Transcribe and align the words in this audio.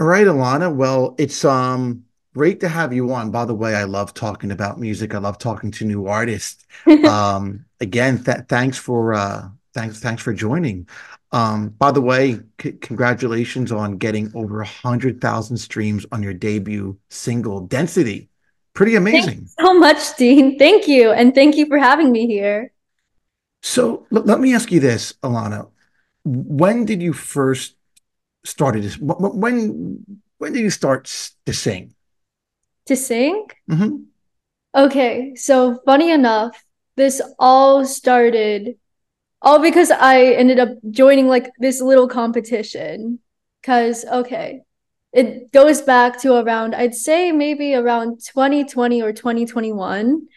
All 0.00 0.06
right, 0.06 0.26
Alannah. 0.26 0.70
Well, 0.70 1.14
it's 1.18 1.44
um 1.44 2.04
great 2.34 2.60
to 2.60 2.68
have 2.70 2.90
you 2.90 3.12
on. 3.12 3.30
By 3.30 3.44
the 3.44 3.54
way, 3.54 3.74
I 3.74 3.84
love 3.84 4.14
talking 4.14 4.50
about 4.50 4.80
music. 4.80 5.14
I 5.14 5.18
love 5.18 5.36
talking 5.36 5.70
to 5.72 5.84
new 5.84 6.06
artists. 6.06 6.64
Um, 7.04 7.66
again, 7.80 8.24
th 8.24 8.38
thanks 8.48 8.78
for 8.78 9.12
uh 9.12 9.48
thanks 9.74 10.00
thanks 10.00 10.22
for 10.22 10.32
joining. 10.32 10.88
Um, 11.32 11.68
by 11.68 11.92
the 11.92 12.00
way, 12.00 12.40
c 12.62 12.72
congratulations 12.72 13.72
on 13.72 13.98
getting 13.98 14.32
over 14.34 14.62
a 14.62 14.66
hundred 14.66 15.20
thousand 15.20 15.58
streams 15.58 16.06
on 16.12 16.22
your 16.22 16.32
debut 16.34 16.96
single, 17.10 17.60
Density. 17.66 18.30
Pretty 18.72 18.92
Thanks 18.92 19.26
amazing. 19.26 19.48
so 19.60 19.74
much, 19.74 20.16
Dean. 20.16 20.58
Thank 20.58 20.88
you. 20.88 21.12
And 21.12 21.34
thank 21.34 21.56
you 21.58 21.66
for 21.66 21.76
having 21.76 22.10
me 22.10 22.26
here. 22.26 22.72
So 23.62 24.06
l 24.10 24.22
let 24.24 24.40
me 24.40 24.54
ask 24.54 24.72
you 24.72 24.80
this, 24.80 25.12
Alannah. 25.22 25.68
When 26.24 26.86
did 26.86 27.02
you 27.02 27.12
first 27.12 27.76
started 28.44 28.82
this? 28.82 28.94
wh- 28.94 29.18
wh- 29.18 29.36
When 29.36 30.04
when 30.38 30.52
did 30.52 30.60
you 30.60 30.70
start 30.70 31.04
to 31.46 31.52
sing? 31.52 31.94
To 32.86 32.96
sing? 32.96 33.46
hmm 33.68 34.04
Okay, 34.74 35.34
so 35.34 35.80
funny 35.84 36.10
enough, 36.10 36.62
this 36.96 37.20
all 37.38 37.84
started 37.84 38.76
all 39.42 39.60
because 39.60 39.90
I 39.90 40.22
ended 40.34 40.58
up 40.58 40.70
joining 40.90 41.28
like 41.28 41.50
this 41.58 41.80
little 41.80 42.08
competition. 42.08 43.20
Because, 43.60 44.04
okay, 44.06 44.62
it 45.12 45.52
goes 45.52 45.82
back 45.82 46.20
to 46.22 46.34
around, 46.34 46.74
I'd 46.74 46.94
say 46.94 47.32
maybe 47.32 47.74
around 47.74 48.20
2020 48.24 49.02
or 49.02 49.12
2021. 49.12 50.28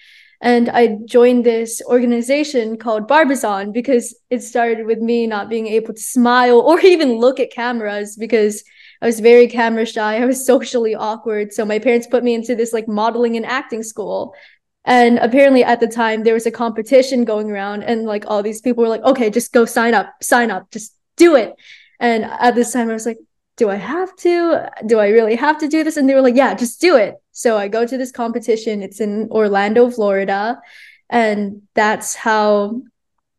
And 0.43 0.69
I 0.69 0.97
joined 1.05 1.45
this 1.45 1.81
organization 1.85 2.75
called 2.75 3.07
Barbizon 3.07 3.71
because 3.71 4.13
it 4.29 4.43
started 4.43 4.85
with 4.85 4.99
me 4.99 5.25
not 5.25 5.47
being 5.47 5.67
able 5.67 5.93
to 5.93 6.01
smile 6.01 6.59
or 6.59 6.79
even 6.85 7.17
look 7.17 7.39
at 7.39 7.49
cameras 7.49 8.17
because 8.17 8.61
I 9.01 9.05
was 9.05 9.21
very 9.21 9.47
camera 9.47 9.85
shy. 9.85 10.21
I 10.21 10.25
was 10.25 10.45
socially 10.53 10.95
awkward. 10.95 11.53
So 11.53 11.63
my 11.63 11.79
parents 11.79 12.07
put 12.07 12.25
me 12.25 12.33
into 12.33 12.55
this 12.55 12.73
like 12.73 12.89
modeling 12.89 13.37
and 13.37 13.45
acting 13.45 13.83
school. 13.83 14.35
And 14.83 15.17
apparently 15.19 15.63
at 15.63 15.79
the 15.79 15.87
time 15.87 16.25
there 16.25 16.33
was 16.33 16.45
a 16.45 16.51
competition 16.51 17.23
going 17.23 17.49
around 17.49 17.83
and 17.83 18.03
like 18.03 18.25
all 18.27 18.43
these 18.43 18.59
people 18.59 18.83
were 18.83 18.89
like, 18.89 19.03
okay, 19.03 19.29
just 19.29 19.53
go 19.53 19.63
sign 19.63 19.93
up, 19.93 20.11
sign 20.21 20.51
up, 20.51 20.69
just 20.71 20.93
do 21.15 21.37
it. 21.37 21.55
And 22.01 22.25
at 22.25 22.53
this 22.53 22.73
time 22.73 22.89
I 22.89 22.93
was 22.93 23.05
like, 23.05 23.19
do 23.55 23.69
I 23.69 23.75
have 23.75 24.13
to? 24.17 24.69
Do 24.85 24.99
I 24.99 25.07
really 25.07 25.35
have 25.37 25.59
to 25.59 25.69
do 25.69 25.85
this? 25.85 25.95
And 25.95 26.09
they 26.09 26.15
were 26.15 26.21
like, 26.21 26.35
yeah, 26.35 26.53
just 26.53 26.81
do 26.81 26.97
it. 26.97 27.15
So 27.33 27.57
I 27.57 27.67
go 27.67 27.85
to 27.85 27.97
this 27.97 28.11
competition. 28.11 28.81
It's 28.81 29.01
in 29.01 29.27
Orlando, 29.31 29.89
Florida. 29.89 30.61
And 31.09 31.63
that's 31.73 32.15
how 32.15 32.81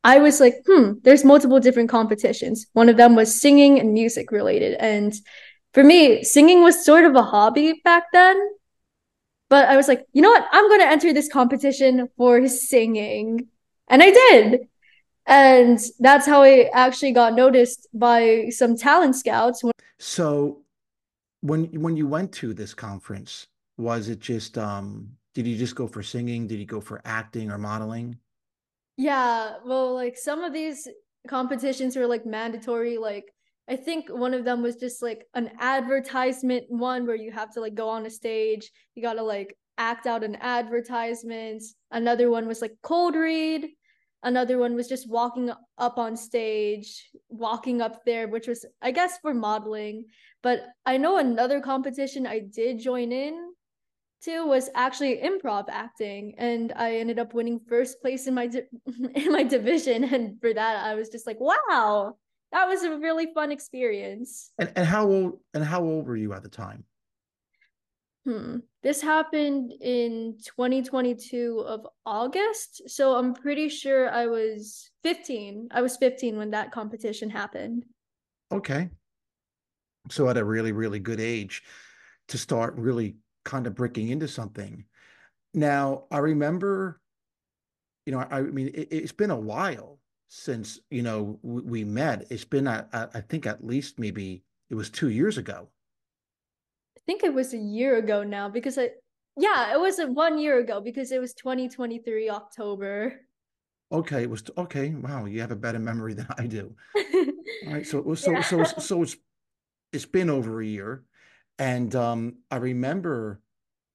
I 0.03 0.19
was 0.19 0.39
like, 0.41 0.57
hmm, 0.67 0.93
there's 1.03 1.25
multiple 1.25 1.61
different 1.61 1.89
competitions. 1.89 2.67
One 2.75 2.91
of 2.91 2.99
them 2.99 3.17
was 3.17 3.41
singing 3.41 3.81
and 3.81 3.95
music 3.95 4.31
related. 4.31 4.75
And 4.79 5.15
for 5.73 5.83
me, 5.83 6.23
singing 6.23 6.63
was 6.63 6.85
sort 6.85 7.05
of 7.05 7.15
a 7.15 7.23
hobby 7.23 7.81
back 7.85 8.05
then. 8.13 8.37
But 9.49 9.69
I 9.69 9.77
was 9.77 9.89
like, 9.89 10.05
you 10.13 10.21
know 10.21 10.31
what? 10.31 10.47
I'm 10.53 10.69
going 10.69 10.81
to 10.81 10.87
enter 10.87 11.13
this 11.13 11.29
competition 11.29 12.09
for 12.17 12.47
singing. 12.49 13.49
And 13.89 14.03
I 14.03 14.11
did. 14.11 14.69
And 15.27 15.81
that's 16.01 16.27
how 16.27 16.43
I 16.43 16.71
actually 16.75 17.13
got 17.13 17.35
noticed 17.35 17.87
by 17.95 18.49
some 18.51 18.77
talent 18.77 19.17
scouts. 19.17 19.63
So 19.99 20.63
when 21.41 21.65
when 21.81 21.97
you 21.97 22.07
went 22.07 22.33
to 22.33 22.53
this 22.53 22.75
conference, 22.75 23.47
was 23.77 24.09
it 24.09 24.21
just 24.21 24.57
um 24.59 25.09
did 25.35 25.47
you 25.49 25.57
just 25.57 25.75
go 25.75 25.89
for 25.89 26.03
singing? 26.03 26.47
Did 26.47 26.61
you 26.61 26.67
go 26.67 26.81
for 26.81 27.01
acting 27.05 27.51
or 27.51 27.59
modeling? 27.59 28.19
Yeah, 28.97 29.55
well, 29.67 29.93
like 29.93 30.17
some 30.17 30.45
of 30.45 30.53
these 30.53 30.87
competitions 31.27 31.97
were 31.97 32.07
like 32.07 32.25
mandatory. 32.25 32.99
Like 32.99 33.33
I 33.69 33.77
think 33.77 34.09
one 34.09 34.33
of 34.33 34.45
them 34.45 34.63
was 34.63 34.77
just 34.77 35.03
like 35.03 35.27
an 35.35 35.51
advertisement 35.59 36.67
one 36.69 37.07
where 37.07 37.17
you 37.17 37.33
have 37.33 37.53
to 37.55 37.61
like 37.61 37.75
go 37.75 37.89
on 37.89 38.07
a 38.07 38.11
stage, 38.11 38.71
you 38.95 39.03
gotta 39.03 39.23
like 39.23 39.57
act 39.77 40.07
out 40.07 40.23
an 40.23 40.37
advertisement. 40.37 41.65
Another 41.91 42.31
one 42.31 42.47
was 42.47 42.63
like 42.63 42.77
cold 42.83 43.17
read. 43.17 43.67
Another 44.23 44.57
one 44.57 44.75
was 44.75 44.89
just 44.89 45.11
walking 45.11 45.51
up 45.77 45.99
on 45.99 46.17
stage, 46.17 47.11
walking 47.29 47.83
up 47.83 48.07
there, 48.07 48.27
which 48.27 48.49
was, 48.49 48.65
I 48.81 48.91
guess, 48.91 49.19
for 49.19 49.35
modeling. 49.35 50.07
But 50.43 50.63
I 50.87 50.97
know 50.97 51.19
another 51.19 51.61
competition 51.61 52.27
I 52.27 52.39
did 52.39 52.79
join 52.79 53.13
in 53.13 53.51
to 54.25 54.47
was 54.47 54.71
actually 54.75 55.19
improv 55.19 55.67
acting, 55.69 56.35
and 56.39 56.73
I 56.77 56.97
ended 56.97 57.19
up 57.19 57.35
winning 57.35 57.61
first 57.69 58.01
place 58.01 58.27
in 58.27 58.35
my 58.35 58.47
di- 58.47 58.69
in 59.15 59.33
my 59.33 59.43
division. 59.43 60.05
And 60.15 60.41
for 60.41 60.53
that, 60.53 60.85
I 60.85 60.95
was 60.95 61.09
just 61.09 61.27
like, 61.27 61.41
wow, 61.41 62.17
that 62.53 62.67
was 62.67 62.83
a 62.83 62.99
really 62.99 63.33
fun 63.35 63.53
experience. 63.53 64.53
And 64.59 64.73
and 64.77 64.87
how 64.87 65.07
old 65.07 65.41
and 65.55 65.65
how 65.65 65.83
old 65.83 66.07
were 66.07 66.17
you 66.17 66.33
at 66.33 66.43
the 66.43 66.49
time? 66.49 66.85
Hmm. 68.25 68.59
This 68.83 69.03
happened 69.03 69.75
in 69.83 70.39
2022 70.45 71.63
of 71.67 71.87
August, 72.07 72.89
so 72.89 73.17
I'm 73.17 73.35
pretty 73.35 73.69
sure 73.69 74.11
I 74.11 74.27
was 74.27 74.91
15. 75.03 75.69
I 75.71 75.83
was 75.83 75.99
15 75.99 76.39
when 76.39 76.51
that 76.53 76.73
competition 76.73 77.29
happened. 77.29 77.85
Okay. 78.51 78.89
So 80.11 80.29
at 80.29 80.39
a 80.39 80.45
really, 80.45 80.73
really 80.73 81.01
good 81.01 81.21
age 81.21 81.63
to 82.29 82.39
start 82.39 82.75
really 82.77 83.17
kind 83.45 83.67
of 83.67 83.75
breaking 83.75 84.09
into 84.09 84.27
something. 84.29 84.85
Now, 85.53 86.05
I 86.11 86.19
remember, 86.19 87.01
you 88.07 88.13
know, 88.13 88.21
I, 88.21 88.39
I 88.39 88.43
mean, 88.43 88.69
it, 88.69 88.89
it's 88.91 89.13
been 89.13 89.31
a 89.31 89.39
while 89.39 89.99
since, 90.29 90.81
you 90.91 91.03
know, 91.03 91.39
we, 91.43 91.63
we 91.63 91.85
met. 91.85 92.27
It's 92.31 92.45
been, 92.45 92.67
I, 92.67 92.85
I 92.93 93.21
think 93.21 93.47
at 93.47 93.65
least 93.65 93.99
maybe 93.99 94.43
it 94.71 94.75
was 94.75 94.91
two 94.91 95.11
years 95.11 95.39
ago. 95.39 95.69
I 96.97 97.01
think 97.07 97.23
it 97.23 97.33
was 97.35 97.53
a 97.55 97.59
year 97.59 97.97
ago 97.99 98.25
now 98.25 98.49
because 98.49 98.79
I, 98.79 98.91
yeah, 99.37 99.75
it 99.75 99.81
was 99.81 99.99
a 99.99 100.07
one 100.07 100.39
year 100.39 100.59
ago 100.59 100.81
because 100.81 101.13
it 101.13 101.21
was 101.21 101.35
2023 101.35 102.31
October. 102.31 103.21
Okay, 103.93 104.23
it 104.23 104.31
was 104.31 104.43
okay. 104.57 104.91
Wow, 104.95 105.27
you 105.27 105.41
have 105.41 105.51
a 105.51 105.57
better 105.57 105.79
memory 105.79 106.15
than 106.15 106.27
I 106.39 106.47
do. 106.47 106.75
All 106.97 107.73
right, 107.73 107.87
so 107.87 107.99
it 107.99 108.07
was 108.07 108.21
so 108.21 108.41
so 108.43 108.57
Yeah. 108.57 108.63
it's- 108.63 108.87
so 108.87 109.03
it's 109.03 109.17
it's 109.93 110.07
been 110.07 110.31
over 110.31 110.61
a 110.61 110.67
year, 110.67 111.05
and 111.59 111.95
um, 111.95 112.37
I 112.51 112.57
remember 112.57 113.41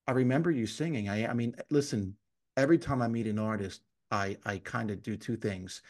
I 0.07 0.11
remember 0.11 0.51
you 0.51 0.67
singing. 0.67 1.09
I 1.09 1.27
I 1.27 1.33
mean, 1.33 1.55
listen, 1.69 2.15
every 2.57 2.77
time 2.77 3.01
I 3.01 3.07
meet 3.07 3.27
an 3.27 3.39
artist, 3.39 3.81
I 4.11 4.37
I 4.45 4.59
kind 4.59 4.91
of 4.91 5.03
do 5.03 5.17
two 5.17 5.37
things. 5.37 5.81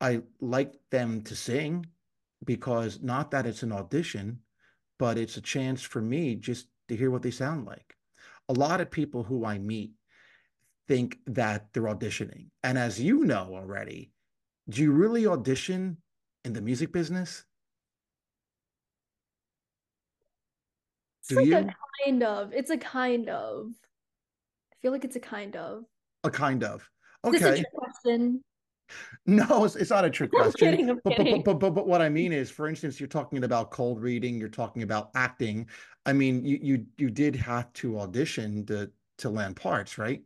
I 0.00 0.22
like 0.40 0.74
them 0.90 1.22
to 1.22 1.36
sing 1.36 1.86
because 2.44 3.00
not 3.02 3.30
that 3.32 3.46
it's 3.46 3.62
an 3.62 3.72
audition, 3.72 4.40
but 4.98 5.18
it's 5.18 5.36
a 5.36 5.42
chance 5.42 5.82
for 5.82 6.00
me 6.00 6.36
just 6.36 6.68
to 6.88 6.96
hear 6.96 7.10
what 7.10 7.22
they 7.22 7.30
sound 7.30 7.66
like. 7.66 7.96
A 8.48 8.54
lot 8.54 8.80
of 8.80 8.90
people 8.90 9.22
who 9.22 9.44
I 9.44 9.58
meet 9.58 9.92
think 10.88 11.18
that 11.26 11.72
they're 11.72 11.82
auditioning, 11.84 12.46
and 12.62 12.78
as 12.78 13.00
you 13.00 13.24
know 13.24 13.50
already, 13.54 14.12
do 14.68 14.82
you 14.82 14.92
really 14.92 15.26
audition 15.26 15.98
in 16.44 16.52
the 16.52 16.62
music 16.62 16.92
business? 16.92 17.44
It's 21.30 21.50
like 21.52 21.64
a 21.64 21.74
kind 22.04 22.22
of, 22.22 22.52
it's 22.52 22.70
a 22.70 22.78
kind 22.78 23.28
of. 23.28 23.72
I 24.72 24.76
feel 24.82 24.92
like 24.92 25.04
it's 25.04 25.16
a 25.16 25.20
kind 25.20 25.56
of. 25.56 25.84
A 26.24 26.30
kind 26.30 26.64
of. 26.64 26.88
Is 27.26 27.32
this 27.32 27.42
a 27.42 27.46
Okay. 27.46 27.64
question? 27.74 28.44
No, 29.26 29.64
it's, 29.64 29.76
it's 29.76 29.90
not 29.90 30.04
a 30.04 30.10
trick 30.10 30.32
I'm 30.36 30.42
question. 30.42 30.70
kidding, 30.70 30.90
I'm 30.90 31.00
But, 31.04 31.16
but 31.16 31.30
but 31.30 31.44
but 31.44 31.58
but 31.60 31.70
but 31.70 31.86
what 31.86 32.02
I 32.02 32.08
mean 32.08 32.32
is, 32.32 32.50
for 32.50 32.68
instance, 32.68 32.98
you're 32.98 33.08
talking 33.08 33.44
about 33.44 33.70
cold 33.70 34.00
reading, 34.00 34.38
you're 34.38 34.48
talking 34.48 34.82
about 34.82 35.10
acting. 35.14 35.68
I 36.06 36.12
mean, 36.12 36.44
you 36.44 36.58
you 36.62 36.86
you 36.96 37.10
did 37.10 37.36
have 37.36 37.72
to 37.74 38.00
audition 38.00 38.66
to 38.66 38.90
to 39.18 39.30
land 39.30 39.56
parts, 39.56 39.98
right? 39.98 40.22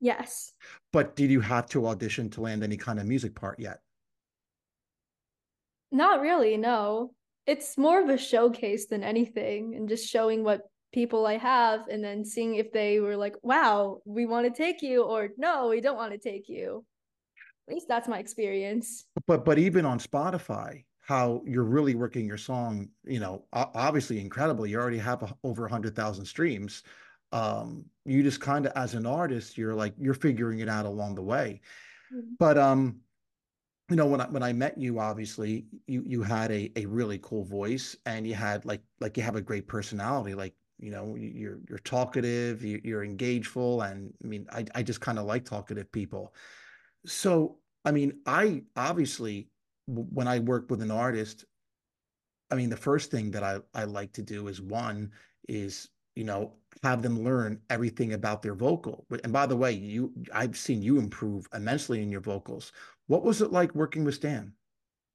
Yes. 0.00 0.52
But 0.92 1.14
did 1.16 1.30
you 1.30 1.40
have 1.40 1.66
to 1.70 1.86
audition 1.86 2.30
to 2.30 2.40
land 2.40 2.62
any 2.64 2.76
kind 2.76 2.98
of 2.98 3.06
music 3.06 3.34
part 3.34 3.58
yet? 3.60 3.80
Not 5.90 6.20
really, 6.20 6.56
no. 6.58 7.14
It's 7.46 7.76
more 7.76 8.02
of 8.02 8.08
a 8.08 8.16
showcase 8.16 8.86
than 8.86 9.02
anything 9.02 9.74
and 9.74 9.88
just 9.88 10.08
showing 10.08 10.44
what 10.44 10.62
people 10.92 11.26
I 11.26 11.36
have 11.36 11.88
and 11.88 12.02
then 12.02 12.24
seeing 12.24 12.54
if 12.54 12.72
they 12.72 13.00
were 13.00 13.16
like, 13.16 13.34
wow, 13.42 14.00
we 14.04 14.26
want 14.26 14.46
to 14.46 14.62
take 14.62 14.80
you, 14.80 15.02
or 15.02 15.30
no, 15.36 15.68
we 15.68 15.80
don't 15.80 15.96
want 15.96 16.12
to 16.12 16.18
take 16.18 16.48
you. 16.48 16.84
At 17.68 17.74
least 17.74 17.88
that's 17.88 18.08
my 18.08 18.18
experience. 18.18 19.04
But 19.26 19.44
but 19.44 19.58
even 19.58 19.84
on 19.84 19.98
Spotify, 19.98 20.84
how 21.00 21.42
you're 21.46 21.64
really 21.64 21.94
working 21.94 22.26
your 22.26 22.38
song, 22.38 22.88
you 23.04 23.20
know, 23.20 23.44
obviously 23.52 24.20
incredible. 24.20 24.66
You 24.66 24.78
already 24.78 24.98
have 24.98 25.22
a, 25.22 25.34
over 25.42 25.66
a 25.66 25.70
hundred 25.70 25.96
thousand 25.96 26.24
streams. 26.24 26.82
Um, 27.32 27.84
you 28.04 28.22
just 28.22 28.40
kind 28.40 28.66
of, 28.66 28.72
as 28.76 28.94
an 28.94 29.06
artist, 29.06 29.58
you're 29.58 29.74
like 29.74 29.94
you're 29.98 30.14
figuring 30.14 30.60
it 30.60 30.68
out 30.68 30.86
along 30.86 31.16
the 31.16 31.22
way. 31.22 31.60
Mhm. 32.14 32.36
But 32.38 32.56
um, 32.56 33.00
you 33.90 33.96
know, 33.96 34.06
when 34.06 34.20
I 34.20 34.28
when 34.28 34.42
I 34.42 34.52
met 34.52 34.78
you, 34.78 34.98
obviously 34.98 35.66
you 35.86 36.02
you 36.06 36.22
had 36.22 36.50
a 36.50 36.72
a 36.76 36.86
really 36.86 37.18
cool 37.22 37.44
voice 37.44 37.96
and 38.06 38.26
you 38.26 38.34
had 38.34 38.64
like 38.64 38.82
like 39.00 39.16
you 39.16 39.22
have 39.22 39.36
a 39.36 39.42
great 39.42 39.68
personality. 39.68 40.34
Like, 40.34 40.54
you 40.78 40.90
know, 40.90 41.14
you- 41.16 41.28
you're 41.34 41.60
you're 41.68 41.78
talkative, 41.78 42.62
you, 42.64 42.80
you're 42.82 43.04
engageful, 43.04 43.82
and 43.82 44.12
I 44.24 44.26
mean, 44.26 44.46
I 44.50 44.64
I 44.74 44.82
just 44.82 45.00
kind 45.00 45.18
of 45.18 45.26
like 45.26 45.44
talkative 45.44 45.90
people. 45.92 46.34
So, 47.06 47.58
I 47.84 47.92
mean, 47.92 48.20
I 48.26 48.64
obviously 48.76 49.50
when 49.86 50.28
I 50.28 50.40
work 50.40 50.70
with 50.70 50.82
an 50.82 50.90
artist, 50.90 51.44
I 52.50 52.54
mean, 52.56 52.70
the 52.70 52.76
first 52.76 53.10
thing 53.10 53.30
that 53.32 53.42
I, 53.42 53.60
I 53.74 53.84
like 53.84 54.12
to 54.14 54.22
do 54.22 54.48
is 54.48 54.60
one 54.60 55.12
is, 55.48 55.88
you 56.14 56.24
know, 56.24 56.54
have 56.82 57.02
them 57.02 57.22
learn 57.24 57.60
everything 57.70 58.12
about 58.12 58.42
their 58.42 58.54
vocal. 58.54 59.06
And 59.24 59.32
by 59.32 59.46
the 59.46 59.56
way, 59.56 59.72
you 59.72 60.12
I've 60.32 60.56
seen 60.56 60.82
you 60.82 60.98
improve 60.98 61.48
immensely 61.54 62.02
in 62.02 62.10
your 62.10 62.20
vocals. 62.20 62.72
What 63.06 63.24
was 63.24 63.42
it 63.42 63.52
like 63.52 63.74
working 63.74 64.04
with 64.04 64.14
Stan? 64.14 64.52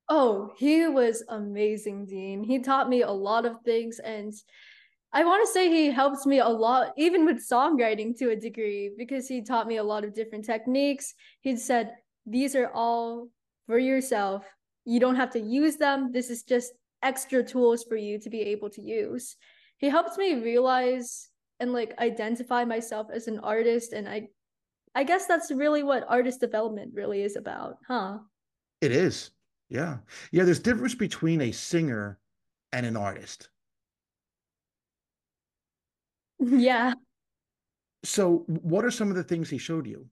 Oh, 0.09 0.53
he 0.57 0.87
was 0.87 1.23
amazing, 1.29 2.05
Dean. 2.05 2.43
He 2.43 2.59
taught 2.59 2.89
me 2.89 3.01
a 3.01 3.11
lot 3.11 3.45
of 3.45 3.61
things 3.63 3.99
and 3.99 4.33
I 5.11 5.23
want 5.23 5.45
to 5.45 5.51
say 5.51 5.69
he 5.69 5.87
helped 5.87 6.27
me 6.27 6.37
a 6.37 6.47
lot, 6.47 6.93
even 6.95 7.25
with 7.25 7.47
songwriting 7.47 8.15
to 8.19 8.29
a 8.29 8.35
degree, 8.35 8.91
because 8.95 9.27
he 9.27 9.41
taught 9.41 9.67
me 9.67 9.77
a 9.77 9.83
lot 9.83 10.03
of 10.03 10.13
different 10.13 10.45
techniques. 10.45 11.15
He 11.41 11.57
said, 11.57 11.95
These 12.27 12.55
are 12.55 12.69
all 12.71 13.29
for 13.65 13.79
yourself. 13.79 14.45
You 14.85 14.99
don't 14.99 15.15
have 15.15 15.31
to 15.31 15.39
use 15.39 15.77
them. 15.77 16.11
This 16.11 16.29
is 16.29 16.43
just 16.43 16.73
extra 17.01 17.43
tools 17.43 17.85
for 17.89 17.95
you 17.95 18.19
to 18.19 18.29
be 18.29 18.41
able 18.41 18.69
to 18.71 18.81
use. 18.81 19.35
He 19.77 19.89
helped 19.89 20.17
me 20.17 20.35
realize 20.35 21.29
and 21.59 21.73
like 21.73 21.97
identify 21.97 22.63
myself 22.63 23.07
as 23.11 23.27
an 23.27 23.39
artist. 23.39 23.93
And 23.93 24.07
I, 24.07 24.27
I 24.95 25.03
guess 25.03 25.27
that's 25.27 25.51
really 25.51 25.83
what 25.83 26.05
artist 26.07 26.39
development 26.39 26.91
really 26.93 27.21
is 27.21 27.35
about, 27.35 27.77
huh? 27.87 28.19
It 28.81 28.91
is. 28.91 29.31
Yeah. 29.69 29.97
Yeah. 30.31 30.43
There's 30.43 30.59
difference 30.59 30.95
between 30.95 31.41
a 31.41 31.51
singer 31.51 32.19
and 32.71 32.85
an 32.85 32.97
artist. 32.97 33.49
Yeah. 36.41 36.93
So, 38.05 38.45
what 38.47 38.85
are 38.85 38.91
some 38.91 39.09
of 39.09 39.17
the 39.17 39.25
things 39.25 39.49
he 39.49 39.57
showed 39.57 39.85
you? 39.85 40.07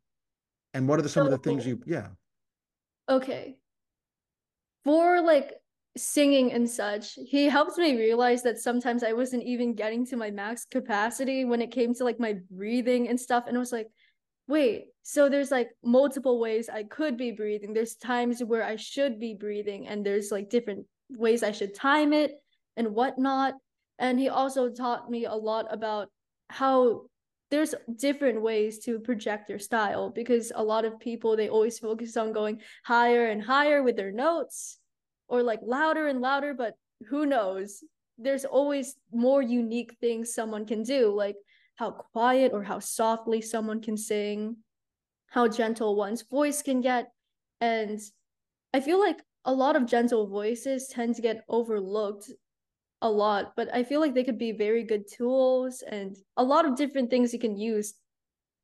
And 0.73 0.89
what 0.89 0.99
are 0.99 1.01
the, 1.01 1.09
some 1.09 1.25
of 1.25 1.31
the 1.31 1.37
things 1.37 1.65
you, 1.65 1.81
yeah. 1.85 2.07
okay. 3.09 3.55
For 4.83 5.21
like 5.21 5.53
singing 5.95 6.51
and 6.51 6.69
such, 6.69 7.17
he 7.25 7.45
helped 7.45 7.77
me 7.77 7.97
realize 7.97 8.43
that 8.43 8.59
sometimes 8.59 9.03
I 9.03 9.13
wasn't 9.13 9.43
even 9.43 9.73
getting 9.73 10.05
to 10.07 10.17
my 10.17 10.29
max 10.29 10.65
capacity 10.65 11.45
when 11.45 11.61
it 11.61 11.71
came 11.71 11.93
to 11.95 12.03
like 12.03 12.19
my 12.19 12.35
breathing 12.51 13.07
and 13.07 13.19
stuff. 13.19 13.45
And 13.47 13.55
it 13.55 13.59
was 13.59 13.71
like, 13.71 13.87
wait, 14.47 14.85
so 15.03 15.29
there's 15.29 15.51
like 15.51 15.69
multiple 15.83 16.39
ways 16.39 16.69
I 16.69 16.83
could 16.83 17.17
be 17.17 17.31
breathing. 17.31 17.73
There's 17.73 17.95
times 17.95 18.43
where 18.43 18.63
I 18.63 18.75
should 18.75 19.19
be 19.19 19.33
breathing, 19.33 19.87
and 19.87 20.05
there's 20.05 20.31
like 20.31 20.49
different 20.49 20.85
ways 21.09 21.43
I 21.43 21.51
should 21.51 21.73
time 21.73 22.13
it 22.13 22.33
and 22.75 22.93
whatnot. 22.93 23.55
And 23.99 24.19
he 24.19 24.29
also 24.29 24.69
taught 24.69 25.09
me 25.09 25.25
a 25.25 25.33
lot 25.33 25.65
about 25.71 26.09
how 26.49 27.03
there's 27.49 27.73
different 27.95 28.41
ways 28.41 28.79
to 28.79 28.99
project 28.99 29.49
your 29.49 29.59
style 29.59 30.09
because 30.09 30.51
a 30.55 30.63
lot 30.63 30.85
of 30.85 30.99
people 30.99 31.35
they 31.35 31.49
always 31.49 31.79
focus 31.79 32.17
on 32.17 32.33
going 32.33 32.61
higher 32.83 33.27
and 33.27 33.41
higher 33.41 33.81
with 33.83 33.95
their 33.95 34.11
notes 34.11 34.79
or 35.27 35.41
like 35.43 35.59
louder 35.63 36.07
and 36.07 36.21
louder 36.21 36.53
but 36.53 36.73
who 37.07 37.25
knows 37.25 37.83
there's 38.17 38.45
always 38.45 38.95
more 39.13 39.41
unique 39.41 39.95
things 40.01 40.33
someone 40.33 40.65
can 40.65 40.83
do 40.83 41.13
like 41.13 41.35
how 41.77 41.91
quiet 41.91 42.51
or 42.53 42.63
how 42.63 42.79
softly 42.79 43.41
someone 43.41 43.81
can 43.81 43.97
sing 43.97 44.57
how 45.27 45.47
gentle 45.47 45.95
one's 45.95 46.21
voice 46.21 46.61
can 46.61 46.81
get 46.81 47.11
and 47.61 47.99
i 48.73 48.79
feel 48.79 48.99
like 48.99 49.17
a 49.45 49.53
lot 49.53 49.75
of 49.75 49.85
gentle 49.85 50.27
voices 50.27 50.87
tend 50.87 51.15
to 51.15 51.21
get 51.21 51.43
overlooked 51.47 52.29
a 53.01 53.09
lot, 53.09 53.53
but 53.55 53.73
I 53.73 53.83
feel 53.83 53.99
like 53.99 54.13
they 54.13 54.23
could 54.23 54.37
be 54.37 54.51
very 54.51 54.83
good 54.83 55.05
tools 55.07 55.83
and 55.87 56.15
a 56.35 56.43
lot 56.43 56.65
of 56.65 56.75
different 56.75 57.09
things 57.09 57.33
you 57.33 57.39
can 57.39 57.57
use 57.57 57.93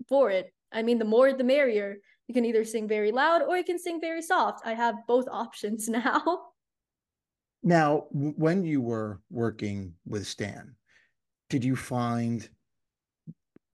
for 0.10 0.30
it. 0.30 0.52
I 0.72 0.82
mean, 0.82 0.98
the 0.98 1.06
more 1.06 1.34
the 1.34 1.44
merrier. 1.44 1.98
You 2.28 2.34
can 2.34 2.46
either 2.46 2.64
sing 2.64 2.88
very 2.88 3.12
loud 3.12 3.42
or 3.42 3.58
you 3.58 3.64
can 3.64 3.78
sing 3.78 4.00
very 4.00 4.22
soft. 4.22 4.66
I 4.66 4.74
have 4.74 4.96
both 5.08 5.26
options 5.32 5.88
now. 5.90 6.22
Now, 7.62 8.08
when 8.12 8.66
you 8.66 8.82
were 8.82 9.22
working 9.30 9.94
with 10.06 10.28
Stan, 10.28 10.76
did 11.50 11.64
you 11.64 11.76
find 11.76 12.48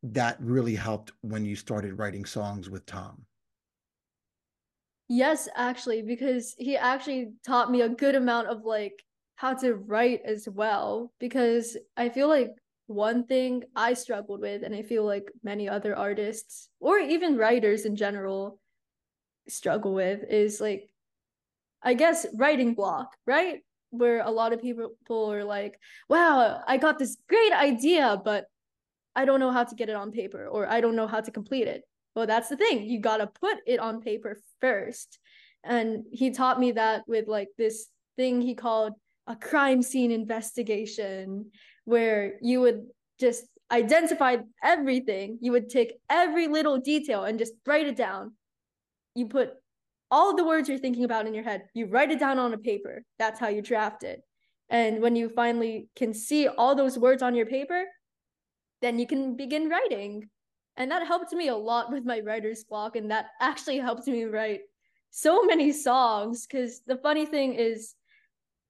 that 0.04 0.38
really 0.40 0.76
helped 0.76 1.12
when 1.22 1.46
you 1.46 1.56
started 1.56 1.98
writing 1.98 2.26
songs 2.26 2.70
with 2.70 2.86
Tom? 2.86 3.26
yes, 5.10 5.50
actually, 5.56 6.04
because 6.04 6.56
he 6.58 6.78
actually 6.78 7.34
taught 7.46 7.72
me 7.72 7.82
a 7.82 7.90
good 7.90 8.16
amount 8.16 8.48
of 8.48 8.64
like 8.64 9.04
how 9.36 9.54
to 9.56 9.74
write 9.74 10.22
as 10.24 10.48
well. 10.48 11.12
Because 11.20 11.76
I 11.98 12.10
feel 12.10 12.30
like 12.30 12.52
one 12.88 13.26
thing 13.26 13.64
I 13.76 13.94
struggled 13.94 14.40
with, 14.40 14.64
and 14.64 14.74
I 14.74 14.84
feel 14.84 15.04
like 15.04 15.30
many 15.44 15.68
other 15.68 15.96
artists 15.96 16.70
or 16.80 17.00
even 17.00 17.38
writers 17.38 17.86
in 17.86 17.96
general 17.96 18.60
struggle 19.48 19.94
with, 19.94 20.24
is 20.30 20.62
like 20.62 20.90
I 21.82 21.94
guess 21.96 22.26
writing 22.36 22.76
block, 22.76 23.16
right? 23.26 23.62
Where 23.92 24.22
a 24.22 24.30
lot 24.32 24.54
of 24.54 24.62
people 24.62 24.94
are 25.12 25.44
like, 25.44 25.80
wow, 26.10 26.62
I 26.68 26.78
got 26.78 27.00
this 27.00 27.18
great 27.28 27.54
idea, 27.54 28.22
but 28.24 28.46
I 29.20 29.26
don't 29.26 29.42
know 29.42 29.52
how 29.52 29.66
to 29.66 29.76
get 29.76 29.90
it 29.90 29.98
on 29.98 30.14
paper 30.14 30.48
or 30.48 30.66
I 30.66 30.80
don't 30.80 30.96
know 30.96 31.06
how 31.06 31.20
to 31.20 31.30
complete 31.30 31.68
it. 31.68 31.84
Well, 32.16 32.26
that's 32.26 32.48
the 32.48 32.56
thing. 32.56 32.86
You 32.86 33.02
got 33.02 33.18
to 33.18 33.28
put 33.28 33.58
it 33.68 33.82
on 33.82 34.00
paper 34.00 34.40
first. 34.62 35.20
And 35.62 36.06
he 36.14 36.32
taught 36.32 36.58
me 36.58 36.72
that 36.72 37.04
with 37.06 37.28
like 37.28 37.50
this 37.58 37.88
thing 38.16 38.40
he 38.40 38.56
called 38.56 38.94
a 39.28 39.36
crime 39.36 39.82
scene 39.82 40.12
investigation, 40.12 41.52
where 41.84 42.36
you 42.42 42.62
would 42.62 42.86
just 43.20 43.44
identify 43.70 44.38
everything. 44.64 45.38
You 45.42 45.52
would 45.52 45.70
take 45.70 45.96
every 46.10 46.48
little 46.48 46.78
detail 46.80 47.26
and 47.26 47.38
just 47.38 47.54
write 47.68 47.88
it 47.88 47.98
down. 47.98 48.36
You 49.16 49.28
put 49.28 49.52
all 50.10 50.34
the 50.34 50.46
words 50.46 50.70
you're 50.70 50.78
thinking 50.86 51.04
about 51.04 51.28
in 51.28 51.34
your 51.34 51.44
head, 51.44 51.64
you 51.74 51.88
write 51.88 52.10
it 52.10 52.22
down 52.22 52.40
on 52.40 52.54
a 52.54 52.58
paper. 52.58 53.04
That's 53.20 53.38
how 53.38 53.50
you 53.50 53.62
draft 53.62 54.04
it. 54.04 54.22
And 54.70 55.02
when 55.02 55.18
you 55.18 55.28
finally 55.28 55.90
can 55.98 56.14
see 56.14 56.48
all 56.48 56.74
those 56.74 56.98
words 56.98 57.22
on 57.22 57.36
your 57.36 57.48
paper, 57.48 57.84
then 58.82 59.00
you 59.00 59.08
can 59.08 59.36
begin 59.36 59.70
writing. 59.70 60.30
And 60.78 60.92
that 60.92 61.08
helped 61.08 61.34
me 61.34 61.50
a 61.50 61.56
lot 61.56 61.92
with 61.92 62.06
my 62.06 62.22
writer's 62.22 62.64
block. 62.64 62.96
And 62.96 63.12
that 63.12 63.28
actually 63.42 63.78
helped 63.78 64.08
me 64.08 64.24
write 64.24 64.62
so 65.12 65.44
many 65.44 65.72
songs. 65.72 66.48
Because 66.48 66.82
the 66.86 66.98
funny 66.98 67.26
thing 67.26 67.54
is, 67.56 67.96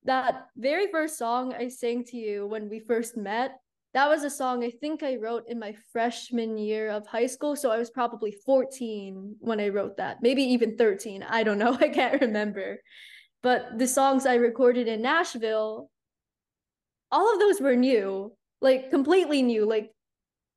that 0.06 0.48
very 0.56 0.88
first 0.92 1.18
song 1.18 1.54
I 1.54 1.68
sang 1.68 2.04
to 2.06 2.18
you 2.18 2.48
when 2.48 2.70
we 2.70 2.80
first 2.80 3.18
met, 3.18 3.60
that 3.94 4.08
was 4.08 4.24
a 4.24 4.30
song 4.30 4.64
I 4.64 4.70
think 4.70 5.02
I 5.02 5.16
wrote 5.16 5.46
in 5.48 5.60
my 5.60 5.76
freshman 5.92 6.58
year 6.58 6.90
of 6.90 7.08
high 7.08 7.26
school. 7.26 7.56
So 7.56 7.72
I 7.72 7.78
was 7.78 7.90
probably 7.90 8.32
14 8.32 9.36
when 9.40 9.60
I 9.60 9.70
wrote 9.70 9.98
that, 9.98 10.18
maybe 10.22 10.44
even 10.44 10.78
13. 10.78 11.24
I 11.24 11.44
don't 11.44 11.58
know. 11.58 11.74
I 11.80 11.90
can't 11.90 12.22
remember. 12.22 12.80
But 13.42 13.78
the 13.78 13.88
songs 13.88 14.26
I 14.26 14.36
recorded 14.36 14.88
in 14.88 15.02
Nashville, 15.02 15.90
all 17.12 17.34
of 17.34 17.40
those 17.40 17.60
were 17.60 17.76
new, 17.76 18.34
like 18.62 18.92
completely 18.92 19.42
new. 19.42 19.66
Like 19.66 19.92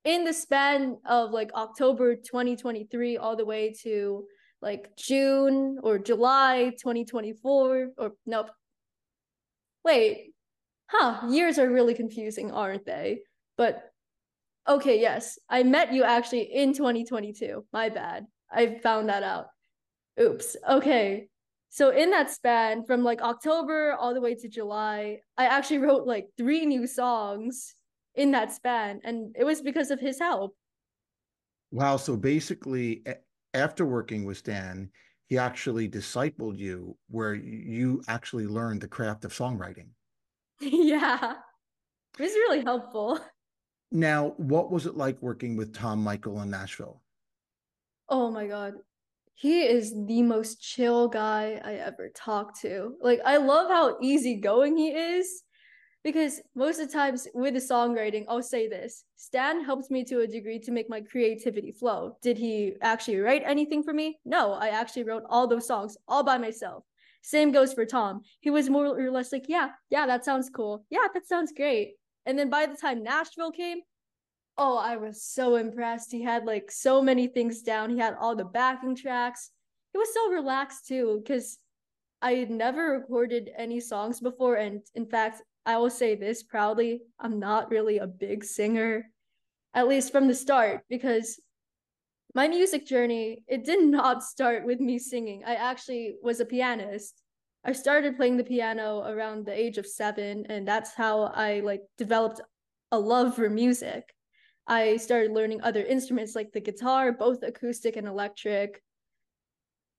in 0.04 0.25
the 0.25 0.32
span 0.32 0.99
of 1.06 1.30
like 1.30 1.52
October 1.54 2.16
2023 2.16 3.16
all 3.16 3.37
the 3.37 3.44
way 3.44 3.75
to 3.82 4.25
like 4.61 4.97
June 4.97 5.78
or 5.82 5.99
July 5.99 6.73
2024 6.78 7.88
or 7.99 8.12
nope. 8.26 8.50
Wait. 9.85 10.32
Huh, 10.87 11.26
years 11.28 11.59
are 11.59 11.71
really 11.71 11.94
confusing, 11.94 12.52
aren't 12.52 12.85
they? 12.85 13.21
But 13.56 13.82
okay, 14.68 15.00
yes. 15.00 15.38
I 15.49 15.62
met 15.62 15.92
you 15.92 16.04
actually 16.04 16.52
in 16.52 16.75
2022. 16.75 17.64
My 17.73 17.88
bad. 17.88 18.26
I 18.50 18.78
found 18.82 19.09
that 19.09 19.23
out. 19.23 19.47
Oops. 20.21 20.56
Okay. 20.68 21.28
So 21.71 21.88
in 21.88 22.11
that 22.11 22.30
span 22.30 22.85
from 22.85 23.02
like 23.02 23.23
October 23.23 23.94
all 23.94 24.12
the 24.12 24.21
way 24.21 24.35
to 24.35 24.49
July, 24.49 25.21
I 25.38 25.47
actually 25.47 25.78
wrote 25.78 26.06
like 26.06 26.26
three 26.37 26.66
new 26.66 26.87
songs 26.87 27.75
in 28.14 28.31
that 28.33 28.52
span 28.52 29.00
and 29.04 29.35
it 29.38 29.45
was 29.45 29.62
because 29.62 29.90
of 29.90 30.00
his 30.00 30.19
help. 30.19 30.54
Wow. 31.71 31.97
So 31.97 32.16
basically, 32.16 33.02
after 33.54 33.87
working 33.87 34.25
with 34.25 34.38
Stan, 34.38 34.90
he 35.26 35.38
actually 35.38 35.88
discipled 35.88 36.59
you 36.59 36.97
where 37.09 37.35
you 37.35 38.02
actually 38.09 38.47
learned 38.47 38.83
the 38.83 38.88
craft 38.88 39.25
of 39.25 39.33
songwriting. 39.33 39.88
yeah. 40.61 41.35
It 42.19 42.23
was 42.23 42.33
really 42.33 42.62
helpful. 42.62 43.19
Now, 43.90 44.35
what 44.37 44.71
was 44.71 44.87
it 44.87 44.97
like 44.97 45.21
working 45.23 45.57
with 45.57 45.75
Tom 45.75 46.02
Michael 46.02 46.42
in 46.42 46.50
Nashville? 46.50 47.02
Oh 48.09 48.31
my 48.31 48.47
God. 48.47 48.75
He 49.35 49.62
is 49.62 49.95
the 50.07 50.23
most 50.23 50.61
chill 50.61 51.09
guy 51.09 51.61
I 51.64 51.75
ever 51.75 52.11
talked 52.14 52.61
to. 52.61 52.95
Like, 53.00 53.21
I 53.25 53.38
love 53.38 53.71
how 53.71 53.99
easygoing 54.00 54.76
he 54.76 54.90
is 54.90 55.42
because 56.04 56.40
most 56.54 56.80
of 56.80 56.88
the 56.88 56.92
times 56.92 57.28
with 57.35 57.54
the 57.54 57.61
songwriting, 57.61 58.25
I'll 58.28 58.42
say 58.42 58.68
this 58.68 59.04
Stan 59.16 59.64
helped 59.64 59.90
me 59.90 60.04
to 60.04 60.21
a 60.21 60.26
degree 60.26 60.59
to 60.61 60.73
make 60.73 60.90
my 60.90 61.00
creativity 61.00 61.73
flow. 61.73 62.16
Did 62.23 62.38
he 62.38 62.75
actually 62.82 63.18
write 63.18 63.42
anything 63.44 63.82
for 63.82 63.92
me? 63.92 64.18
No, 64.25 64.52
I 64.52 64.68
actually 64.68 65.04
wrote 65.04 65.25
all 65.28 65.47
those 65.47 65.66
songs 65.66 65.97
all 66.09 66.23
by 66.23 66.38
myself. 66.38 66.85
Same 67.23 67.52
goes 67.52 67.73
for 67.73 67.87
Tom. 67.87 68.23
He 68.40 68.50
was 68.50 68.68
more 68.68 68.87
or 68.87 69.11
less 69.11 69.32
like, 69.32 69.44
yeah, 69.49 69.71
yeah, 69.90 70.06
that 70.06 70.25
sounds 70.25 70.50
cool. 70.50 70.85
Yeah, 70.90 71.06
that 71.14 71.26
sounds 71.26 71.52
great. 71.56 71.94
And 72.26 72.38
then 72.38 72.50
by 72.50 72.66
the 72.66 72.76
time 72.76 73.02
Nashville 73.02 73.52
came, 73.52 73.78
oh, 74.59 74.76
I 74.76 74.97
was 74.97 75.23
so 75.23 75.56
impressed. 75.56 76.11
He 76.11 76.23
had 76.23 76.44
like 76.44 76.71
so 76.71 77.00
many 77.00 77.28
things 77.28 77.62
down. 77.62 77.90
He 77.90 77.99
had 77.99 78.16
all 78.21 78.35
the 78.35 78.44
backing 78.44 78.97
tracks. 78.97 79.50
He 79.92 79.99
was 79.99 80.12
so 80.12 80.30
relaxed 80.30 80.87
too, 80.88 81.23
because 81.23 81.59
I 82.21 82.35
had 82.35 82.50
never 82.50 82.90
recorded 82.90 83.50
any 83.56 83.80
songs 83.80 84.21
before. 84.21 84.56
And 84.56 84.80
in 84.94 85.06
fact, 85.06 85.42
I 85.64 85.76
will 85.78 85.90
say 85.90 86.14
this 86.14 86.42
proudly 86.42 87.02
I'm 87.21 87.38
not 87.38 87.71
really 87.71 87.99
a 87.99 88.07
big 88.07 88.45
singer, 88.45 89.11
at 89.75 89.88
least 89.88 90.12
from 90.12 90.28
the 90.28 90.35
start, 90.35 90.81
because 90.88 91.40
my 92.35 92.49
music 92.49 92.87
journey, 92.87 93.45
it 93.47 93.64
did 93.64 93.85
not 93.85 94.23
start 94.23 94.64
with 94.64 94.81
me 94.81 94.99
singing. 94.99 95.42
I 95.47 95.54
actually 95.54 96.14
was 96.23 96.40
a 96.40 96.47
pianist. 96.47 97.21
I 97.64 97.73
started 97.73 98.16
playing 98.16 98.38
the 98.38 98.45
piano 98.45 99.04
around 99.07 99.45
the 99.45 99.52
age 99.59 99.78
of 99.78 99.87
seven, 99.87 100.47
and 100.49 100.66
that's 100.66 100.95
how 100.95 101.25
I 101.25 101.61
like 101.61 101.83
developed 101.99 102.40
a 102.90 102.99
love 102.99 103.37
for 103.37 103.49
music. 103.49 104.04
I 104.66 104.97
started 104.97 105.33
learning 105.33 105.62
other 105.62 105.83
instruments 105.83 106.35
like 106.35 106.52
the 106.52 106.61
guitar, 106.61 107.12
both 107.12 107.42
acoustic 107.42 107.97
and 107.97 108.09
electric. 108.09 108.83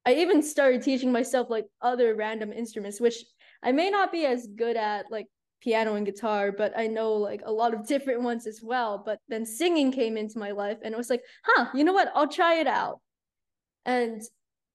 I 0.06 0.16
even 0.16 0.42
started 0.42 0.82
teaching 0.82 1.12
myself 1.12 1.50
like 1.50 1.66
other 1.82 2.16
random 2.16 2.52
instruments, 2.52 3.00
which 3.00 3.24
I 3.62 3.72
may 3.72 3.90
not 3.90 4.12
be 4.12 4.26
as 4.26 4.48
good 4.48 4.76
at, 4.76 5.06
like 5.10 5.28
piano 5.64 5.96
and 5.96 6.06
guitar, 6.06 6.52
but 6.52 6.78
I 6.78 6.88
know 6.88 7.14
like 7.14 7.42
a 7.46 7.52
lot 7.52 7.74
of 7.74 7.88
different 7.88 8.22
ones 8.22 8.46
as 8.46 8.62
well. 8.62 9.02
But 9.04 9.20
then 9.30 9.46
singing 9.46 9.92
came 9.92 10.18
into 10.18 10.38
my 10.38 10.52
life 10.52 10.78
and 10.84 10.94
it 10.94 10.98
was 10.98 11.10
like, 11.10 11.24
huh, 11.46 11.68
you 11.74 11.84
know 11.84 11.94
what? 11.94 12.12
I'll 12.14 12.28
try 12.28 12.56
it 12.56 12.68
out. 12.68 13.00
And 13.86 14.22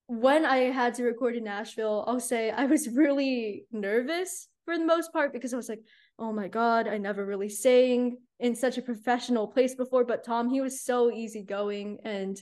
when 0.06 0.46
I 0.46 0.70
had 0.70 0.94
to 0.94 1.04
record 1.04 1.36
in 1.36 1.44
Nashville, 1.44 2.04
I'll 2.06 2.20
say 2.20 2.50
I 2.50 2.64
was 2.66 2.88
really 2.94 3.64
nervous 3.70 4.48
for 4.64 4.78
the 4.78 4.84
most 4.84 5.12
part 5.12 5.32
because 5.32 5.52
I 5.52 5.56
was 5.56 5.68
like, 5.68 5.82
oh 6.18 6.32
my 6.32 6.48
God, 6.48 6.88
I 6.88 6.98
never 6.98 7.24
really 7.24 7.48
sang 7.48 8.16
in 8.40 8.56
such 8.56 8.78
a 8.78 8.82
professional 8.82 9.46
place 9.46 9.74
before. 9.74 10.04
But 10.04 10.24
Tom, 10.24 10.48
he 10.48 10.60
was 10.60 10.82
so 10.82 11.12
easygoing. 11.12 11.98
And 12.04 12.40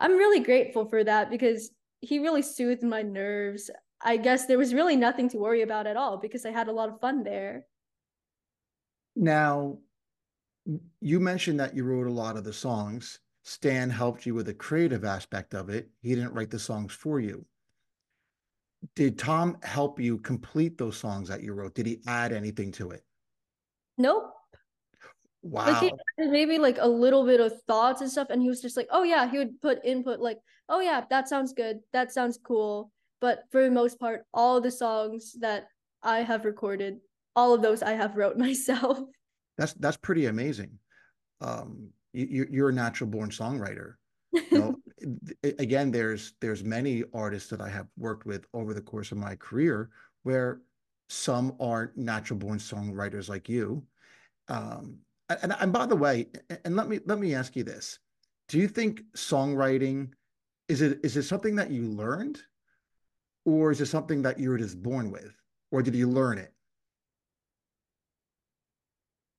I'm 0.00 0.12
really 0.12 0.40
grateful 0.40 0.84
for 0.86 1.02
that 1.04 1.30
because 1.30 1.70
he 2.00 2.18
really 2.18 2.42
soothed 2.42 2.82
my 2.82 3.02
nerves. 3.02 3.70
I 4.02 4.16
guess 4.16 4.46
there 4.46 4.58
was 4.58 4.74
really 4.74 4.96
nothing 4.96 5.28
to 5.30 5.38
worry 5.38 5.62
about 5.62 5.86
at 5.86 5.96
all 5.96 6.18
because 6.18 6.44
I 6.44 6.50
had 6.50 6.68
a 6.68 6.72
lot 6.72 6.88
of 6.88 7.00
fun 7.00 7.22
there. 7.22 7.64
Now, 9.18 9.80
you 11.00 11.18
mentioned 11.18 11.58
that 11.60 11.74
you 11.74 11.84
wrote 11.84 12.06
a 12.06 12.12
lot 12.12 12.36
of 12.36 12.44
the 12.44 12.52
songs. 12.52 13.20
Stan 13.42 13.90
helped 13.90 14.26
you 14.26 14.34
with 14.34 14.46
the 14.46 14.54
creative 14.54 15.04
aspect 15.04 15.54
of 15.54 15.68
it. 15.70 15.90
He 16.02 16.14
didn't 16.14 16.34
write 16.34 16.50
the 16.50 16.58
songs 16.58 16.92
for 16.92 17.18
you. 17.18 17.44
Did 18.94 19.18
Tom 19.18 19.58
help 19.62 19.98
you 19.98 20.18
complete 20.18 20.78
those 20.78 20.96
songs 20.96 21.28
that 21.28 21.42
you 21.42 21.52
wrote? 21.52 21.74
Did 21.74 21.86
he 21.86 22.00
add 22.06 22.32
anything 22.32 22.70
to 22.72 22.90
it? 22.90 23.04
Nope. 23.96 24.34
Like 25.64 25.78
he 25.78 25.88
Wow. 25.88 25.98
added 26.18 26.30
maybe 26.30 26.58
like 26.58 26.78
a 26.78 26.86
little 26.88 27.24
bit 27.24 27.40
of 27.40 27.62
thoughts 27.62 28.00
and 28.00 28.10
stuff, 28.10 28.28
and 28.30 28.40
he 28.42 28.48
was 28.48 28.60
just 28.62 28.76
like, 28.76 28.88
"Oh 28.90 29.02
yeah," 29.02 29.28
he 29.28 29.38
would 29.38 29.60
put 29.60 29.84
input 29.84 30.20
like, 30.20 30.40
"Oh 30.68 30.80
yeah, 30.80 31.04
that 31.10 31.28
sounds 31.28 31.52
good. 31.52 31.80
That 31.92 32.12
sounds 32.12 32.38
cool." 32.38 32.92
But 33.20 33.44
for 33.50 33.62
the 33.64 33.70
most 33.70 33.98
part, 33.98 34.26
all 34.32 34.60
the 34.60 34.70
songs 34.70 35.32
that 35.40 35.68
I 36.02 36.20
have 36.22 36.44
recorded, 36.44 37.00
all 37.36 37.54
of 37.54 37.62
those 37.62 37.82
I 37.82 37.92
have 37.92 38.16
wrote 38.16 38.36
myself. 38.46 38.98
That's 39.56 39.72
that's 39.74 39.96
pretty 39.96 40.26
amazing. 40.26 40.78
Um, 41.40 41.90
you, 42.12 42.46
you're 42.50 42.70
a 42.70 42.72
natural 42.72 43.10
born 43.10 43.30
songwriter. 43.30 43.94
You 44.50 44.58
know, 44.58 44.76
again, 45.58 45.90
there's 45.90 46.34
there's 46.40 46.62
many 46.62 47.02
artists 47.14 47.48
that 47.50 47.60
I 47.60 47.68
have 47.70 47.86
worked 47.96 48.26
with 48.26 48.44
over 48.52 48.74
the 48.74 48.80
course 48.80 49.10
of 49.10 49.18
my 49.18 49.34
career 49.36 49.90
where 50.22 50.60
some 51.08 51.54
are 51.60 51.92
natural 51.96 52.38
born 52.38 52.58
songwriters 52.58 53.28
like 53.28 53.48
you. 53.48 53.82
Um, 54.48 54.98
and, 55.28 55.54
and 55.58 55.72
by 55.72 55.86
the 55.86 55.96
way, 55.96 56.26
and 56.64 56.76
let 56.76 56.88
me 56.88 57.00
let 57.06 57.18
me 57.18 57.34
ask 57.34 57.56
you 57.56 57.64
this. 57.64 57.98
Do 58.48 58.58
you 58.58 58.68
think 58.68 59.02
songwriting 59.16 60.10
is 60.68 60.82
it 60.82 61.00
is 61.02 61.16
it 61.16 61.22
something 61.24 61.56
that 61.56 61.70
you 61.70 61.82
learned 61.82 62.40
or 63.44 63.70
is 63.70 63.80
it 63.80 63.86
something 63.86 64.22
that 64.22 64.38
you 64.38 64.50
were 64.50 64.58
just 64.58 64.82
born 64.82 65.10
with? 65.10 65.34
Or 65.70 65.82
did 65.82 65.94
you 65.94 66.08
learn 66.08 66.38
it? 66.38 66.52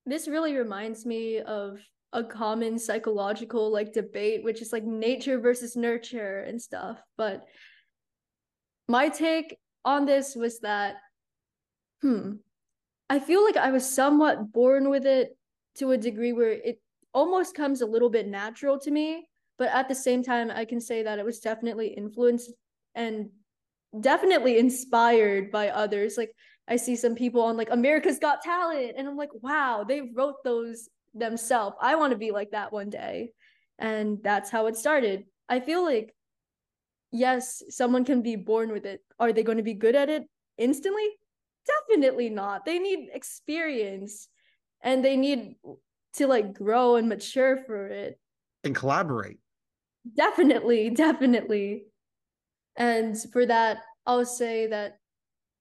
This 0.09 0.27
really 0.27 0.55
reminds 0.55 1.05
me 1.05 1.39
of 1.39 1.79
a 2.11 2.23
common 2.23 2.79
psychological 2.79 3.71
like 3.71 3.93
debate, 3.93 4.43
which 4.43 4.61
is 4.61 4.73
like 4.73 4.83
nature 4.83 5.39
versus 5.39 5.75
nurture 5.75 6.39
and 6.39 6.61
stuff. 6.61 6.99
But 7.17 7.45
my 8.87 9.09
take 9.09 9.57
on 9.85 10.05
this 10.05 10.35
was 10.35 10.59
that, 10.61 10.95
hmm, 12.01 12.33
I 13.09 13.19
feel 13.19 13.43
like 13.43 13.57
I 13.57 13.71
was 13.71 13.87
somewhat 13.87 14.51
born 14.51 14.89
with 14.89 15.05
it 15.05 15.37
to 15.75 15.91
a 15.91 15.97
degree 15.97 16.33
where 16.33 16.51
it 16.51 16.81
almost 17.13 17.55
comes 17.55 17.81
a 17.81 17.85
little 17.85 18.09
bit 18.09 18.27
natural 18.27 18.79
to 18.79 18.91
me. 18.91 19.27
But 19.57 19.69
at 19.69 19.87
the 19.87 19.95
same 19.95 20.23
time, 20.23 20.49
I 20.49 20.65
can 20.65 20.81
say 20.81 21.03
that 21.03 21.19
it 21.19 21.25
was 21.25 21.39
definitely 21.39 21.89
influenced 21.89 22.51
and 22.95 23.29
definitely 23.99 24.57
inspired 24.57 25.51
by 25.51 25.69
others. 25.69 26.17
Like 26.17 26.33
I 26.69 26.75
see 26.75 26.95
some 26.95 27.15
people 27.15 27.41
on 27.41 27.57
like 27.57 27.71
America's 27.71 28.19
Got 28.19 28.43
Talent, 28.43 28.93
and 28.95 29.07
I'm 29.07 29.17
like, 29.17 29.31
wow, 29.41 29.83
they 29.87 30.01
wrote 30.01 30.43
those 30.43 30.87
themselves. 31.13 31.75
I 31.81 31.95
want 31.95 32.11
to 32.11 32.17
be 32.17 32.31
like 32.31 32.51
that 32.51 32.71
one 32.71 32.89
day. 32.89 33.31
And 33.79 34.19
that's 34.23 34.49
how 34.49 34.67
it 34.67 34.77
started. 34.77 35.25
I 35.47 35.61
feel 35.61 35.83
like, 35.83 36.13
yes, 37.11 37.63
someone 37.69 38.05
can 38.05 38.21
be 38.21 38.35
born 38.35 38.71
with 38.71 38.85
it. 38.85 39.01
Are 39.19 39.33
they 39.33 39.41
going 39.41 39.57
to 39.57 39.63
be 39.63 39.73
good 39.73 39.95
at 39.95 40.09
it 40.09 40.23
instantly? 40.57 41.07
Definitely 41.65 42.29
not. 42.29 42.65
They 42.65 42.77
need 42.77 43.09
experience 43.13 44.27
and 44.81 45.03
they 45.03 45.17
need 45.17 45.55
to 46.13 46.27
like 46.27 46.53
grow 46.53 46.95
and 46.95 47.09
mature 47.09 47.57
for 47.65 47.87
it. 47.87 48.19
And 48.63 48.75
collaborate. 48.75 49.39
Definitely, 50.15 50.89
definitely. 50.91 51.85
And 52.75 53.17
for 53.31 53.45
that, 53.45 53.79
I'll 54.05 54.25
say 54.25 54.67
that 54.67 54.97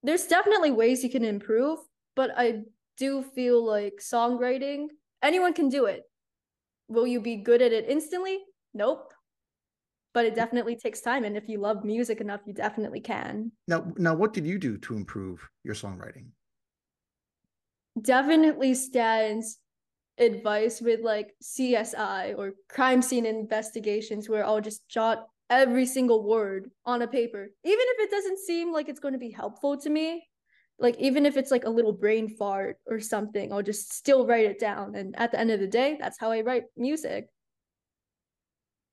there's 0.03 0.27
definitely 0.27 0.71
ways 0.71 1.03
you 1.03 1.11
can 1.11 1.25
improve, 1.25 1.79
but 2.15 2.31
I 2.37 2.63
do 2.97 3.23
feel 3.23 3.65
like 3.65 3.95
songwriting, 4.01 4.89
anyone 5.23 5.55
can 5.55 5.69
do 5.69 5.87
it. 5.87 6.03
Will 6.89 7.07
you 7.07 7.21
be 7.21 7.37
good 7.37 7.63
at 7.63 7.73
it 7.73 7.87
instantly? 7.89 8.39
Nope. 8.75 9.13
But 10.15 10.25
it 10.25 10.35
definitely 10.35 10.77
takes 10.77 11.01
time. 11.01 11.25
And 11.25 11.37
if 11.37 11.49
you 11.49 11.59
love 11.59 11.85
music 11.85 12.21
enough, 12.21 12.41
you 12.47 12.55
definitely 12.55 13.01
can. 13.01 13.53
Now, 13.69 13.93
now, 13.97 14.15
what 14.15 14.33
did 14.33 14.47
you 14.47 14.59
do 14.59 14.79
to 14.79 14.97
improve 14.97 15.47
your 15.65 15.75
songwriting? 15.75 16.29
Definitely 18.01 18.75
Stan's 18.75 19.59
advice 20.17 20.81
with 20.81 21.01
like 21.01 21.35
CSI 21.43 22.37
or 22.37 22.55
crime 22.69 23.03
scene 23.03 23.27
investigations, 23.27 24.29
where 24.29 24.45
I'll 24.45 24.61
just 24.61 24.89
jot 24.89 25.29
every 25.51 25.87
single 25.87 26.23
word 26.23 26.71
on 26.85 27.03
a 27.03 27.07
paper, 27.07 27.49
even 27.65 27.87
if 27.89 28.01
it 28.01 28.11
doesn't 28.11 28.39
seem 28.39 28.73
like 28.73 28.89
it's 28.89 29.01
going 29.01 29.15
to 29.15 29.19
be 29.19 29.31
helpful 29.31 29.77
to 29.79 29.91
me. 29.91 30.25
Like, 30.81 30.97
even 30.99 31.27
if 31.27 31.37
it's 31.37 31.51
like 31.51 31.65
a 31.65 31.71
little 31.71 31.93
brain 31.93 32.29
fart 32.37 32.77
or 32.87 33.01
something, 33.01 33.53
I'll 33.53 33.63
just 33.63 33.93
still 33.93 34.27
write 34.27 34.47
it 34.47 34.61
down. 34.61 34.95
And 34.95 35.19
at 35.19 35.33
the 35.33 35.41
end 35.41 35.51
of 35.51 35.59
the 35.59 35.67
day, 35.67 35.97
that's 35.99 36.19
how 36.21 36.31
I 36.31 36.43
write 36.43 36.65
music. 36.77 37.27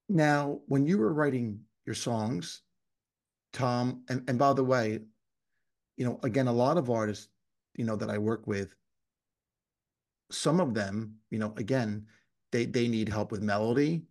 Now, 0.09 0.61
when 0.67 0.87
you 0.87 0.97
were 0.97 1.13
writing 1.13 1.59
your 1.85 1.95
songs, 1.95 2.63
Tom, 3.53 4.03
and, 4.09 4.27
and 4.27 4.39
by 4.39 4.53
the 4.53 4.63
way, 4.63 4.99
you 5.97 6.05
know, 6.05 6.19
again, 6.23 6.47
a 6.47 6.53
lot 6.53 6.77
of 6.77 6.89
artists, 6.89 7.27
you 7.75 7.85
know, 7.85 7.95
that 7.95 8.09
I 8.09 8.17
work 8.17 8.47
with, 8.47 8.75
some 10.31 10.59
of 10.59 10.73
them, 10.73 11.15
you 11.29 11.37
know, 11.37 11.53
again, 11.57 12.07
they 12.51 12.65
they 12.65 12.87
need 12.87 13.09
help 13.09 13.31
with 13.31 13.41
melody. 13.41 14.03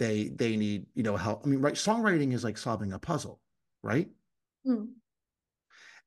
They 0.00 0.28
they 0.28 0.56
need, 0.56 0.86
you 0.94 1.02
know, 1.02 1.14
help. 1.14 1.42
I 1.44 1.48
mean, 1.48 1.60
right, 1.60 1.74
songwriting 1.74 2.32
is 2.32 2.42
like 2.42 2.56
solving 2.56 2.94
a 2.94 2.98
puzzle, 2.98 3.38
right? 3.82 4.08
Hmm. 4.64 4.84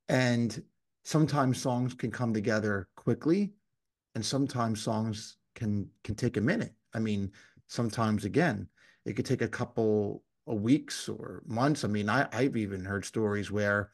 And 0.09 0.63
sometimes 1.03 1.61
songs 1.61 1.93
can 1.93 2.09
come 2.09 2.33
together 2.33 2.89
quickly, 2.95 3.53
and 4.15 4.25
sometimes 4.25 4.81
songs 4.81 5.37
can 5.53 5.87
can 6.03 6.15
take 6.15 6.37
a 6.37 6.41
minute. 6.41 6.73
I 6.95 6.99
mean, 6.99 7.31
sometimes 7.67 8.25
again, 8.25 8.67
it 9.05 9.13
could 9.13 9.27
take 9.27 9.43
a 9.43 9.47
couple 9.47 10.23
of 10.47 10.61
weeks 10.61 11.07
or 11.07 11.43
months. 11.45 11.83
I 11.83 11.87
mean, 11.87 12.09
I, 12.09 12.27
I've 12.33 12.57
even 12.57 12.83
heard 12.83 13.05
stories 13.05 13.51
where 13.51 13.91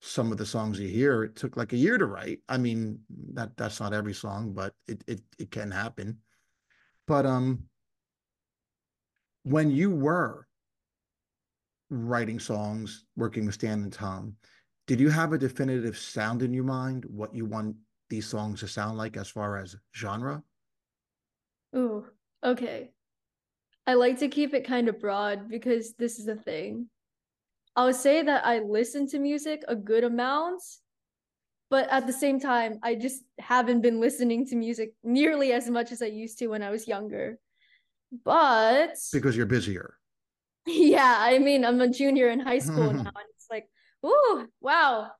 some 0.00 0.32
of 0.32 0.38
the 0.38 0.46
songs 0.46 0.80
you 0.80 0.88
hear, 0.88 1.22
it 1.24 1.36
took 1.36 1.58
like 1.58 1.74
a 1.74 1.76
year 1.76 1.98
to 1.98 2.06
write. 2.06 2.40
I 2.48 2.56
mean, 2.56 3.00
that 3.34 3.58
that's 3.58 3.78
not 3.78 3.92
every 3.92 4.14
song, 4.14 4.54
but 4.54 4.72
it 4.88 5.04
it 5.06 5.20
it 5.38 5.50
can 5.50 5.70
happen. 5.70 6.20
But 7.06 7.26
um, 7.26 7.64
when 9.44 9.70
you 9.70 9.90
were 9.90 10.46
writing 11.90 12.40
songs, 12.40 13.04
working 13.16 13.46
with 13.46 13.54
Stan 13.54 13.82
and 13.82 13.92
Tom, 13.92 14.34
did 14.86 14.98
you 15.00 15.10
have 15.10 15.32
a 15.32 15.38
definitive 15.38 15.96
sound 15.96 16.42
in 16.42 16.52
your 16.52 16.64
mind, 16.64 17.04
what 17.08 17.34
you 17.34 17.44
want 17.44 17.76
these 18.10 18.26
songs 18.26 18.60
to 18.60 18.68
sound 18.68 18.98
like 18.98 19.16
as 19.16 19.30
far 19.30 19.56
as 19.58 19.76
genre? 19.94 20.42
Ooh, 21.76 22.06
okay. 22.42 22.90
I 23.86 23.94
like 23.94 24.18
to 24.20 24.28
keep 24.28 24.54
it 24.54 24.66
kind 24.66 24.88
of 24.88 25.00
broad 25.00 25.48
because 25.48 25.94
this 25.94 26.18
is 26.18 26.24
the 26.24 26.36
thing. 26.36 26.88
I 27.76 27.84
would 27.84 27.96
say 27.96 28.22
that 28.22 28.46
I 28.46 28.60
listen 28.60 29.06
to 29.08 29.18
music 29.18 29.62
a 29.68 29.76
good 29.76 30.04
amount, 30.04 30.62
but 31.70 31.88
at 31.90 32.06
the 32.06 32.12
same 32.12 32.40
time, 32.40 32.78
I 32.82 32.94
just 32.94 33.24
haven't 33.38 33.82
been 33.82 34.00
listening 34.00 34.46
to 34.46 34.56
music 34.56 34.94
nearly 35.02 35.52
as 35.52 35.68
much 35.68 35.92
as 35.92 36.00
I 36.00 36.06
used 36.06 36.38
to 36.38 36.46
when 36.46 36.62
I 36.62 36.70
was 36.70 36.88
younger. 36.88 37.38
But 38.24 38.96
Because 39.12 39.36
you're 39.36 39.46
busier. 39.46 39.96
yeah, 40.66 41.16
I 41.18 41.38
mean, 41.38 41.64
I'm 41.64 41.80
a 41.80 41.88
junior 41.88 42.28
in 42.28 42.40
high 42.40 42.58
school 42.58 42.92
now, 42.92 43.00
and 43.00 43.28
it's 43.36 43.46
like, 43.50 43.68
ooh, 44.04 44.48
wow. 44.60 45.10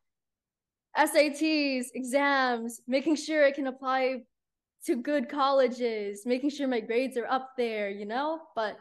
SATs, 0.97 1.87
exams, 1.95 2.81
making 2.87 3.17
sure 3.17 3.45
I 3.45 3.51
can 3.51 3.67
apply 3.67 4.23
to 4.87 4.97
good 4.97 5.29
colleges, 5.29 6.23
making 6.25 6.51
sure 6.51 6.69
my 6.69 6.81
grades 6.81 7.17
are 7.17 7.27
up 7.27 7.51
there, 7.57 7.91
you 7.91 8.07
know? 8.07 8.41
But 8.55 8.79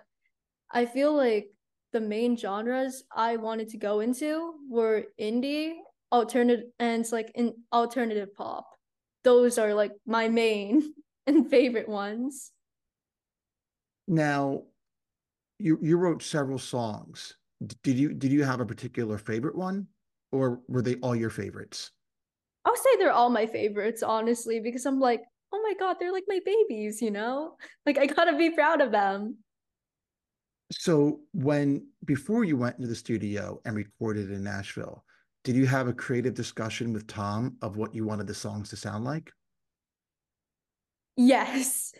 I 0.71 0.85
feel 0.85 1.13
like 1.15 1.49
the 1.91 2.01
main 2.01 2.35
genres 2.35 3.03
I 3.15 3.37
wanted 3.37 3.69
to 3.69 3.77
go 3.77 3.99
into 4.01 4.53
were 4.69 5.05
indie, 5.19 5.73
alternative, 6.11 6.65
and 6.79 7.09
like 7.11 7.31
in 7.35 7.53
alternative 7.71 8.33
pop. 8.35 8.67
Those 9.23 9.57
are 9.57 9.73
like 9.73 9.93
my 10.05 10.27
main 10.27 10.93
and 11.27 11.49
favorite 11.49 11.87
ones. 11.87 12.51
Now, 14.07 14.63
you 15.59 15.79
you 15.81 15.97
wrote 15.97 16.21
several 16.21 16.59
songs. 16.59 17.35
Did 17.83 17.97
you 17.97 18.13
did 18.13 18.31
you 18.31 18.43
have 18.43 18.59
a 18.59 18.65
particular 18.65 19.17
favorite 19.17 19.55
one, 19.55 19.87
or 20.31 20.61
were 20.67 20.81
they 20.81 20.95
all 20.95 21.15
your 21.15 21.29
favorites? 21.29 21.91
I'll 22.65 22.75
say 22.75 22.97
they're 22.97 23.11
all 23.11 23.29
my 23.29 23.45
favorites, 23.45 24.03
honestly, 24.03 24.59
because 24.59 24.85
I'm 24.85 24.99
like, 24.99 25.21
oh 25.53 25.61
my 25.61 25.73
God, 25.79 25.97
they're 25.99 26.11
like 26.11 26.23
my 26.27 26.39
babies, 26.45 27.01
you 27.01 27.11
know? 27.11 27.55
Like 27.85 27.97
I 27.97 28.05
gotta 28.05 28.37
be 28.37 28.49
proud 28.49 28.81
of 28.81 28.91
them. 28.91 29.37
So 30.71 31.21
when 31.33 31.87
before 32.05 32.43
you 32.43 32.57
went 32.57 32.77
into 32.77 32.87
the 32.87 32.95
studio 32.95 33.59
and 33.65 33.75
recorded 33.75 34.31
in 34.31 34.43
Nashville, 34.43 35.03
did 35.43 35.55
you 35.55 35.65
have 35.67 35.87
a 35.87 35.93
creative 35.93 36.33
discussion 36.33 36.93
with 36.93 37.07
Tom 37.07 37.57
of 37.61 37.75
what 37.75 37.93
you 37.93 38.05
wanted 38.05 38.27
the 38.27 38.33
songs 38.33 38.69
to 38.69 38.77
sound 38.77 39.03
like? 39.03 39.31
Yes. 41.17 41.93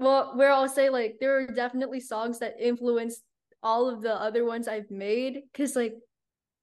Well, 0.00 0.32
where 0.34 0.50
I'll 0.50 0.66
say 0.66 0.88
like 0.88 1.18
there 1.20 1.38
are 1.38 1.46
definitely 1.46 2.00
songs 2.00 2.38
that 2.38 2.56
influenced 2.58 3.22
all 3.62 3.90
of 3.90 4.00
the 4.00 4.14
other 4.14 4.46
ones 4.46 4.66
I've 4.66 4.90
made. 4.90 5.42
Cause 5.54 5.76
like 5.76 5.94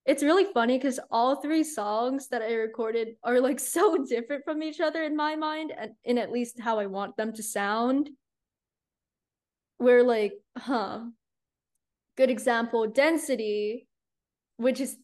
it's 0.08 0.24
really 0.24 0.46
funny 0.56 0.80
because 0.80 1.00
all 1.12 1.36
three 1.36 1.64
songs 1.64 2.30
that 2.30 2.42
I 2.42 2.54
recorded 2.54 3.10
are 3.24 3.40
like 3.40 3.60
so 3.78 4.04
different 4.04 4.44
from 4.44 4.64
each 4.64 4.80
other 4.80 5.04
in 5.04 5.16
my 5.16 5.36
mind 5.36 5.72
and 5.78 5.92
in 6.04 6.18
at 6.18 6.32
least 6.32 6.60
how 6.60 6.80
I 6.80 6.88
want 6.88 7.16
them 7.16 7.32
to 7.34 7.44
sound. 7.44 8.10
Where 9.78 10.04
like, 10.04 10.34
huh. 10.58 11.02
Good 12.18 12.32
example, 12.32 12.88
Density, 12.88 13.88
which 14.56 14.80
is 14.82 14.98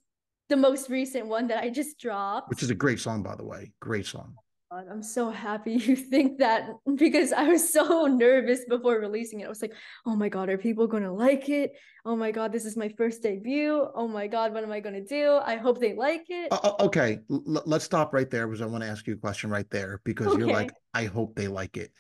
the 0.50 0.58
most 0.58 0.90
recent 0.90 1.28
one 1.28 1.50
that 1.50 1.64
I 1.64 1.70
just 1.70 2.00
dropped. 2.00 2.50
Which 2.50 2.64
is 2.64 2.72
a 2.72 2.76
great 2.76 3.00
song, 3.00 3.22
by 3.22 3.36
the 3.36 3.46
way. 3.46 3.72
Great 3.80 4.08
song. 4.08 4.34
God, 4.74 4.88
I'm 4.90 5.04
so 5.04 5.30
happy 5.30 5.74
you 5.74 5.96
think 5.96 6.40
that 6.40 6.70
because 6.96 7.32
I 7.32 7.44
was 7.44 7.72
so 7.72 8.06
nervous 8.08 8.62
before 8.68 9.00
releasing 9.00 9.42
it. 9.42 9.46
I 9.46 9.50
was 9.50 9.62
like, 9.62 9.74
oh 10.06 10.16
my 10.16 10.30
God, 10.30 10.50
are 10.50 10.58
people 10.58 10.88
going 10.88 11.04
to 11.04 11.12
like 11.12 11.48
it? 11.50 11.74
Oh 12.06 12.16
my 12.16 12.32
God, 12.32 12.52
this 12.52 12.66
is 12.66 12.76
my 12.76 12.90
first 12.90 13.22
debut. 13.22 13.88
Oh 13.94 14.08
my 14.08 14.28
God, 14.28 14.54
what 14.54 14.64
am 14.64 14.72
I 14.72 14.80
going 14.80 14.96
to 14.96 15.06
do? 15.06 15.40
I 15.44 15.58
hope 15.58 15.80
they 15.80 15.94
like 15.94 16.26
it. 16.30 16.52
Uh, 16.52 16.74
okay, 16.80 17.20
L- 17.30 17.64
let's 17.66 17.86
stop 17.86 18.14
right 18.14 18.30
there 18.30 18.48
because 18.48 18.62
I 18.62 18.66
want 18.66 18.84
to 18.84 18.90
ask 18.90 19.06
you 19.06 19.14
a 19.14 19.18
question 19.18 19.50
right 19.50 19.70
there 19.70 20.02
because 20.04 20.36
you're 20.38 20.48
like, 20.48 20.74
I 20.94 21.06
hope 21.06 21.36
they 21.36 21.48
like 21.48 21.78
it. 21.78 21.92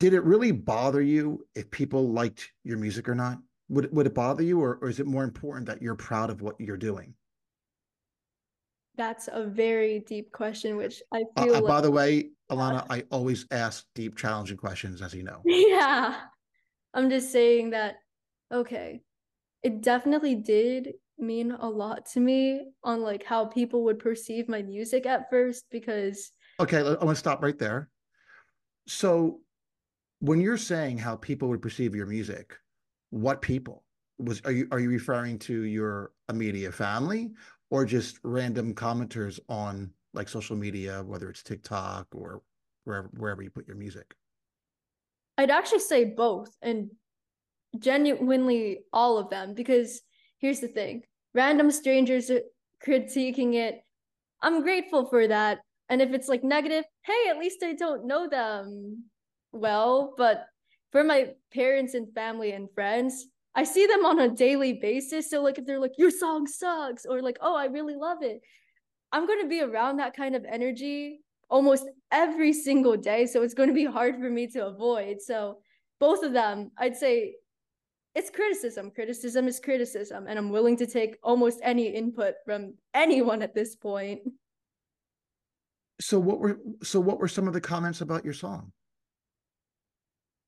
Did 0.00 0.14
it 0.14 0.24
really 0.24 0.52
bother 0.52 1.02
you 1.02 1.46
if 1.54 1.70
people 1.70 2.12
liked 2.12 2.50
your 2.64 2.78
music 2.78 3.10
or 3.10 3.14
not? 3.14 3.38
Would 3.68 3.86
it, 3.86 3.92
would 3.92 4.06
it 4.06 4.14
bother 4.14 4.42
you, 4.42 4.60
or, 4.62 4.78
or 4.80 4.88
is 4.88 5.00
it 5.00 5.06
more 5.06 5.24
important 5.24 5.66
that 5.66 5.82
you're 5.82 5.96
proud 5.96 6.30
of 6.30 6.40
what 6.40 6.58
you're 6.58 6.76
doing? 6.78 7.14
That's 8.96 9.28
a 9.30 9.44
very 9.44 10.00
deep 10.00 10.32
question, 10.32 10.76
which 10.76 11.02
I 11.12 11.24
Uh, 11.36 11.44
feel 11.44 11.56
uh, 11.56 11.60
like, 11.60 11.68
by 11.68 11.80
the 11.80 11.90
way, 11.90 12.30
Alannah, 12.50 12.86
I 12.88 13.04
always 13.10 13.46
ask 13.50 13.84
deep, 13.94 14.16
challenging 14.16 14.56
questions, 14.56 15.02
as 15.02 15.14
you 15.14 15.22
know. 15.22 15.42
yeah, 15.44 16.20
I'm 16.94 17.10
just 17.10 17.30
saying 17.30 17.70
that, 17.70 17.96
okay, 18.52 19.02
it 19.62 19.82
definitely 19.82 20.34
did 20.34 20.94
mean 21.18 21.50
a 21.50 21.68
lot 21.68 22.06
to 22.06 22.20
me 22.20 22.62
on 22.84 23.00
like 23.00 23.24
how 23.24 23.46
people 23.46 23.84
would 23.84 23.98
perceive 23.98 24.48
my 24.48 24.62
music 24.62 25.06
at 25.06 25.30
first 25.30 25.64
because 25.70 26.30
Okay, 26.60 26.78
I 26.78 26.82
want 26.82 27.10
to 27.10 27.14
stop 27.16 27.42
right 27.42 27.58
there. 27.58 27.90
So, 28.86 29.40
when 30.20 30.40
you're 30.40 30.56
saying 30.56 30.98
how 30.98 31.16
people 31.16 31.48
would 31.48 31.60
perceive 31.60 31.94
your 31.94 32.06
music, 32.06 32.56
what 33.10 33.42
people 33.42 33.84
was 34.18 34.40
are 34.44 34.52
you 34.52 34.68
are 34.70 34.80
you 34.80 34.88
referring 34.88 35.38
to 35.38 35.64
your 35.64 36.12
immediate 36.30 36.72
family 36.72 37.32
or 37.70 37.84
just 37.84 38.18
random 38.22 38.74
commenters 38.74 39.38
on 39.48 39.90
like 40.14 40.28
social 40.28 40.56
media, 40.56 41.02
whether 41.04 41.28
it's 41.28 41.42
TikTok 41.42 42.06
or 42.14 42.42
wherever 42.84 43.10
wherever 43.16 43.42
you 43.42 43.50
put 43.50 43.66
your 43.66 43.76
music? 43.76 44.14
I'd 45.38 45.50
actually 45.50 45.80
say 45.80 46.04
both 46.04 46.50
and 46.62 46.90
genuinely 47.78 48.80
all 48.92 49.18
of 49.18 49.30
them 49.30 49.54
because 49.54 50.00
here's 50.38 50.60
the 50.60 50.68
thing 50.68 51.02
random 51.34 51.70
strangers 51.70 52.30
critiquing 52.84 53.54
it 53.54 53.80
i'm 54.42 54.62
grateful 54.62 55.06
for 55.06 55.26
that 55.26 55.58
and 55.88 56.00
if 56.00 56.12
it's 56.12 56.28
like 56.28 56.44
negative 56.44 56.84
hey 57.04 57.30
at 57.30 57.38
least 57.38 57.62
i 57.62 57.72
don't 57.72 58.06
know 58.06 58.28
them 58.28 59.04
well 59.52 60.14
but 60.16 60.46
for 60.92 61.04
my 61.04 61.28
parents 61.52 61.94
and 61.94 62.12
family 62.14 62.52
and 62.52 62.68
friends 62.74 63.26
i 63.56 63.64
see 63.64 63.86
them 63.86 64.04
on 64.04 64.20
a 64.20 64.28
daily 64.28 64.74
basis 64.74 65.30
so 65.30 65.42
like 65.42 65.58
if 65.58 65.66
they're 65.66 65.80
like 65.80 65.98
your 65.98 66.10
song 66.10 66.46
sucks 66.46 67.04
or 67.04 67.20
like 67.20 67.38
oh 67.40 67.56
i 67.56 67.66
really 67.66 67.96
love 67.96 68.22
it 68.22 68.40
i'm 69.12 69.26
going 69.26 69.40
to 69.40 69.48
be 69.48 69.60
around 69.60 69.96
that 69.96 70.16
kind 70.16 70.36
of 70.36 70.44
energy 70.48 71.20
almost 71.50 71.88
every 72.12 72.52
single 72.52 72.96
day 72.96 73.26
so 73.26 73.42
it's 73.42 73.54
going 73.54 73.68
to 73.68 73.74
be 73.74 73.84
hard 73.84 74.16
for 74.16 74.30
me 74.30 74.46
to 74.46 74.66
avoid 74.66 75.20
so 75.20 75.58
both 75.98 76.22
of 76.22 76.32
them 76.32 76.70
i'd 76.78 76.96
say 76.96 77.34
it's 78.16 78.30
criticism. 78.30 78.90
Criticism 78.90 79.46
is 79.46 79.60
criticism, 79.60 80.26
and 80.26 80.38
I'm 80.38 80.48
willing 80.48 80.74
to 80.78 80.86
take 80.86 81.18
almost 81.22 81.60
any 81.62 81.88
input 81.88 82.36
from 82.46 82.72
anyone 82.94 83.42
at 83.42 83.54
this 83.54 83.76
point. 83.76 84.22
So 86.00 86.18
what 86.18 86.40
were 86.40 86.58
so 86.82 86.98
what 86.98 87.18
were 87.18 87.28
some 87.28 87.46
of 87.46 87.52
the 87.52 87.60
comments 87.60 88.00
about 88.00 88.24
your 88.24 88.32
song? 88.32 88.72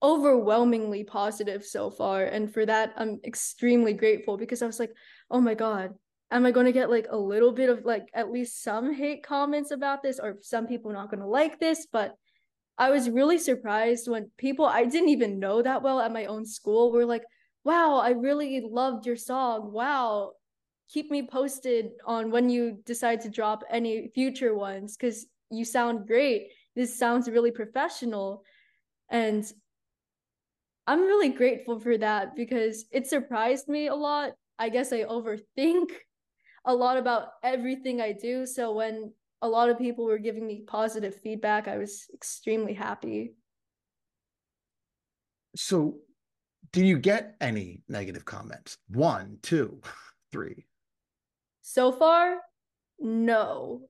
Overwhelmingly 0.00 1.04
positive 1.04 1.64
so 1.64 1.90
far, 1.90 2.24
and 2.24 2.52
for 2.52 2.64
that, 2.64 2.92
I'm 2.96 3.18
extremely 3.24 3.92
grateful 3.92 4.36
because 4.36 4.62
I 4.62 4.66
was 4.66 4.78
like, 4.78 4.92
oh 5.30 5.40
my 5.40 5.54
God, 5.54 5.94
am 6.30 6.46
I 6.46 6.52
going 6.52 6.66
to 6.66 6.72
get 6.72 6.90
like 6.90 7.06
a 7.10 7.16
little 7.16 7.52
bit 7.52 7.68
of 7.68 7.84
like 7.84 8.08
at 8.14 8.30
least 8.30 8.62
some 8.62 8.94
hate 8.94 9.24
comments 9.24 9.72
about 9.72 10.02
this, 10.02 10.20
or 10.20 10.36
some 10.40 10.66
people 10.68 10.92
not 10.92 11.10
going 11.10 11.20
to 11.20 11.26
like 11.26 11.58
this? 11.58 11.86
But 11.90 12.14
I 12.78 12.90
was 12.90 13.10
really 13.10 13.38
surprised 13.38 14.08
when 14.08 14.30
people 14.36 14.66
I 14.66 14.84
didn't 14.84 15.08
even 15.08 15.40
know 15.40 15.62
that 15.62 15.82
well 15.82 16.00
at 16.00 16.12
my 16.12 16.26
own 16.26 16.46
school 16.46 16.92
were 16.92 17.04
like, 17.04 17.24
wow, 17.64 17.98
I 17.98 18.10
really 18.10 18.60
loved 18.60 19.04
your 19.04 19.16
song. 19.16 19.72
Wow, 19.72 20.34
keep 20.88 21.10
me 21.10 21.26
posted 21.26 21.90
on 22.06 22.30
when 22.30 22.48
you 22.48 22.78
decide 22.86 23.20
to 23.22 23.30
drop 23.30 23.64
any 23.68 24.12
future 24.14 24.54
ones 24.54 24.96
because 24.96 25.26
you 25.50 25.64
sound 25.64 26.06
great. 26.06 26.50
This 26.76 26.96
sounds 26.96 27.28
really 27.28 27.50
professional. 27.50 28.44
And 29.10 29.50
I'm 30.88 31.02
really 31.02 31.28
grateful 31.28 31.78
for 31.78 31.98
that 31.98 32.34
because 32.34 32.86
it 32.90 33.06
surprised 33.06 33.68
me 33.68 33.88
a 33.88 33.94
lot. 33.94 34.32
I 34.58 34.70
guess 34.70 34.90
I 34.90 35.04
overthink 35.04 35.90
a 36.64 36.74
lot 36.74 36.96
about 36.96 37.28
everything 37.44 38.00
I 38.00 38.12
do. 38.12 38.46
So 38.46 38.72
when 38.72 39.12
a 39.42 39.48
lot 39.48 39.68
of 39.68 39.76
people 39.78 40.06
were 40.06 40.16
giving 40.16 40.46
me 40.46 40.64
positive 40.66 41.14
feedback, 41.14 41.68
I 41.68 41.76
was 41.76 42.06
extremely 42.14 42.72
happy. 42.72 43.34
So 45.56 45.98
do 46.72 46.82
you 46.82 46.98
get 46.98 47.36
any 47.38 47.82
negative 47.86 48.24
comments? 48.24 48.78
One, 48.88 49.40
two, 49.42 49.82
three. 50.32 50.64
So 51.60 51.92
far, 51.92 52.38
no. 52.98 53.82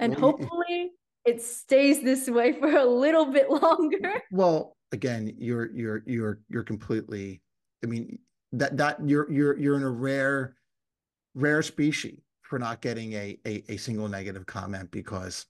And 0.00 0.12
Well, 0.16 0.32
hopefully 0.32 0.90
it 1.24 1.40
stays 1.40 2.02
this 2.02 2.28
way 2.28 2.52
for 2.52 2.76
a 2.76 2.84
little 2.84 3.26
bit 3.26 3.48
longer. 3.62 4.20
well, 4.32 4.76
again, 4.92 5.34
you're 5.38 5.70
you're 5.72 6.02
you're 6.06 6.40
you're 6.48 6.62
completely. 6.62 7.40
I 7.82 7.86
mean 7.88 8.18
that 8.52 8.76
that 8.76 8.98
you're 9.06 9.30
you're 9.30 9.58
you're 9.58 9.76
in 9.76 9.82
a 9.82 9.90
rare 9.90 10.54
rare 11.34 11.62
species 11.62 12.20
for 12.42 12.58
not 12.58 12.80
getting 12.80 13.14
a 13.14 13.38
a, 13.46 13.64
a 13.68 13.76
single 13.76 14.08
negative 14.08 14.46
comment 14.46 14.90
because 14.90 15.46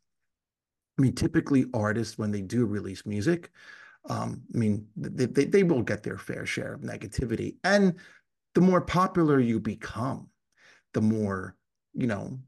I 0.99 1.03
mean 1.03 1.15
typically 1.15 1.67
artists 1.75 2.17
when 2.17 2.31
they 2.31 2.43
do 2.43 2.65
release 2.65 3.05
music, 3.05 3.51
um, 4.09 4.43
I 4.55 4.59
mean 4.59 4.87
they, 4.97 5.27
they 5.27 5.45
they 5.45 5.63
will 5.63 5.83
get 5.83 6.03
their 6.03 6.19
fair 6.19 6.47
share 6.47 6.75
of 6.75 6.81
negativity, 6.81 7.57
and 7.65 7.95
the 8.55 8.61
more 8.61 8.81
popular 8.81 9.41
you 9.41 9.59
become, 9.61 10.29
the 10.95 11.03
more 11.03 11.57
you 11.95 12.07
know 12.07 12.39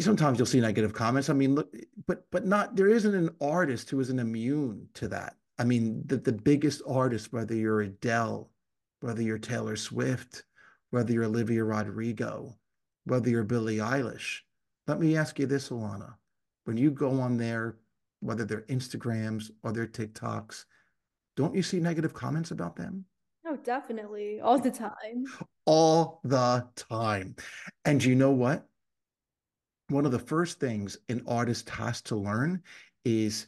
sometimes 0.00 0.38
you'll 0.38 0.46
see 0.46 0.60
negative 0.60 0.92
comments. 0.92 1.28
I 1.28 1.34
mean, 1.34 1.54
look, 1.54 1.74
but 2.06 2.24
but 2.30 2.46
not 2.46 2.76
there 2.76 2.88
isn't 2.88 3.14
an 3.14 3.30
artist 3.40 3.90
who 3.90 4.00
isn't 4.00 4.18
immune 4.18 4.88
to 4.94 5.08
that. 5.08 5.36
I 5.58 5.64
mean, 5.64 6.02
the 6.06 6.16
the 6.16 6.32
biggest 6.32 6.82
artist, 6.86 7.32
whether 7.32 7.54
you're 7.54 7.80
Adele, 7.80 8.50
whether 9.00 9.22
you're 9.22 9.38
Taylor 9.38 9.76
Swift, 9.76 10.44
whether 10.90 11.12
you're 11.12 11.24
Olivia 11.24 11.64
Rodrigo, 11.64 12.56
whether 13.04 13.28
you're 13.28 13.44
Billie 13.44 13.78
Eilish. 13.78 14.40
Let 14.86 15.00
me 15.00 15.16
ask 15.16 15.38
you 15.38 15.46
this, 15.46 15.70
Alannah. 15.70 16.16
When 16.64 16.76
you 16.76 16.90
go 16.90 17.20
on 17.20 17.36
there, 17.36 17.76
whether 18.20 18.44
they're 18.44 18.62
Instagrams 18.62 19.50
or 19.62 19.72
their 19.72 19.86
TikToks, 19.86 20.64
don't 21.36 21.54
you 21.54 21.62
see 21.62 21.80
negative 21.80 22.14
comments 22.14 22.50
about 22.50 22.76
them? 22.76 23.04
Oh, 23.46 23.56
definitely. 23.56 24.40
All 24.40 24.58
the 24.58 24.70
time. 24.70 25.26
All 25.66 26.20
the 26.24 26.66
time. 26.74 27.36
And 27.84 28.02
you 28.02 28.14
know 28.14 28.32
what? 28.32 28.66
One 29.88 30.04
of 30.04 30.12
the 30.12 30.18
first 30.18 30.58
things 30.58 30.98
an 31.08 31.22
artist 31.26 31.68
has 31.70 32.00
to 32.02 32.16
learn 32.16 32.62
is 33.04 33.46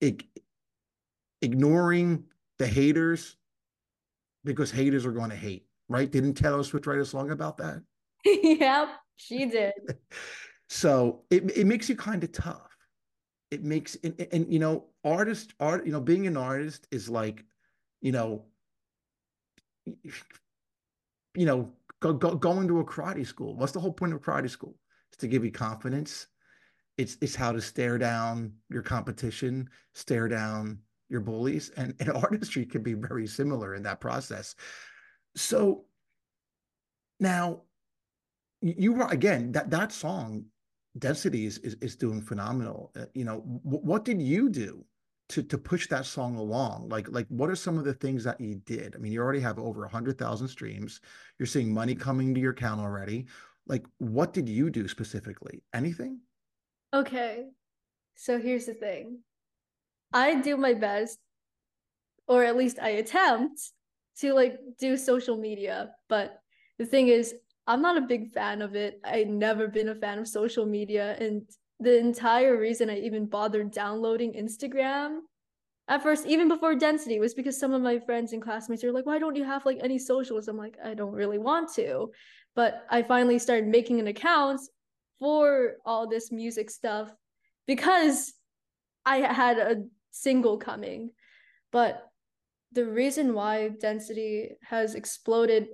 ig- 0.00 0.26
ignoring 1.40 2.24
the 2.58 2.66
haters 2.66 3.36
because 4.44 4.70
haters 4.70 5.06
are 5.06 5.12
going 5.12 5.30
to 5.30 5.36
hate, 5.36 5.66
right? 5.88 6.10
Didn't 6.10 6.34
Taylor 6.34 6.62
Swift 6.62 6.86
write 6.86 6.98
a 6.98 7.04
song 7.04 7.30
about 7.30 7.56
that? 7.58 7.82
yep, 8.24 8.88
she 9.16 9.46
did. 9.50 9.72
so 10.68 11.22
it, 11.30 11.50
it 11.56 11.66
makes 11.66 11.88
you 11.88 11.96
kind 11.96 12.22
of 12.22 12.32
tough. 12.32 12.62
It 13.50 13.64
makes 13.64 13.96
and, 14.04 14.26
and 14.30 14.52
you 14.52 14.58
know 14.58 14.88
artist 15.04 15.54
art 15.58 15.86
you 15.86 15.92
know 15.92 16.02
being 16.02 16.26
an 16.26 16.36
artist 16.36 16.86
is 16.90 17.08
like 17.08 17.44
you 18.02 18.12
know 18.12 18.44
you 19.86 21.46
know 21.46 21.70
go, 22.00 22.12
go, 22.12 22.34
going 22.34 22.68
to 22.68 22.80
a 22.80 22.84
karate 22.84 23.26
school. 23.26 23.56
What's 23.56 23.72
the 23.72 23.80
whole 23.80 23.92
point 23.92 24.12
of 24.12 24.20
karate 24.20 24.50
school? 24.50 24.74
To 25.18 25.26
give 25.26 25.44
you 25.44 25.50
confidence. 25.50 26.28
It's 26.96 27.16
it's 27.20 27.34
how 27.34 27.52
to 27.52 27.60
stare 27.60 27.98
down 27.98 28.52
your 28.70 28.82
competition, 28.82 29.68
stare 29.94 30.28
down 30.28 30.78
your 31.08 31.20
bullies, 31.20 31.70
and, 31.76 31.94
and 32.00 32.10
artistry 32.24 32.66
can 32.66 32.82
be 32.82 32.94
very 32.94 33.26
similar 33.26 33.74
in 33.74 33.82
that 33.84 34.00
process. 34.00 34.54
So 35.36 35.84
now 37.20 37.62
you 38.60 38.92
were 38.92 39.06
again 39.08 39.52
that 39.52 39.70
that 39.70 39.92
song 39.92 40.44
density 40.98 41.46
is 41.46 41.58
is, 41.58 41.76
is 41.80 41.96
doing 41.96 42.20
phenomenal. 42.20 42.90
Uh, 42.96 43.06
you 43.14 43.24
know 43.24 43.40
w- 43.64 43.84
what 43.84 44.04
did 44.04 44.20
you 44.20 44.48
do 44.48 44.84
to 45.28 45.42
to 45.42 45.58
push 45.58 45.86
that 45.88 46.06
song 46.06 46.36
along? 46.36 46.88
Like 46.88 47.08
like 47.10 47.26
what 47.28 47.50
are 47.50 47.56
some 47.56 47.78
of 47.78 47.84
the 47.84 47.94
things 47.94 48.24
that 48.24 48.40
you 48.40 48.56
did? 48.66 48.94
I 48.94 48.98
mean 48.98 49.12
you 49.12 49.20
already 49.20 49.40
have 49.40 49.58
over 49.58 49.82
100000 49.82 50.48
streams. 50.48 51.00
You're 51.38 51.46
seeing 51.46 51.72
money 51.72 51.94
coming 51.94 52.34
to 52.34 52.40
your 52.40 52.52
account 52.52 52.80
already 52.80 53.26
like 53.68 53.84
what 53.98 54.32
did 54.32 54.48
you 54.48 54.70
do 54.70 54.88
specifically 54.88 55.62
anything 55.74 56.20
okay 56.94 57.44
so 58.14 58.38
here's 58.38 58.66
the 58.66 58.74
thing 58.74 59.18
i 60.12 60.34
do 60.34 60.56
my 60.56 60.74
best 60.74 61.18
or 62.26 62.44
at 62.44 62.56
least 62.56 62.78
i 62.80 62.88
attempt 62.88 63.60
to 64.18 64.32
like 64.32 64.58
do 64.78 64.96
social 64.96 65.36
media 65.36 65.90
but 66.08 66.40
the 66.78 66.86
thing 66.86 67.08
is 67.08 67.34
I'm 67.68 67.82
not 67.82 67.98
a 67.98 68.00
big 68.00 68.32
fan 68.32 68.62
of 68.62 68.74
it. 68.74 68.98
I 69.04 69.24
never 69.24 69.68
been 69.68 69.90
a 69.90 69.94
fan 69.94 70.18
of 70.18 70.26
social 70.26 70.64
media. 70.64 71.16
And 71.20 71.42
the 71.78 71.98
entire 71.98 72.58
reason 72.58 72.88
I 72.88 72.98
even 72.98 73.26
bothered 73.26 73.70
downloading 73.70 74.32
Instagram 74.32 75.18
at 75.86 76.02
first, 76.02 76.26
even 76.26 76.48
before 76.48 76.74
density, 76.74 77.20
was 77.20 77.34
because 77.34 77.60
some 77.60 77.74
of 77.74 77.82
my 77.82 77.98
friends 77.98 78.32
and 78.32 78.40
classmates 78.42 78.82
are 78.84 78.92
like, 78.92 79.04
why 79.04 79.18
don't 79.18 79.36
you 79.36 79.44
have 79.44 79.66
like 79.66 79.78
any 79.82 79.98
socials? 79.98 80.48
I'm 80.48 80.56
like, 80.56 80.76
I 80.82 80.94
don't 80.94 81.12
really 81.12 81.36
want 81.36 81.72
to. 81.74 82.10
But 82.58 82.84
I 82.90 83.02
finally 83.02 83.38
started 83.38 83.68
making 83.68 84.00
an 84.00 84.08
account 84.08 84.60
for 85.20 85.76
all 85.86 86.08
this 86.08 86.32
music 86.32 86.70
stuff 86.70 87.08
because 87.68 88.32
I 89.06 89.18
had 89.18 89.58
a 89.58 89.84
single 90.10 90.56
coming. 90.58 91.10
But 91.70 92.02
the 92.72 92.84
reason 92.84 93.32
why 93.32 93.68
density 93.80 94.56
has 94.64 94.96
exploded, 94.96 95.68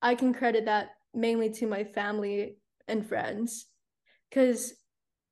I 0.00 0.14
can 0.14 0.32
credit 0.32 0.64
that 0.64 0.92
mainly 1.12 1.50
to 1.50 1.66
my 1.66 1.84
family 1.84 2.56
and 2.88 3.06
friends 3.06 3.66
because 4.30 4.72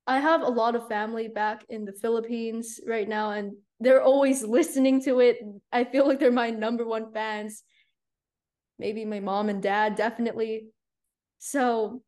I 0.07 0.21
have 0.21 0.42
a 0.42 0.49
lot 0.61 0.77
of 0.77 0.88
family 0.88 1.29
back 1.29 1.64
in 1.71 1.87
the 1.87 1.94
Philippines 1.94 2.81
right 2.87 3.09
now, 3.09 3.31
and 3.31 3.55
they're 3.81 4.03
always 4.03 4.42
listening 4.59 5.03
to 5.05 5.21
it. 5.21 5.38
I 5.73 5.85
feel 5.85 6.07
like 6.07 6.21
they're 6.21 6.31
my 6.31 6.51
number 6.51 6.87
one 6.87 7.14
fans. 7.14 7.62
Maybe 8.79 9.07
my 9.07 9.21
mom 9.21 9.49
and 9.49 9.62
dad, 9.62 9.94
definitely. 9.94 10.66
So 11.38 12.03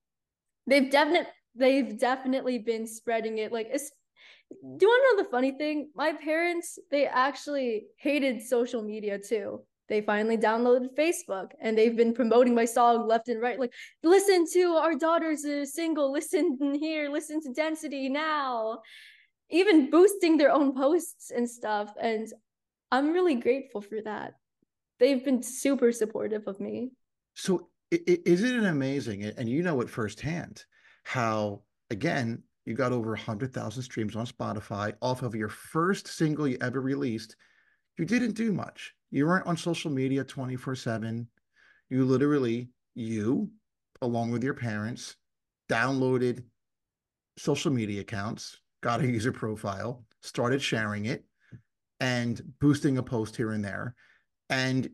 they've 0.66 0.90
definitely 0.90 1.30
they've 1.54 1.98
definitely 1.98 2.58
been 2.58 2.86
spreading 2.86 3.38
it. 3.38 3.52
Like, 3.52 3.72
do 3.72 3.78
you 4.52 4.88
want 4.88 5.02
to 5.10 5.16
know 5.16 5.22
the 5.22 5.30
funny 5.30 5.52
thing? 5.52 5.90
My 5.94 6.12
parents 6.12 6.78
they 6.90 7.06
actually 7.06 7.86
hated 7.96 8.42
social 8.42 8.82
media 8.82 9.18
too 9.18 9.62
they 9.90 10.00
finally 10.00 10.38
downloaded 10.38 10.94
Facebook 10.96 11.50
and 11.60 11.76
they've 11.76 11.96
been 11.96 12.14
promoting 12.14 12.54
my 12.54 12.64
song 12.64 13.06
left 13.08 13.28
and 13.28 13.42
right. 13.42 13.58
Like, 13.58 13.74
listen 14.04 14.46
to 14.52 14.76
our 14.76 14.94
daughter's 14.94 15.44
uh, 15.44 15.66
single, 15.66 16.12
listen 16.12 16.56
here, 16.80 17.10
listen 17.10 17.42
to 17.42 17.52
Density 17.52 18.08
now. 18.08 18.78
Even 19.50 19.90
boosting 19.90 20.36
their 20.36 20.52
own 20.52 20.76
posts 20.76 21.32
and 21.32 21.50
stuff. 21.50 21.92
And 22.00 22.32
I'm 22.92 23.12
really 23.12 23.34
grateful 23.34 23.80
for 23.80 24.00
that. 24.04 24.34
They've 25.00 25.24
been 25.24 25.42
super 25.42 25.90
supportive 25.90 26.46
of 26.46 26.60
me. 26.60 26.92
So, 27.34 27.68
isn't 27.90 28.64
it 28.64 28.68
amazing? 28.68 29.24
And 29.24 29.48
you 29.48 29.62
know 29.62 29.80
it 29.80 29.90
firsthand 29.90 30.64
how, 31.04 31.62
again, 31.90 32.42
you 32.66 32.74
got 32.74 32.92
over 32.92 33.10
100,000 33.10 33.82
streams 33.82 34.16
on 34.16 34.26
Spotify 34.26 34.94
off 35.00 35.22
of 35.22 35.34
your 35.34 35.48
first 35.48 36.06
single 36.06 36.46
you 36.46 36.58
ever 36.60 36.80
released. 36.80 37.36
You 37.98 38.04
didn't 38.04 38.32
do 38.32 38.52
much 38.52 38.94
you 39.10 39.26
weren't 39.26 39.46
on 39.46 39.56
social 39.56 39.90
media 39.90 40.24
24 40.24 40.74
7. 40.74 41.26
You 41.88 42.04
literally, 42.04 42.70
you, 42.94 43.50
along 44.02 44.30
with 44.30 44.44
your 44.44 44.54
parents, 44.54 45.16
downloaded 45.68 46.44
social 47.36 47.72
media 47.72 48.02
accounts, 48.02 48.58
got 48.82 49.00
a 49.00 49.06
user 49.06 49.32
profile, 49.32 50.04
started 50.22 50.62
sharing 50.62 51.06
it, 51.06 51.24
and 51.98 52.40
boosting 52.60 52.98
a 52.98 53.02
post 53.02 53.36
here 53.36 53.52
and 53.52 53.64
there. 53.64 53.94
And 54.48 54.90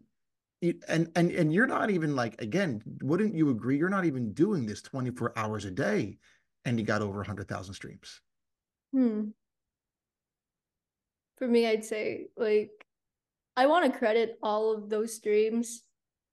and 0.89 1.11
and 1.17 1.31
and 1.31 1.53
you're 1.53 1.67
not 1.67 1.91
even 1.91 2.15
like 2.15 2.41
again 2.41 2.83
wouldn't 3.03 3.35
you 3.35 3.51
agree 3.51 3.77
you're 3.77 3.89
not 3.89 4.05
even 4.05 4.33
doing 4.33 4.67
this 4.67 4.83
24 4.83 5.33
hours 5.37 5.65
a 5.65 5.71
day 5.71 6.19
and 6.65 6.79
you 6.79 6.85
got 6.85 7.03
over 7.03 7.19
100,000 7.19 7.75
streams 7.75 8.21
hmm 8.93 9.31
for 11.37 11.47
me 11.47 11.67
i'd 11.67 11.85
say 11.85 12.27
like 12.37 12.71
I 13.57 13.67
want 13.67 13.91
to 13.91 13.99
credit 13.99 14.39
all 14.43 14.73
of 14.73 14.91
those 14.91 15.15
streams 15.15 15.83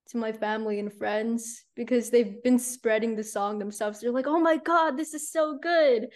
to 0.09 0.17
my 0.17 0.33
family 0.33 0.79
and 0.79 0.91
friends 0.91 1.63
because 1.75 2.09
they've 2.09 2.43
been 2.43 2.59
spreading 2.59 3.15
the 3.15 3.23
song 3.23 3.59
themselves. 3.59 4.01
They're 4.01 4.11
like, 4.11 4.27
"Oh 4.27 4.39
my 4.39 4.57
god, 4.57 4.97
this 4.97 5.13
is 5.13 5.31
so 5.31 5.57
good." 5.57 6.09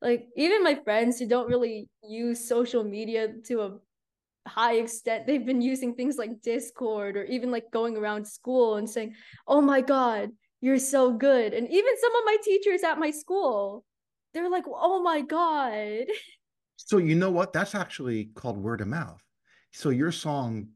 Like 0.00 0.26
even 0.36 0.64
my 0.64 0.76
friends 0.76 1.18
who 1.18 1.26
don't 1.26 1.48
really 1.48 1.88
use 2.08 2.48
social 2.48 2.82
media 2.82 3.28
to 3.46 3.60
a 3.60 3.78
high 4.46 4.74
extent, 4.74 5.26
they've 5.26 5.44
been 5.44 5.62
using 5.62 5.94
things 5.94 6.16
like 6.18 6.42
Discord 6.42 7.16
or 7.16 7.24
even 7.24 7.50
like 7.50 7.70
going 7.70 7.96
around 7.96 8.26
school 8.26 8.76
and 8.76 8.88
saying, 8.88 9.14
"Oh 9.46 9.60
my 9.60 9.80
god, 9.80 10.30
you're 10.60 10.78
so 10.78 11.12
good." 11.12 11.54
And 11.54 11.68
even 11.68 12.00
some 12.00 12.14
of 12.14 12.22
my 12.24 12.36
teachers 12.42 12.82
at 12.82 12.98
my 12.98 13.10
school, 13.10 13.84
they're 14.32 14.50
like, 14.50 14.64
"Oh 14.66 15.02
my 15.02 15.20
god." 15.20 16.06
So 16.76 16.98
you 16.98 17.14
know 17.14 17.30
what? 17.30 17.52
That's 17.52 17.74
actually 17.74 18.26
called 18.34 18.58
word 18.58 18.80
of 18.80 18.88
mouth. 18.88 19.22
So 19.72 19.90
your 19.90 20.12
song 20.12 20.68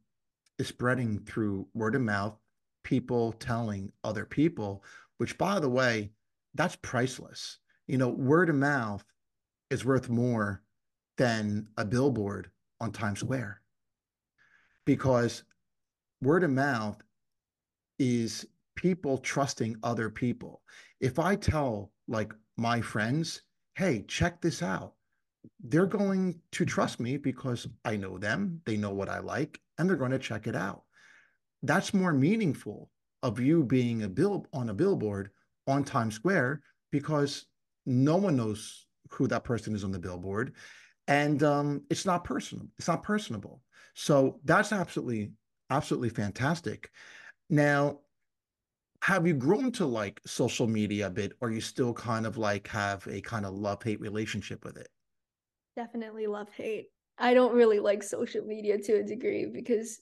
is 0.58 0.68
spreading 0.68 1.18
through 1.18 1.66
word 1.74 1.96
of 1.96 2.02
mouth, 2.02 2.36
people 2.82 3.32
telling 3.32 3.92
other 4.04 4.24
people, 4.24 4.84
which 5.18 5.36
by 5.36 5.60
the 5.60 5.68
way, 5.68 6.12
that's 6.54 6.76
priceless. 6.76 7.58
You 7.86 7.98
know, 7.98 8.08
word 8.08 8.48
of 8.48 8.56
mouth 8.56 9.04
is 9.70 9.84
worth 9.84 10.08
more 10.08 10.62
than 11.16 11.68
a 11.76 11.84
billboard 11.84 12.50
on 12.80 12.92
Times 12.92 13.20
Square 13.20 13.60
because 14.84 15.44
word 16.22 16.44
of 16.44 16.50
mouth 16.50 16.96
is 17.98 18.46
people 18.74 19.18
trusting 19.18 19.76
other 19.82 20.08
people. 20.08 20.62
If 21.00 21.18
I 21.18 21.36
tell 21.36 21.92
like 22.06 22.32
my 22.56 22.80
friends, 22.80 23.42
hey, 23.74 24.04
check 24.08 24.40
this 24.40 24.62
out, 24.62 24.94
they're 25.60 25.86
going 25.86 26.40
to 26.52 26.64
trust 26.64 27.00
me 27.00 27.16
because 27.16 27.66
I 27.84 27.96
know 27.96 28.18
them, 28.18 28.60
they 28.64 28.76
know 28.76 28.92
what 28.92 29.08
I 29.08 29.18
like, 29.18 29.60
and 29.76 29.88
they're 29.88 29.96
going 29.96 30.12
to 30.12 30.18
check 30.18 30.46
it 30.46 30.56
out. 30.56 30.82
That's 31.62 31.92
more 31.92 32.12
meaningful 32.12 32.90
of 33.22 33.40
you 33.40 33.64
being 33.64 34.04
a 34.04 34.08
bill 34.08 34.46
on 34.52 34.68
a 34.68 34.74
billboard 34.74 35.30
on 35.66 35.84
Times 35.84 36.14
Square 36.14 36.62
because 36.92 37.46
no 37.84 38.16
one 38.16 38.36
knows 38.36 38.86
who 39.10 39.26
that 39.28 39.44
person 39.44 39.74
is 39.74 39.84
on 39.84 39.90
the 39.90 39.98
billboard, 39.98 40.54
and 41.08 41.42
um, 41.42 41.82
it's 41.90 42.06
not 42.06 42.22
personal. 42.24 42.68
It's 42.78 42.86
not 42.88 43.02
personable. 43.02 43.62
So 43.94 44.40
that's 44.44 44.72
absolutely, 44.72 45.32
absolutely 45.70 46.10
fantastic. 46.10 46.92
Now, 47.50 48.00
have 49.02 49.26
you 49.26 49.34
grown 49.34 49.72
to 49.72 49.86
like 49.86 50.20
social 50.26 50.68
media 50.68 51.06
a 51.08 51.10
bit, 51.10 51.32
or 51.40 51.50
you 51.50 51.60
still 51.60 51.94
kind 51.94 52.26
of 52.26 52.36
like 52.36 52.68
have 52.68 53.06
a 53.08 53.20
kind 53.20 53.46
of 53.46 53.54
love 53.54 53.82
hate 53.82 54.00
relationship 54.00 54.64
with 54.64 54.76
it? 54.76 54.88
definitely 55.76 56.26
love 56.26 56.48
hate. 56.50 56.88
I 57.18 57.34
don't 57.34 57.54
really 57.54 57.78
like 57.78 58.02
social 58.02 58.44
media 58.44 58.78
to 58.78 58.94
a 58.94 59.02
degree 59.02 59.46
because 59.46 60.00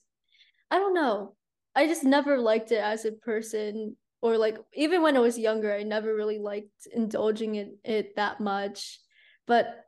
I 0.71 0.79
don't 0.79 0.95
know. 0.95 1.37
I 1.75 1.87
just 1.87 2.05
never 2.05 2.39
liked 2.39 2.73
it 2.73 2.83
as 2.83 3.05
a 3.05 3.13
person 3.13 3.97
or 4.23 4.39
like 4.39 4.59
even 4.75 5.03
when 5.03 5.17
I 5.17 5.21
was 5.21 5.39
younger, 5.39 5.73
I 5.75 5.83
never 5.83 6.15
really 6.15 6.39
liked 6.39 6.89
indulging 6.93 7.57
in 7.57 7.77
it 7.85 8.17
that 8.17 8.41
much. 8.41 8.99
But 9.47 9.86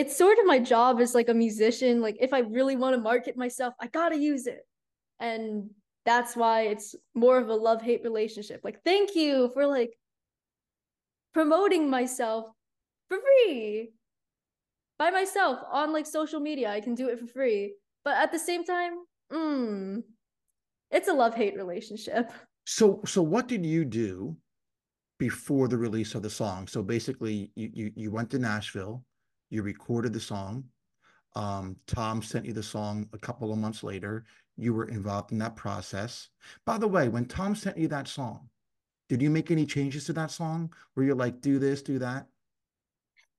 it's 0.00 0.16
sort 0.16 0.38
of 0.38 0.46
my 0.46 0.58
job 0.58 0.98
as 0.98 1.14
like 1.14 1.28
a 1.28 1.34
musician. 1.34 2.00
Like 2.00 2.16
if 2.20 2.32
I 2.32 2.38
really 2.38 2.74
want 2.74 2.94
to 2.96 3.02
market 3.02 3.36
myself, 3.36 3.74
I 3.78 3.86
gotta 3.88 4.16
use 4.16 4.46
it. 4.46 4.66
And 5.18 5.68
that's 6.06 6.34
why 6.34 6.62
it's 6.62 6.94
more 7.14 7.36
of 7.36 7.50
a 7.50 7.54
love-hate 7.54 8.02
relationship. 8.02 8.62
Like, 8.64 8.82
thank 8.82 9.14
you 9.14 9.50
for 9.52 9.66
like 9.66 9.92
promoting 11.34 11.90
myself 11.90 12.46
for 13.08 13.18
free 13.18 13.90
by 14.98 15.10
myself 15.10 15.58
on 15.70 15.92
like 15.92 16.06
social 16.06 16.40
media. 16.40 16.70
I 16.70 16.80
can 16.80 16.94
do 16.94 17.10
it 17.10 17.20
for 17.20 17.26
free. 17.26 17.74
But 18.02 18.16
at 18.16 18.32
the 18.32 18.38
same 18.38 18.64
time, 18.64 18.92
mm, 19.30 20.02
it's 20.90 21.08
a 21.08 21.12
love-hate 21.12 21.56
relationship. 21.56 22.32
So 22.64 23.02
so 23.04 23.20
what 23.20 23.48
did 23.48 23.66
you 23.66 23.84
do 23.84 24.34
before 25.18 25.68
the 25.68 25.76
release 25.76 26.14
of 26.14 26.22
the 26.22 26.30
song? 26.30 26.68
So 26.68 26.82
basically 26.82 27.52
you 27.54 27.68
you, 27.74 27.92
you 27.94 28.10
went 28.10 28.30
to 28.30 28.38
Nashville, 28.38 29.04
you 29.50 29.62
recorded 29.62 30.12
the 30.12 30.20
song. 30.20 30.64
Um, 31.36 31.76
Tom 31.86 32.22
sent 32.22 32.46
you 32.46 32.52
the 32.52 32.62
song 32.62 33.08
a 33.12 33.18
couple 33.18 33.52
of 33.52 33.58
months 33.58 33.82
later. 33.82 34.24
You 34.56 34.74
were 34.74 34.86
involved 34.86 35.32
in 35.32 35.38
that 35.38 35.56
process. 35.56 36.28
By 36.64 36.78
the 36.78 36.88
way, 36.88 37.08
when 37.08 37.26
Tom 37.26 37.54
sent 37.54 37.78
you 37.78 37.88
that 37.88 38.08
song, 38.08 38.48
did 39.08 39.20
you 39.20 39.30
make 39.30 39.50
any 39.50 39.66
changes 39.66 40.04
to 40.06 40.12
that 40.14 40.30
song 40.30 40.72
where 40.94 41.04
you're 41.04 41.14
like, 41.14 41.40
do 41.40 41.58
this, 41.58 41.82
do 41.82 41.98
that? 41.98 42.26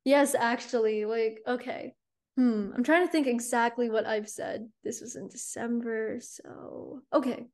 Yes, 0.03 0.35
actually, 0.35 1.05
like, 1.05 1.41
okay. 1.47 1.93
Hmm, 2.37 2.71
I'm 2.75 2.83
trying 2.83 3.05
to 3.05 3.11
think 3.11 3.27
exactly 3.27 3.89
what 3.89 4.05
I've 4.05 4.29
said. 4.29 4.69
This 4.83 5.01
was 5.01 5.15
in 5.15 5.27
December, 5.27 6.19
so 6.21 7.01
okay. 7.13 7.47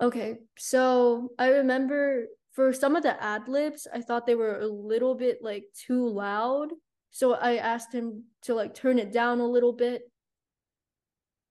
Okay, 0.00 0.38
so 0.56 1.30
I 1.38 1.48
remember 1.48 2.26
for 2.52 2.72
some 2.72 2.96
of 2.96 3.02
the 3.02 3.22
ad 3.22 3.48
libs, 3.48 3.86
I 3.92 4.00
thought 4.00 4.26
they 4.26 4.34
were 4.34 4.60
a 4.60 4.66
little 4.66 5.14
bit 5.14 5.38
like 5.42 5.64
too 5.86 6.08
loud. 6.08 6.68
So 7.12 7.34
I 7.34 7.56
asked 7.56 7.92
him 7.92 8.24
to 8.42 8.54
like 8.54 8.74
turn 8.74 8.98
it 8.98 9.12
down 9.12 9.40
a 9.40 9.46
little 9.46 9.72
bit. 9.72 10.02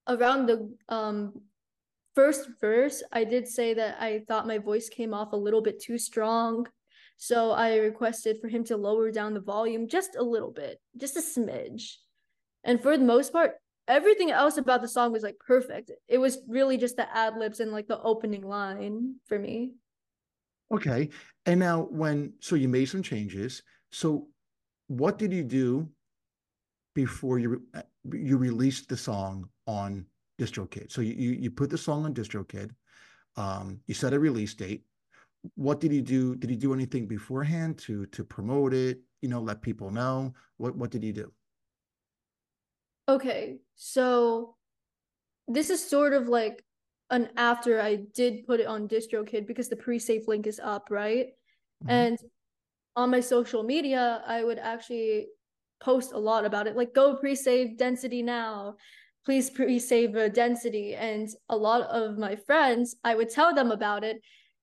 Around 0.08 0.46
the 0.46 0.74
um 0.88 1.40
first 2.14 2.48
verse, 2.60 3.02
I 3.12 3.24
did 3.24 3.48
say 3.48 3.74
that 3.74 3.96
I 4.00 4.22
thought 4.28 4.46
my 4.46 4.58
voice 4.58 4.88
came 4.88 5.14
off 5.14 5.32
a 5.32 5.36
little 5.36 5.62
bit 5.62 5.80
too 5.80 5.98
strong. 5.98 6.66
So 7.16 7.52
I 7.52 7.76
requested 7.76 8.38
for 8.40 8.48
him 8.48 8.64
to 8.64 8.76
lower 8.76 9.12
down 9.12 9.34
the 9.34 9.40
volume 9.40 9.86
just 9.86 10.16
a 10.16 10.22
little 10.22 10.50
bit, 10.50 10.80
just 10.96 11.16
a 11.16 11.20
smidge. 11.20 11.94
And 12.64 12.82
for 12.82 12.98
the 12.98 13.04
most 13.04 13.32
part, 13.32 13.54
everything 13.86 14.32
else 14.32 14.56
about 14.56 14.82
the 14.82 14.88
song 14.88 15.12
was 15.12 15.22
like 15.22 15.38
perfect. 15.38 15.92
It 16.08 16.18
was 16.18 16.38
really 16.48 16.76
just 16.76 16.96
the 16.96 17.16
ad 17.16 17.36
libs 17.36 17.60
and 17.60 17.70
like 17.70 17.86
the 17.86 18.00
opening 18.02 18.42
line 18.42 19.16
for 19.26 19.38
me. 19.38 19.74
Okay. 20.72 21.10
And 21.46 21.60
now 21.60 21.82
when 21.82 22.32
so 22.40 22.56
you 22.56 22.68
made 22.68 22.86
some 22.86 23.02
changes. 23.02 23.62
So 23.90 24.28
what 24.92 25.18
did 25.18 25.32
you 25.32 25.44
do 25.44 25.88
before 26.94 27.38
you 27.38 27.62
you 28.12 28.36
released 28.36 28.88
the 28.88 28.96
song 28.96 29.48
on 29.66 30.06
DistroKid? 30.40 30.92
So 30.92 31.00
you 31.00 31.32
you 31.32 31.50
put 31.50 31.70
the 31.70 31.78
song 31.78 32.04
on 32.04 32.14
DistroKid. 32.14 32.70
Um, 33.36 33.80
you 33.86 33.94
set 33.94 34.12
a 34.12 34.18
release 34.18 34.54
date 34.54 34.82
what 35.54 35.80
did 35.80 35.92
you 35.92 36.02
do? 36.02 36.36
Did 36.36 36.50
you 36.50 36.56
do 36.56 36.72
anything 36.72 37.06
beforehand 37.06 37.78
to 37.78 38.06
to 38.06 38.24
promote 38.24 38.72
it? 38.74 39.00
You 39.20 39.28
know, 39.28 39.40
let 39.40 39.62
people 39.62 39.90
know. 39.90 40.34
What 40.56 40.76
what 40.76 40.90
did 40.90 41.04
you 41.04 41.12
do? 41.12 41.32
Okay, 43.08 43.58
so 43.74 44.54
this 45.48 45.70
is 45.70 45.84
sort 45.84 46.12
of 46.12 46.28
like 46.28 46.64
an 47.10 47.30
after 47.36 47.80
I 47.80 47.96
did 48.14 48.46
put 48.46 48.60
it 48.60 48.66
on 48.66 48.88
DistroKid 48.88 49.46
because 49.46 49.68
the 49.68 49.76
pre-save 49.76 50.28
link 50.28 50.46
is 50.46 50.60
up, 50.62 50.88
right? 50.90 51.26
Mm-hmm. 51.84 51.90
And 51.90 52.18
on 52.96 53.10
my 53.10 53.20
social 53.20 53.62
media, 53.62 54.22
I 54.26 54.44
would 54.44 54.58
actually 54.58 55.28
post 55.80 56.12
a 56.12 56.18
lot 56.18 56.44
about 56.44 56.66
it, 56.66 56.76
like 56.76 56.94
go 56.94 57.16
pre-save 57.16 57.76
density 57.76 58.22
now. 58.22 58.76
Please 59.24 59.50
pre-save 59.50 60.32
density. 60.32 60.94
And 60.94 61.28
a 61.48 61.56
lot 61.56 61.82
of 61.82 62.18
my 62.18 62.36
friends, 62.36 62.96
I 63.04 63.14
would 63.14 63.30
tell 63.30 63.54
them 63.54 63.70
about 63.70 64.04
it. 64.04 64.20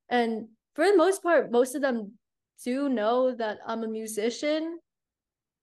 And 0.10 0.48
for 0.76 0.86
the 0.86 0.98
most 0.98 1.24
part, 1.24 1.52
most 1.52 1.76
of 1.76 1.82
them 1.82 2.14
do 2.64 2.90
know 2.90 3.34
that 3.36 3.60
I'm 3.66 3.84
a 3.84 3.88
musician, 3.88 4.80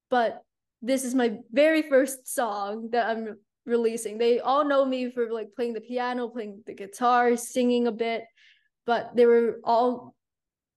but 0.09 0.42
this 0.83 1.05
is 1.05 1.14
my 1.14 1.38
very 1.52 1.83
first 1.83 2.33
song 2.33 2.88
that 2.92 3.07
I'm 3.09 3.37
releasing. 3.66 4.16
They 4.16 4.40
all 4.40 4.64
know 4.64 4.85
me 4.85 5.11
for 5.11 5.31
like 5.31 5.48
playing 5.55 5.74
the 5.74 5.81
piano, 5.81 6.29
playing 6.29 6.62
the 6.66 6.74
guitar, 6.74 7.37
singing 7.37 7.87
a 7.87 7.92
bit, 7.92 8.24
but 8.87 9.14
they 9.14 9.26
were 9.26 9.61
all 9.64 10.14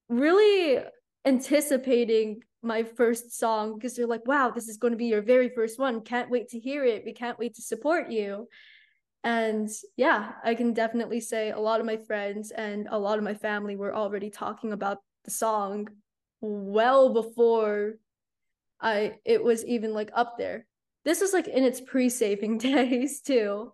really 0.08 0.78
anticipating 1.24 2.42
my 2.62 2.82
first 2.82 3.38
song 3.38 3.74
because 3.74 3.94
they're 3.94 4.06
like, 4.06 4.26
wow, 4.26 4.50
this 4.50 4.68
is 4.68 4.76
going 4.76 4.92
to 4.92 4.96
be 4.96 5.06
your 5.06 5.22
very 5.22 5.48
first 5.48 5.78
one. 5.78 6.02
Can't 6.02 6.30
wait 6.30 6.48
to 6.48 6.58
hear 6.58 6.84
it. 6.84 7.04
We 7.04 7.12
can't 7.12 7.38
wait 7.38 7.54
to 7.54 7.62
support 7.62 8.10
you. 8.10 8.48
And 9.22 9.68
yeah, 9.96 10.32
I 10.44 10.54
can 10.54 10.72
definitely 10.72 11.20
say 11.20 11.50
a 11.50 11.58
lot 11.58 11.80
of 11.80 11.86
my 11.86 11.96
friends 11.96 12.50
and 12.50 12.88
a 12.90 12.98
lot 12.98 13.18
of 13.18 13.24
my 13.24 13.34
family 13.34 13.76
were 13.76 13.94
already 13.94 14.30
talking 14.30 14.72
about 14.72 14.98
the 15.24 15.30
song 15.30 15.88
well 16.40 17.12
before 17.12 17.96
I 18.80 19.16
it 19.26 19.44
was 19.44 19.64
even 19.66 19.92
like 19.92 20.10
up 20.14 20.38
there. 20.38 20.66
This 21.04 21.20
was 21.20 21.32
like 21.32 21.48
in 21.48 21.64
its 21.64 21.80
pre-saving 21.80 22.58
days 22.58 23.20
too. 23.20 23.72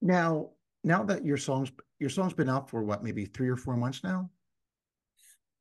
Now, 0.00 0.50
now 0.84 1.02
that 1.04 1.24
your 1.24 1.36
song's 1.36 1.72
your 1.98 2.10
song's 2.10 2.34
been 2.34 2.48
out 2.48 2.70
for 2.70 2.82
what, 2.82 3.02
maybe 3.02 3.24
3 3.24 3.48
or 3.48 3.56
4 3.56 3.76
months 3.76 4.04
now? 4.04 4.30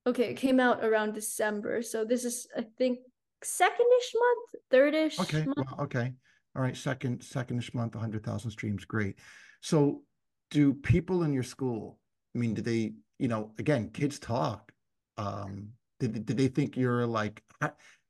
Okay, 0.05 0.25
it 0.25 0.37
came 0.37 0.59
out 0.59 0.83
around 0.83 1.13
December. 1.13 1.81
So 1.81 2.03
this 2.03 2.25
is 2.25 2.47
I 2.55 2.65
think 2.77 2.99
secondish 3.43 4.11
month, 4.15 4.63
thirdish. 4.71 5.19
Okay, 5.19 5.45
month. 5.45 5.57
well, 5.57 5.81
okay. 5.81 6.13
All 6.55 6.61
right, 6.61 6.77
second 6.77 7.21
secondish 7.21 7.73
month, 7.73 7.95
100,000 7.95 8.51
streams, 8.51 8.85
great. 8.85 9.17
So 9.61 10.03
do 10.51 10.73
people 10.73 11.23
in 11.23 11.33
your 11.33 11.43
school, 11.43 11.99
I 12.35 12.39
mean, 12.39 12.53
do 12.53 12.61
they, 12.61 12.93
you 13.17 13.27
know, 13.27 13.51
again, 13.57 13.89
kids 13.89 14.19
talk. 14.19 14.71
Um, 15.17 15.69
did, 15.99 16.25
did 16.25 16.37
they 16.37 16.47
think 16.47 16.77
you're 16.77 17.07
like, 17.07 17.41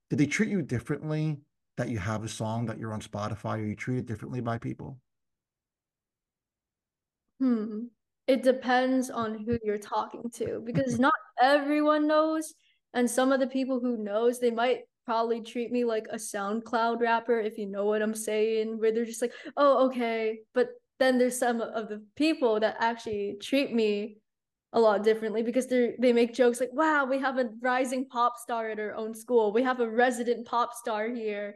did 0.09 0.19
they 0.19 0.25
treat 0.25 0.49
you 0.49 0.61
differently 0.61 1.37
that 1.77 1.89
you 1.89 1.99
have 1.99 2.23
a 2.23 2.27
song 2.27 2.65
that 2.65 2.79
you're 2.79 2.93
on 2.93 3.01
Spotify 3.01 3.59
or 3.59 3.65
you 3.65 3.75
treated 3.75 4.05
differently 4.05 4.41
by 4.41 4.57
people? 4.57 4.97
Hmm. 7.39 7.85
It 8.27 8.41
depends 8.41 9.09
on 9.09 9.43
who 9.43 9.57
you're 9.63 9.77
talking 9.77 10.29
to 10.35 10.61
because 10.65 10.99
not 10.99 11.12
everyone 11.43 12.07
knows. 12.07 12.53
And 12.93 13.09
some 13.09 13.31
of 13.31 13.39
the 13.39 13.47
people 13.47 13.79
who 13.79 13.97
knows, 13.97 14.39
they 14.39 14.51
might 14.51 14.81
probably 15.05 15.41
treat 15.41 15.71
me 15.71 15.83
like 15.83 16.07
a 16.09 16.15
SoundCloud 16.15 17.01
rapper, 17.01 17.39
if 17.39 17.57
you 17.57 17.67
know 17.67 17.85
what 17.85 18.01
I'm 18.01 18.15
saying, 18.15 18.79
where 18.79 18.91
they're 18.91 19.05
just 19.05 19.21
like, 19.21 19.33
oh, 19.57 19.87
okay. 19.87 20.39
But 20.53 20.69
then 20.99 21.17
there's 21.17 21.37
some 21.37 21.59
of 21.59 21.89
the 21.89 22.03
people 22.15 22.59
that 22.61 22.77
actually 22.79 23.37
treat 23.41 23.73
me 23.73 24.17
a 24.71 24.79
lot 24.79 25.03
differently 25.03 25.43
because 25.43 25.67
they 25.67 25.93
they 25.99 26.13
make 26.13 26.33
jokes 26.33 26.59
like, 26.59 26.73
wow, 26.73 27.05
we 27.05 27.19
have 27.19 27.37
a 27.37 27.49
rising 27.61 28.07
pop 28.07 28.37
star 28.37 28.69
at 28.69 28.79
our 28.79 28.95
own 28.95 29.13
school. 29.13 29.53
We 29.53 29.63
have 29.63 29.79
a 29.79 29.89
resident 29.89 30.47
pop 30.47 30.73
star 30.73 31.09
here. 31.09 31.55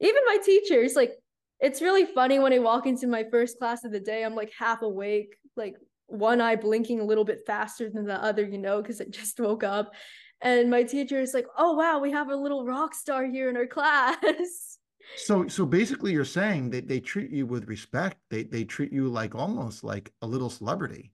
Even 0.00 0.22
my 0.26 0.38
teachers, 0.44 0.94
like, 0.94 1.12
it's 1.60 1.82
really 1.82 2.06
funny 2.06 2.38
when 2.38 2.52
I 2.52 2.58
walk 2.58 2.86
into 2.86 3.06
my 3.06 3.24
first 3.30 3.58
class 3.58 3.84
of 3.84 3.92
the 3.92 4.00
day, 4.00 4.24
I'm 4.24 4.34
like 4.34 4.52
half 4.56 4.82
awake, 4.82 5.36
like 5.56 5.74
one 6.12 6.40
eye 6.40 6.56
blinking 6.56 7.00
a 7.00 7.04
little 7.04 7.24
bit 7.24 7.44
faster 7.46 7.90
than 7.90 8.06
the 8.06 8.22
other, 8.22 8.44
you 8.44 8.58
know, 8.58 8.80
because 8.80 9.00
I 9.00 9.04
just 9.04 9.38
woke 9.40 9.64
up. 9.64 9.92
And 10.40 10.70
my 10.70 10.82
teacher 10.82 11.20
is 11.20 11.34
like 11.34 11.46
oh 11.56 11.74
wow 11.74 12.00
we 12.00 12.10
have 12.10 12.28
a 12.28 12.36
little 12.36 12.64
rock 12.64 12.94
star 12.94 13.24
here 13.24 13.48
in 13.48 13.56
our 13.56 13.66
class. 13.66 14.16
So 15.16 15.48
so 15.48 15.66
basically 15.66 16.12
you're 16.12 16.24
saying 16.24 16.70
that 16.70 16.86
they 16.86 17.00
treat 17.00 17.32
you 17.32 17.44
with 17.44 17.66
respect. 17.66 18.18
They 18.30 18.44
they 18.44 18.62
treat 18.62 18.92
you 18.92 19.08
like 19.08 19.34
almost 19.34 19.82
like 19.82 20.12
a 20.22 20.26
little 20.28 20.48
celebrity. 20.48 21.12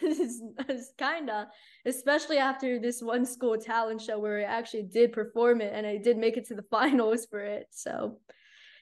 It's 0.00 0.92
kind 0.98 1.28
of 1.28 1.48
especially 1.84 2.38
after 2.38 2.78
this 2.78 3.02
one 3.02 3.26
school 3.26 3.58
talent 3.58 4.00
show 4.00 4.18
where 4.18 4.38
i 4.40 4.42
actually 4.42 4.84
did 4.84 5.12
perform 5.12 5.60
it 5.60 5.72
and 5.74 5.86
i 5.86 5.96
did 5.96 6.16
make 6.16 6.36
it 6.36 6.46
to 6.46 6.54
the 6.54 6.62
finals 6.70 7.26
for 7.30 7.40
it 7.40 7.66
so 7.70 8.18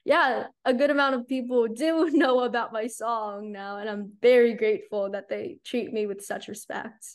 yeah 0.04 0.46
a 0.64 0.74
good 0.74 0.90
amount 0.90 1.14
of 1.14 1.28
people 1.28 1.68
do 1.68 2.10
know 2.12 2.40
about 2.40 2.72
my 2.72 2.86
song 2.86 3.52
now 3.52 3.78
and 3.78 3.88
i'm 3.88 4.12
very 4.20 4.54
grateful 4.54 5.10
that 5.10 5.28
they 5.28 5.58
treat 5.64 5.92
me 5.92 6.06
with 6.06 6.24
such 6.24 6.48
respect 6.48 7.06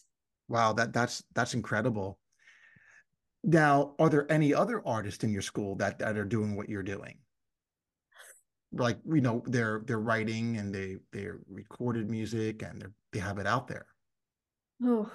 wow 0.48 0.74
that 0.74 0.94
that's 0.94 1.24
that's 1.34 1.54
incredible 1.54 2.18
now, 3.48 3.96
are 3.98 4.10
there 4.10 4.30
any 4.30 4.54
other 4.54 4.86
artists 4.86 5.24
in 5.24 5.32
your 5.32 5.42
school 5.42 5.76
that 5.78 6.00
that 6.00 6.18
are 6.18 6.26
doing 6.26 6.56
what 6.56 6.70
you're 6.70 6.84
doing? 6.84 7.18
Like, 8.74 9.00
you 9.06 9.22
know, 9.22 9.42
they're 9.46 9.84
they're 9.86 10.02
writing 10.02 10.58
and 10.58 10.76
they 10.76 10.98
they're 11.14 11.40
recorded 11.48 12.10
music 12.10 12.62
and 12.62 12.82
they 12.82 12.88
they 13.14 13.20
have 13.20 13.38
it 13.38 13.48
out 13.48 13.70
there. 13.70 13.86
Oh, 14.84 15.10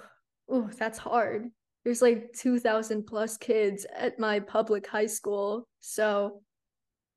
oh, 0.49 0.71
that's 0.79 0.99
hard. 0.99 1.51
There's 1.85 2.01
like 2.01 2.33
2000 2.33 3.05
plus 3.05 3.37
kids 3.37 3.87
at 3.95 4.19
my 4.19 4.41
public 4.41 4.87
high 4.87 5.07
school. 5.07 5.69
So 5.81 6.43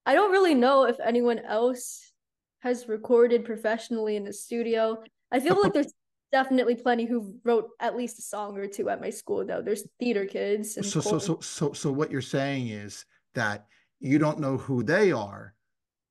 I 0.05 0.13
don't 0.13 0.31
really 0.31 0.53
know 0.53 0.85
if 0.85 0.97
anyone 0.99 1.39
else 1.39 2.11
has 2.59 2.87
recorded 2.87 3.45
professionally 3.45 4.15
in 4.15 4.23
the 4.23 4.33
studio. 4.33 5.03
I 5.31 5.39
feel 5.39 5.61
like 5.61 5.73
there's 5.73 5.93
definitely 6.31 6.75
plenty 6.75 7.05
who 7.05 7.35
wrote 7.43 7.69
at 7.79 7.95
least 7.95 8.19
a 8.19 8.21
song 8.21 8.57
or 8.57 8.67
two 8.67 8.89
at 8.89 9.01
my 9.01 9.09
school 9.09 9.45
though. 9.45 9.61
There's 9.61 9.87
theater 9.99 10.25
kids 10.25 10.75
so 10.75 10.81
so 10.81 11.19
so 11.19 11.39
so 11.39 11.73
so 11.73 11.91
what 11.91 12.11
you're 12.11 12.21
saying 12.21 12.69
is 12.69 13.05
that 13.35 13.67
you 13.99 14.19
don't 14.19 14.39
know 14.39 14.57
who 14.57 14.83
they 14.83 15.11
are 15.11 15.53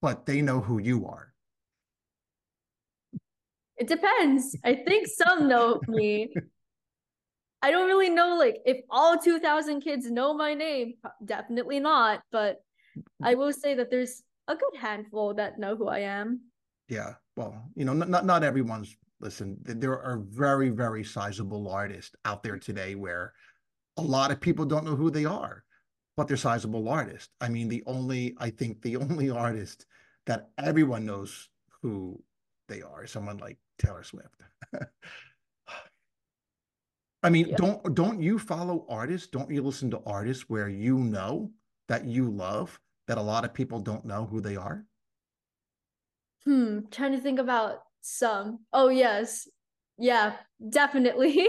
but 0.04 0.26
they 0.26 0.42
know 0.42 0.60
who 0.60 0.78
you 0.78 1.06
are. 1.06 1.32
It 3.78 3.88
depends. 3.88 4.54
I 4.62 4.74
think 4.74 5.06
some 5.06 5.48
know 5.48 5.80
me. 5.88 6.34
I 7.62 7.70
don't 7.70 7.86
really 7.86 8.10
know 8.10 8.36
like 8.36 8.58
if 8.66 8.84
all 8.90 9.16
2000 9.16 9.80
kids 9.80 10.10
know 10.10 10.34
my 10.34 10.52
name, 10.52 10.94
definitely 11.24 11.80
not, 11.80 12.20
but 12.30 12.62
I 13.22 13.34
will 13.34 13.52
say 13.52 13.74
that 13.74 13.90
there's 13.90 14.22
a 14.48 14.56
good 14.56 14.76
handful 14.78 15.34
that 15.34 15.58
know 15.58 15.76
who 15.76 15.88
I 15.88 16.00
am. 16.00 16.40
Yeah. 16.88 17.14
Well, 17.36 17.62
you 17.74 17.84
know, 17.84 17.92
not 17.92 18.24
not 18.24 18.44
everyone's 18.44 18.96
listen, 19.20 19.56
there 19.64 20.00
are 20.00 20.18
very, 20.18 20.68
very 20.68 21.02
sizable 21.02 21.68
artists 21.68 22.14
out 22.24 22.42
there 22.42 22.58
today 22.58 22.94
where 22.94 23.32
a 23.96 24.02
lot 24.02 24.30
of 24.30 24.40
people 24.40 24.66
don't 24.66 24.84
know 24.84 24.96
who 24.96 25.10
they 25.10 25.24
are, 25.24 25.64
but 26.16 26.28
they're 26.28 26.36
sizable 26.36 26.88
artists. 26.88 27.30
I 27.40 27.48
mean, 27.48 27.68
the 27.68 27.82
only 27.86 28.34
I 28.38 28.50
think 28.50 28.82
the 28.82 28.96
only 28.96 29.30
artist 29.30 29.86
that 30.26 30.50
everyone 30.58 31.06
knows 31.06 31.48
who 31.82 32.22
they 32.68 32.82
are 32.82 33.04
is 33.04 33.10
someone 33.10 33.38
like 33.38 33.58
Taylor 33.78 34.04
Swift. 34.04 34.42
I 37.22 37.30
mean, 37.30 37.48
yeah. 37.48 37.56
don't 37.56 37.94
don't 37.94 38.20
you 38.20 38.38
follow 38.38 38.84
artists? 38.88 39.28
Don't 39.28 39.50
you 39.50 39.62
listen 39.62 39.90
to 39.92 40.02
artists 40.04 40.44
where 40.48 40.68
you 40.68 40.98
know 40.98 41.50
that 41.88 42.04
you 42.04 42.30
love 42.30 42.78
that 43.06 43.18
a 43.18 43.22
lot 43.22 43.44
of 43.44 43.54
people 43.54 43.80
don't 43.80 44.04
know 44.04 44.26
who 44.26 44.40
they 44.40 44.56
are? 44.56 44.86
Hmm, 46.44 46.80
trying 46.90 47.12
to 47.12 47.20
think 47.20 47.38
about 47.38 47.84
some. 48.00 48.66
Oh 48.72 48.88
yes. 48.88 49.48
Yeah, 49.98 50.36
definitely. 50.68 51.48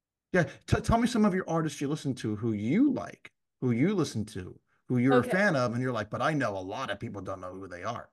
yeah, 0.32 0.44
T- 0.66 0.80
tell 0.80 0.98
me 0.98 1.06
some 1.06 1.24
of 1.24 1.34
your 1.34 1.48
artists 1.48 1.80
you 1.80 1.88
listen 1.88 2.14
to 2.16 2.36
who 2.36 2.52
you 2.52 2.92
like, 2.92 3.32
who 3.60 3.70
you 3.72 3.94
listen 3.94 4.24
to, 4.26 4.58
who 4.88 4.98
you're 4.98 5.18
okay. 5.18 5.28
a 5.28 5.30
fan 5.30 5.56
of 5.56 5.72
and 5.72 5.82
you're 5.82 5.92
like, 5.92 6.10
"But 6.10 6.22
I 6.22 6.32
know 6.32 6.56
a 6.56 6.60
lot 6.60 6.90
of 6.90 7.00
people 7.00 7.22
don't 7.22 7.40
know 7.40 7.52
who 7.52 7.68
they 7.68 7.82
are." 7.84 8.10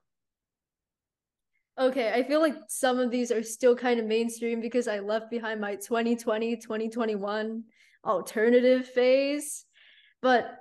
Okay, 1.78 2.12
I 2.12 2.22
feel 2.24 2.40
like 2.40 2.56
some 2.68 2.98
of 2.98 3.10
these 3.10 3.32
are 3.32 3.42
still 3.42 3.74
kind 3.74 3.98
of 4.00 4.06
mainstream 4.06 4.60
because 4.60 4.86
I 4.86 4.98
left 4.98 5.30
behind 5.30 5.60
my 5.60 5.76
2020, 5.76 6.56
2021 6.56 7.64
alternative 8.04 8.86
phase. 8.86 9.64
But 10.20 10.58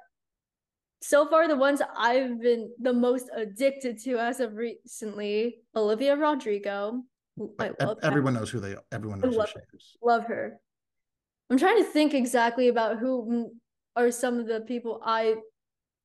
so 1.02 1.28
far, 1.28 1.48
the 1.48 1.56
ones 1.56 1.82
I've 1.98 2.42
been 2.42 2.72
the 2.80 2.94
most 2.94 3.30
addicted 3.36 4.00
to 4.04 4.18
as 4.18 4.40
of 4.40 4.56
recently, 4.56 5.60
Olivia 5.76 6.16
Rodrigo. 6.16 7.04
I 7.58 7.72
love 7.80 8.00
everyone 8.04 8.34
knows 8.34 8.50
who 8.50 8.60
they 8.60 8.74
are. 8.74 8.84
Everyone 8.92 9.22
knows 9.22 9.36
love, 9.36 9.50
who 9.50 9.62
she 9.62 9.78
is. 9.78 9.98
Love 10.04 10.26
her. 10.26 10.60
I'm 11.50 11.58
trying 11.58 11.78
to 11.78 11.86
think 11.86 12.14
exactly 12.14 12.68
about 12.68 13.00
who 13.00 13.54
are 13.96 14.12
some 14.12 14.40
of 14.40 14.48
the 14.48 14.62
people 14.62 15.02
I 15.04 15.36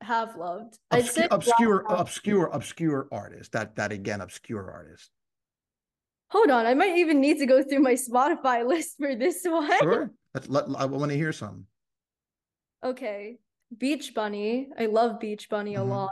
have 0.01 0.37
loved. 0.37 0.79
Obscure, 0.91 1.27
obscure, 1.31 1.85
obscure, 1.89 2.47
obscure 2.53 3.09
artist. 3.11 3.53
That 3.53 3.75
that 3.77 3.91
again, 3.91 4.21
obscure 4.21 4.71
artist. 4.71 5.11
Hold 6.31 6.51
on, 6.51 6.67
I 6.67 6.75
might 6.75 6.97
even 6.99 7.21
need 7.21 7.39
to 7.39 7.47
go 7.47 7.63
through 7.63 7.81
my 7.81 7.95
Spotify 7.95 8.67
list 8.67 8.97
for 8.99 9.17
this 9.17 9.41
one. 9.45 9.71
Sure, 9.81 10.11
let, 10.47 10.65
I 10.77 10.85
want 10.85 11.11
to 11.11 11.17
hear 11.17 11.33
some. 11.33 11.67
Okay, 12.85 13.39
Beach 13.79 14.15
Bunny. 14.15 14.69
I 14.79 14.87
love 14.87 15.21
Beach 15.21 15.49
Bunny 15.49 15.75
mm-hmm. 15.75 15.91
a 15.91 15.95
lot. 15.95 16.11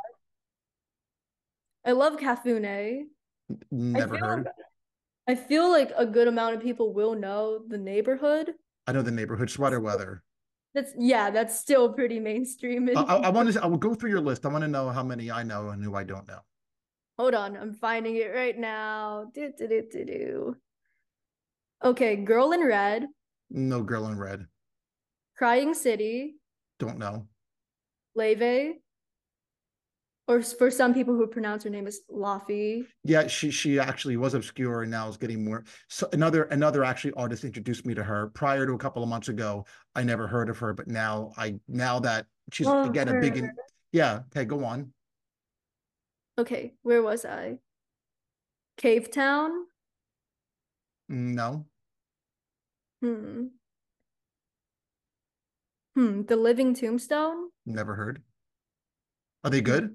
I 1.85 1.93
love 1.93 2.17
Cafune. 2.17 3.05
Never 3.71 4.17
I 4.17 4.19
heard. 4.19 4.45
Like, 4.45 4.55
I 5.29 5.35
feel 5.35 5.71
like 5.71 5.93
a 5.97 6.07
good 6.07 6.29
amount 6.29 6.57
of 6.57 6.63
people 6.63 6.93
will 6.93 7.15
know 7.15 7.61
the 7.67 7.79
neighborhood. 7.79 8.53
I 8.87 8.93
know 8.93 9.03
the 9.03 9.11
neighborhood 9.11 9.51
sweater 9.51 9.81
weather. 9.81 10.23
That's 10.75 10.93
yeah, 10.99 11.31
that's 11.31 11.59
still 11.61 11.93
pretty 11.93 12.19
mainstream. 12.19 12.89
I, 12.97 13.03
I, 13.03 13.17
I 13.17 13.29
want 13.29 13.53
to. 13.53 13.63
I 13.63 13.67
will 13.67 13.77
go 13.77 13.95
through 13.95 14.11
your 14.11 14.21
list. 14.21 14.47
I 14.47 14.49
want 14.49 14.63
to 14.63 14.69
know 14.69 14.89
how 14.89 15.03
many 15.03 15.31
I 15.31 15.43
know 15.43 15.69
and 15.69 15.85
who 15.85 15.95
I 15.95 16.05
don't 16.05 16.27
know. 16.27 16.41
Hold 17.19 17.35
on, 17.35 17.57
I'm 17.57 17.75
finding 17.75 18.17
it 18.17 18.33
right 18.35 18.59
now. 18.59 19.31
Do, 19.35 19.53
do, 19.57 19.69
do, 19.69 19.83
do, 19.91 20.05
do. 20.05 20.57
Okay, 21.85 22.17
Girl 22.17 22.53
in 22.53 22.65
Red. 22.65 23.07
No 23.51 23.83
Girl 23.83 24.07
in 24.07 24.19
Red. 24.19 24.47
Crying 25.37 25.75
City. 25.75 26.37
Don't 26.79 26.99
know. 26.99 27.27
Laufey 28.17 28.75
or 30.29 30.43
for 30.43 30.71
some 30.71 30.95
people 30.95 31.15
who 31.15 31.27
pronounce 31.27 31.65
her 31.65 31.71
name 31.71 31.87
as 31.87 32.01
Laffy. 32.11 32.87
Yeah, 33.05 33.27
she 33.27 33.51
she 33.51 33.79
actually 33.79 34.17
was 34.17 34.35
obscure 34.35 34.83
and 34.83 34.91
now 34.91 35.09
is 35.09 35.17
getting 35.17 35.45
more. 35.45 35.65
So 35.89 36.09
another 36.13 36.45
another 36.45 36.85
actually 36.85 37.13
artist 37.15 37.45
introduced 37.45 37.85
me 37.85 37.95
to 37.95 38.03
her 38.03 38.29
prior 38.29 38.67
to 38.67 38.73
a 38.73 38.79
couple 38.79 39.03
of 39.03 39.09
months 39.09 39.29
ago. 39.29 39.67
I 39.95 40.05
never 40.05 40.27
heard 40.27 40.49
of 40.49 40.59
her, 40.59 40.73
but 40.73 40.89
now 40.89 41.33
I 41.37 41.59
now 41.69 41.99
that 42.01 42.27
she's 42.53 42.67
Love 42.67 42.89
again 42.89 43.09
her. 43.09 43.19
a 43.19 43.21
big. 43.21 43.37
In, 43.37 43.53
yeah. 43.93 44.21
Okay, 44.35 44.45
go 44.45 44.65
on. 44.65 44.93
Okay, 46.39 46.73
where 46.83 47.03
was 47.03 47.25
I? 47.25 47.59
Cavetown. 48.79 49.65
No. 51.09 51.67
Hmm. 53.03 53.47
Hmm. 55.95 56.23
The 56.23 56.37
Living 56.37 56.75
Tombstone. 56.75 57.51
Never 57.67 57.95
heard. 57.95 58.23
Are 59.45 59.51
they 59.51 59.61
good? 59.61 59.95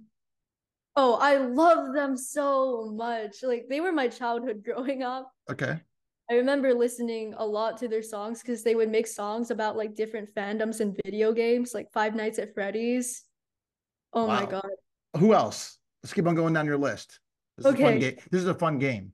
Oh, 0.95 1.13
I 1.15 1.37
love 1.37 1.93
them 1.93 2.17
so 2.17 2.91
much. 2.95 3.43
Like 3.43 3.67
they 3.69 3.79
were 3.79 3.91
my 3.91 4.07
childhood 4.07 4.63
growing 4.65 5.03
up. 5.03 5.31
Okay. 5.49 5.79
I 6.29 6.33
remember 6.33 6.73
listening 6.73 7.33
a 7.37 7.45
lot 7.45 7.77
to 7.77 7.87
their 7.87 8.01
songs 8.01 8.41
because 8.41 8.61
they 8.61 8.75
would 8.75 8.89
make 8.89 9.07
songs 9.07 9.49
about 9.49 9.77
like 9.77 9.95
different 9.95 10.29
fandoms 10.35 10.81
and 10.81 10.99
video 11.05 11.31
games, 11.31 11.73
like 11.73 11.91
Five 11.93 12.15
Nights 12.15 12.37
at 12.37 12.53
Freddy's. 12.53 13.23
Oh 14.11 14.25
wow. 14.25 14.41
my 14.41 14.45
god. 14.45 14.69
Who 15.17 15.33
else? 15.33 15.77
Let's 16.03 16.13
keep 16.13 16.27
on 16.27 16.35
going 16.35 16.53
down 16.53 16.65
your 16.65 16.77
list. 16.77 17.19
This 17.57 17.67
okay. 17.67 17.97
Is 17.97 18.15
this 18.29 18.41
is 18.41 18.47
a 18.47 18.53
fun 18.53 18.77
game. 18.77 19.13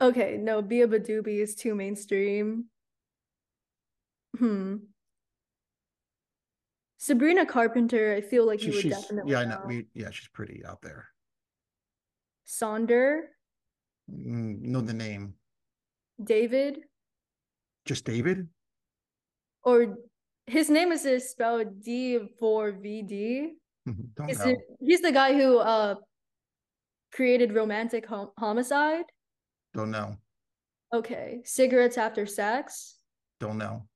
Okay, 0.00 0.38
no, 0.38 0.62
beabadoobee 0.62 1.40
is 1.40 1.54
too 1.56 1.74
mainstream. 1.74 2.66
Hmm. 4.36 4.76
Sabrina 6.98 7.46
Carpenter, 7.46 8.14
I 8.14 8.20
feel 8.20 8.46
like 8.46 8.60
she, 8.60 8.66
you 8.66 8.72
would 8.74 8.90
definitely. 8.90 9.32
Yeah, 9.32 9.44
know. 9.44 9.60
I 9.64 9.72
know. 9.72 9.82
yeah, 9.94 10.10
she's 10.10 10.28
pretty 10.28 10.62
out 10.66 10.82
there. 10.82 11.06
Sonder. 12.46 13.20
Mm, 14.10 14.60
know 14.62 14.80
the 14.80 14.94
name. 14.94 15.34
David. 16.22 16.80
Just 17.84 18.04
David. 18.04 18.48
Or 19.62 19.96
his 20.46 20.70
name 20.70 20.92
is 20.92 21.06
spelled 21.30 21.82
D 21.82 22.18
for 22.38 22.72
VD. 22.72 23.50
Don't 23.86 24.28
he's, 24.28 24.38
know. 24.38 24.44
The, 24.46 24.56
he's 24.80 25.00
the 25.00 25.12
guy 25.12 25.34
who 25.34 25.58
uh 25.58 25.94
created 27.12 27.54
Romantic 27.54 28.06
hom- 28.06 28.32
Homicide. 28.38 29.04
Don't 29.74 29.90
know. 29.90 30.16
Okay, 30.92 31.40
cigarettes 31.44 31.98
after 31.98 32.26
sex. 32.26 32.96
Don't 33.40 33.58
know. 33.58 33.86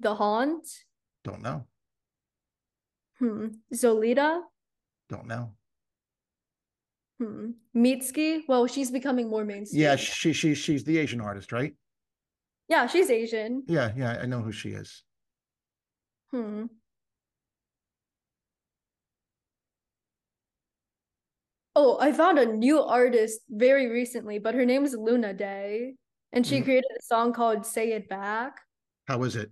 The 0.00 0.14
Haunt. 0.14 0.66
Don't 1.24 1.42
know. 1.42 1.66
Hmm. 3.18 3.48
Zolita? 3.72 4.40
Don't 5.10 5.26
know. 5.26 5.52
Hmm. 7.18 7.50
Mitski? 7.76 8.40
Well, 8.48 8.66
she's 8.66 8.90
becoming 8.90 9.28
more 9.28 9.44
mainstream. 9.44 9.82
Yeah, 9.82 9.96
she 9.96 10.32
she 10.32 10.54
she's 10.54 10.84
the 10.84 10.96
Asian 10.96 11.20
artist, 11.20 11.52
right? 11.52 11.74
Yeah, 12.68 12.86
she's 12.86 13.10
Asian. 13.10 13.64
Yeah, 13.66 13.92
yeah, 13.94 14.18
I 14.22 14.26
know 14.26 14.40
who 14.40 14.52
she 14.52 14.70
is. 14.70 15.02
Hmm. 16.30 16.66
Oh, 21.76 21.98
I 22.00 22.12
found 22.12 22.38
a 22.38 22.46
new 22.46 22.80
artist 22.80 23.40
very 23.50 23.88
recently, 23.88 24.38
but 24.38 24.54
her 24.54 24.64
name 24.64 24.84
is 24.84 24.94
Luna 24.94 25.34
Day, 25.34 25.94
and 26.32 26.46
she 26.46 26.60
mm. 26.60 26.64
created 26.64 26.90
a 26.98 27.02
song 27.02 27.34
called 27.34 27.66
"Say 27.66 27.92
It 27.92 28.08
Back." 28.08 28.60
How 29.06 29.22
is 29.24 29.36
it? 29.36 29.50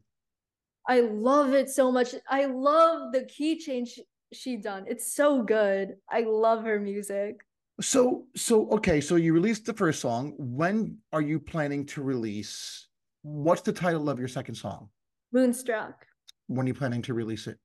I 0.88 1.00
love 1.00 1.52
it 1.52 1.68
so 1.68 1.92
much. 1.92 2.14
I 2.28 2.46
love 2.46 3.12
the 3.12 3.24
key 3.26 3.58
change 3.58 4.00
she 4.32 4.56
done. 4.56 4.86
It's 4.88 5.14
so 5.14 5.42
good. 5.42 5.96
I 6.10 6.22
love 6.22 6.64
her 6.64 6.80
music. 6.80 7.40
So 7.80 8.24
so 8.34 8.68
okay, 8.70 9.00
so 9.00 9.16
you 9.16 9.34
released 9.34 9.66
the 9.66 9.74
first 9.74 10.00
song. 10.00 10.34
When 10.38 10.96
are 11.12 11.20
you 11.20 11.38
planning 11.38 11.84
to 11.86 12.02
release? 12.02 12.88
What's 13.22 13.60
the 13.60 13.72
title 13.72 14.08
of 14.08 14.18
your 14.18 14.28
second 14.28 14.54
song? 14.54 14.88
Moonstruck. 15.32 16.06
When 16.46 16.64
are 16.64 16.68
you 16.68 16.74
planning 16.74 17.02
to 17.02 17.14
release 17.14 17.46
it? 17.46 17.58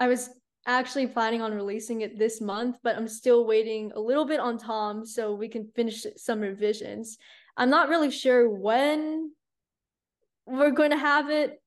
I 0.00 0.08
was 0.08 0.30
actually 0.66 1.06
planning 1.06 1.42
on 1.42 1.52
releasing 1.52 2.00
it 2.00 2.18
this 2.18 2.40
month, 2.40 2.78
but 2.82 2.96
I'm 2.96 3.08
still 3.08 3.46
waiting 3.46 3.92
a 3.94 4.00
little 4.00 4.24
bit 4.24 4.40
on 4.40 4.58
Tom 4.58 5.04
so 5.04 5.34
we 5.34 5.48
can 5.48 5.70
finish 5.76 6.06
some 6.16 6.40
revisions. 6.40 7.18
I'm 7.56 7.70
not 7.70 7.88
really 7.88 8.10
sure 8.10 8.48
when 8.48 9.32
we're 10.46 10.70
going 10.70 10.90
to 10.90 10.98
have 10.98 11.28
it 11.30 11.60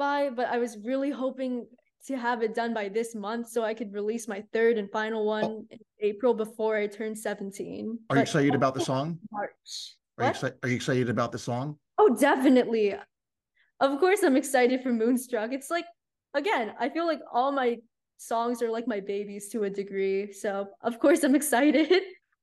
by, 0.00 0.30
but 0.30 0.48
I 0.48 0.56
was 0.56 0.78
really 0.82 1.10
hoping 1.10 1.66
to 2.06 2.16
have 2.16 2.42
it 2.42 2.54
done 2.54 2.72
by 2.72 2.88
this 2.88 3.14
month 3.14 3.50
so 3.50 3.62
I 3.62 3.74
could 3.74 3.92
release 3.92 4.26
my 4.26 4.42
third 4.52 4.78
and 4.78 4.90
final 4.90 5.26
one 5.26 5.44
oh. 5.44 5.66
in 5.70 5.78
April 6.00 6.32
before 6.32 6.76
I 6.76 6.86
turn 6.86 7.14
17. 7.14 7.98
Are 8.08 8.16
you 8.16 8.22
excited 8.22 8.54
about 8.54 8.74
the 8.74 8.80
song? 8.90 9.18
March. 9.30 9.52
Are 10.18 10.24
you, 10.24 10.30
exci- 10.30 10.54
are 10.62 10.68
you 10.70 10.76
excited 10.76 11.10
about 11.10 11.32
the 11.32 11.38
song? 11.38 11.78
Oh, 11.98 12.16
definitely. 12.18 12.96
Of 13.80 14.00
course, 14.00 14.22
I'm 14.22 14.36
excited 14.36 14.82
for 14.82 14.92
Moonstruck. 14.92 15.52
It's 15.52 15.70
like, 15.70 15.84
again, 16.34 16.72
I 16.80 16.88
feel 16.88 17.06
like 17.06 17.20
all 17.30 17.52
my 17.52 17.76
songs 18.16 18.62
are 18.62 18.70
like 18.70 18.88
my 18.88 19.00
babies 19.00 19.50
to 19.50 19.64
a 19.64 19.70
degree. 19.70 20.32
So, 20.32 20.68
of 20.82 20.98
course, 20.98 21.22
I'm 21.22 21.34
excited. 21.42 21.92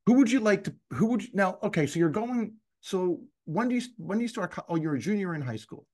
Who 0.05 0.13
would 0.13 0.31
you 0.31 0.39
like 0.39 0.63
to, 0.65 0.75
who 0.91 1.07
would 1.07 1.23
you, 1.23 1.29
now, 1.33 1.57
okay, 1.63 1.87
so 1.87 1.97
you're 1.97 2.09
going, 2.09 2.53
so 2.81 3.21
when 3.45 3.67
do 3.67 3.75
you 3.75 3.81
when 3.97 4.19
do 4.19 4.23
you 4.23 4.27
start? 4.27 4.53
Oh, 4.69 4.75
you're 4.75 4.95
a 4.95 4.99
junior 4.99 5.33
in 5.33 5.41
high 5.41 5.57
school. 5.57 5.87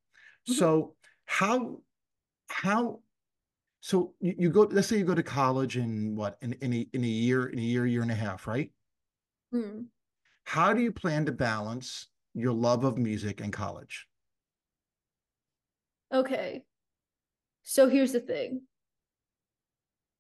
Mhm. 0.50 0.56
So 0.56 0.96
how 1.26 1.82
how 2.50 3.00
so 3.82 4.14
you, 4.20 4.36
you 4.38 4.50
go 4.50 4.62
let's 4.62 4.88
say 4.88 4.98
you 4.98 5.06
go 5.06 5.16
to 5.16 5.24
college 5.24 5.78
in 5.78 6.16
what 6.16 6.38
in, 6.42 6.54
in 6.54 6.74
a 6.74 6.88
in 6.94 7.04
a 7.04 7.08
year 7.08 7.48
in 7.48 7.60
a 7.60 7.62
year 7.62 7.86
year 7.86 8.02
and 8.02 8.12
a 8.12 8.16
half 8.16 8.48
right 8.48 8.72
Hmm. 9.52 9.84
how 10.46 10.74
do 10.74 10.82
you 10.82 10.92
plan 10.92 11.26
to 11.26 11.32
balance 11.32 12.08
your 12.34 12.54
love 12.54 12.84
of 12.84 12.98
music 12.98 13.40
and 13.42 13.54
college 13.54 14.08
Okay. 16.14 16.62
So 17.64 17.90
here's 17.90 18.12
the 18.12 18.20
thing. 18.20 18.62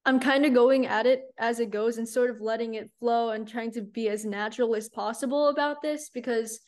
I'm 0.05 0.19
kind 0.19 0.45
of 0.45 0.53
going 0.53 0.85
at 0.87 1.05
it 1.05 1.23
as 1.37 1.59
it 1.59 1.69
goes 1.69 1.97
and 1.97 2.09
sort 2.09 2.29
of 2.29 2.41
letting 2.41 2.73
it 2.73 2.91
flow 2.99 3.29
and 3.29 3.47
trying 3.47 3.71
to 3.73 3.81
be 3.81 4.09
as 4.09 4.25
natural 4.25 4.75
as 4.75 4.89
possible 4.89 5.47
about 5.49 5.81
this 5.81 6.09
because 6.09 6.59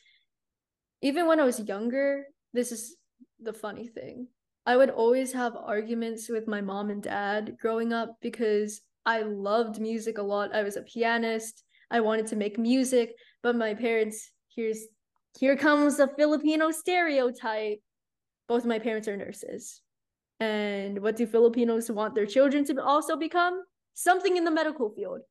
even 1.01 1.27
when 1.27 1.39
I 1.39 1.43
was 1.43 1.59
younger, 1.59 2.25
this 2.53 2.71
is 2.71 2.95
the 3.41 3.53
funny 3.53 3.87
thing. 3.87 4.27
I 4.65 4.77
would 4.77 4.89
always 4.89 5.31
have 5.33 5.55
arguments 5.55 6.27
with 6.29 6.47
my 6.47 6.61
mom 6.61 6.89
and 6.89 7.03
dad 7.03 7.57
growing 7.59 7.93
up 7.93 8.17
because 8.21 8.81
I 9.05 9.21
loved 9.21 9.79
music 9.79 10.17
a 10.17 10.23
lot. 10.23 10.55
I 10.55 10.63
was 10.63 10.75
a 10.75 10.81
pianist. 10.81 11.63
I 11.91 11.99
wanted 11.99 12.27
to 12.27 12.35
make 12.35 12.57
music, 12.57 13.13
but 13.43 13.55
my 13.55 13.75
parents, 13.75 14.31
here's 14.55 14.87
here 15.37 15.55
comes 15.57 15.97
the 15.97 16.07
Filipino 16.07 16.71
stereotype. 16.71 17.79
Both 18.47 18.65
my 18.65 18.79
parents 18.79 19.07
are 19.07 19.17
nurses. 19.17 19.81
And 20.39 21.01
what 21.01 21.15
do 21.15 21.27
Filipinos 21.27 21.91
want 21.91 22.15
their 22.15 22.25
children 22.25 22.65
to 22.65 22.81
also 22.81 23.15
become? 23.17 23.61
Something 23.93 24.37
in 24.37 24.45
the 24.45 24.51
medical 24.51 24.89
field. 24.89 25.21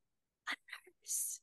A 0.49 0.55
nurse. 1.01 1.39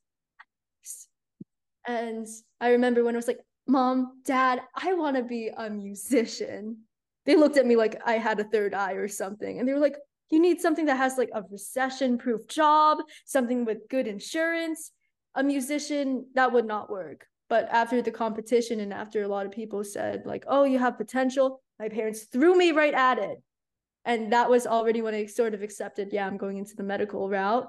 And 1.87 2.27
I 2.59 2.69
remember 2.69 3.03
when 3.03 3.15
I 3.15 3.17
was 3.17 3.27
like, 3.27 3.39
Mom, 3.67 4.21
Dad, 4.25 4.61
I 4.75 4.93
want 4.93 5.15
to 5.15 5.23
be 5.23 5.49
a 5.55 5.69
musician. 5.69 6.79
They 7.25 7.35
looked 7.35 7.57
at 7.57 7.65
me 7.65 7.75
like 7.75 8.01
I 8.05 8.13
had 8.13 8.39
a 8.39 8.43
third 8.43 8.73
eye 8.73 8.93
or 8.93 9.07
something. 9.07 9.59
And 9.59 9.67
they 9.67 9.73
were 9.73 9.79
like, 9.79 9.97
You 10.29 10.39
need 10.39 10.59
something 10.59 10.85
that 10.85 10.97
has 10.97 11.17
like 11.17 11.29
a 11.33 11.43
recession 11.49 12.17
proof 12.17 12.47
job, 12.47 12.99
something 13.25 13.65
with 13.65 13.87
good 13.89 14.07
insurance. 14.07 14.91
A 15.35 15.43
musician, 15.43 16.27
that 16.35 16.51
would 16.51 16.65
not 16.65 16.89
work. 16.89 17.25
But 17.49 17.69
after 17.71 18.01
the 18.01 18.11
competition 18.11 18.79
and 18.79 18.93
after 18.93 19.23
a 19.23 19.27
lot 19.27 19.45
of 19.45 19.51
people 19.51 19.83
said, 19.83 20.25
like, 20.25 20.43
oh, 20.47 20.63
you 20.63 20.79
have 20.79 20.97
potential, 20.97 21.61
my 21.79 21.89
parents 21.89 22.23
threw 22.23 22.55
me 22.55 22.71
right 22.71 22.93
at 22.93 23.19
it. 23.19 23.41
And 24.05 24.33
that 24.33 24.49
was 24.49 24.67
already 24.67 25.01
when 25.01 25.13
I 25.13 25.25
sort 25.27 25.53
of 25.53 25.61
accepted, 25.61 26.09
yeah, 26.11 26.27
I'm 26.27 26.37
going 26.37 26.57
into 26.57 26.75
the 26.75 26.83
medical 26.83 27.29
route. 27.29 27.67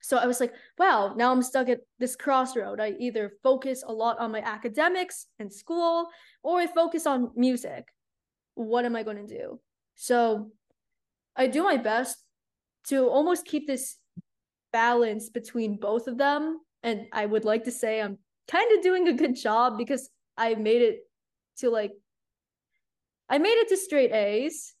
So 0.00 0.16
I 0.16 0.26
was 0.26 0.40
like, 0.40 0.52
wow, 0.78 1.14
now 1.16 1.30
I'm 1.30 1.42
stuck 1.42 1.68
at 1.68 1.80
this 1.98 2.16
crossroad. 2.16 2.80
I 2.80 2.94
either 2.98 3.32
focus 3.42 3.84
a 3.86 3.92
lot 3.92 4.18
on 4.18 4.32
my 4.32 4.40
academics 4.40 5.26
and 5.38 5.52
school 5.52 6.08
or 6.42 6.58
I 6.58 6.66
focus 6.66 7.06
on 7.06 7.30
music. 7.36 7.84
What 8.54 8.84
am 8.84 8.96
I 8.96 9.02
going 9.02 9.18
to 9.18 9.26
do? 9.26 9.60
So 9.94 10.50
I 11.36 11.46
do 11.46 11.62
my 11.62 11.76
best 11.76 12.16
to 12.88 13.08
almost 13.08 13.44
keep 13.44 13.66
this 13.66 13.96
balance 14.72 15.28
between 15.28 15.76
both 15.76 16.06
of 16.06 16.16
them. 16.16 16.60
And 16.82 17.06
I 17.12 17.26
would 17.26 17.44
like 17.44 17.64
to 17.64 17.70
say 17.70 18.00
I'm 18.00 18.18
kind 18.48 18.76
of 18.76 18.82
doing 18.82 19.08
a 19.08 19.12
good 19.12 19.36
job 19.36 19.76
because 19.76 20.08
I 20.36 20.54
made 20.54 20.82
it 20.82 21.00
to 21.58 21.68
like, 21.68 21.92
I 23.28 23.38
made 23.38 23.58
it 23.58 23.68
to 23.68 23.76
straight 23.76 24.12
A's. 24.12 24.74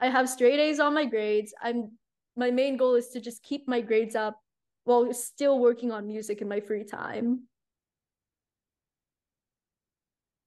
I 0.00 0.08
have 0.08 0.28
straight 0.28 0.58
A's 0.58 0.80
on 0.80 0.94
my 0.94 1.04
grades. 1.04 1.54
I'm 1.62 1.92
my 2.36 2.50
main 2.50 2.76
goal 2.76 2.96
is 2.96 3.08
to 3.10 3.20
just 3.20 3.42
keep 3.44 3.68
my 3.68 3.80
grades 3.80 4.16
up 4.16 4.36
while 4.84 5.12
still 5.14 5.58
working 5.58 5.90
on 5.90 6.06
music 6.06 6.40
in 6.42 6.48
my 6.48 6.60
free 6.60 6.84
time. 6.84 7.40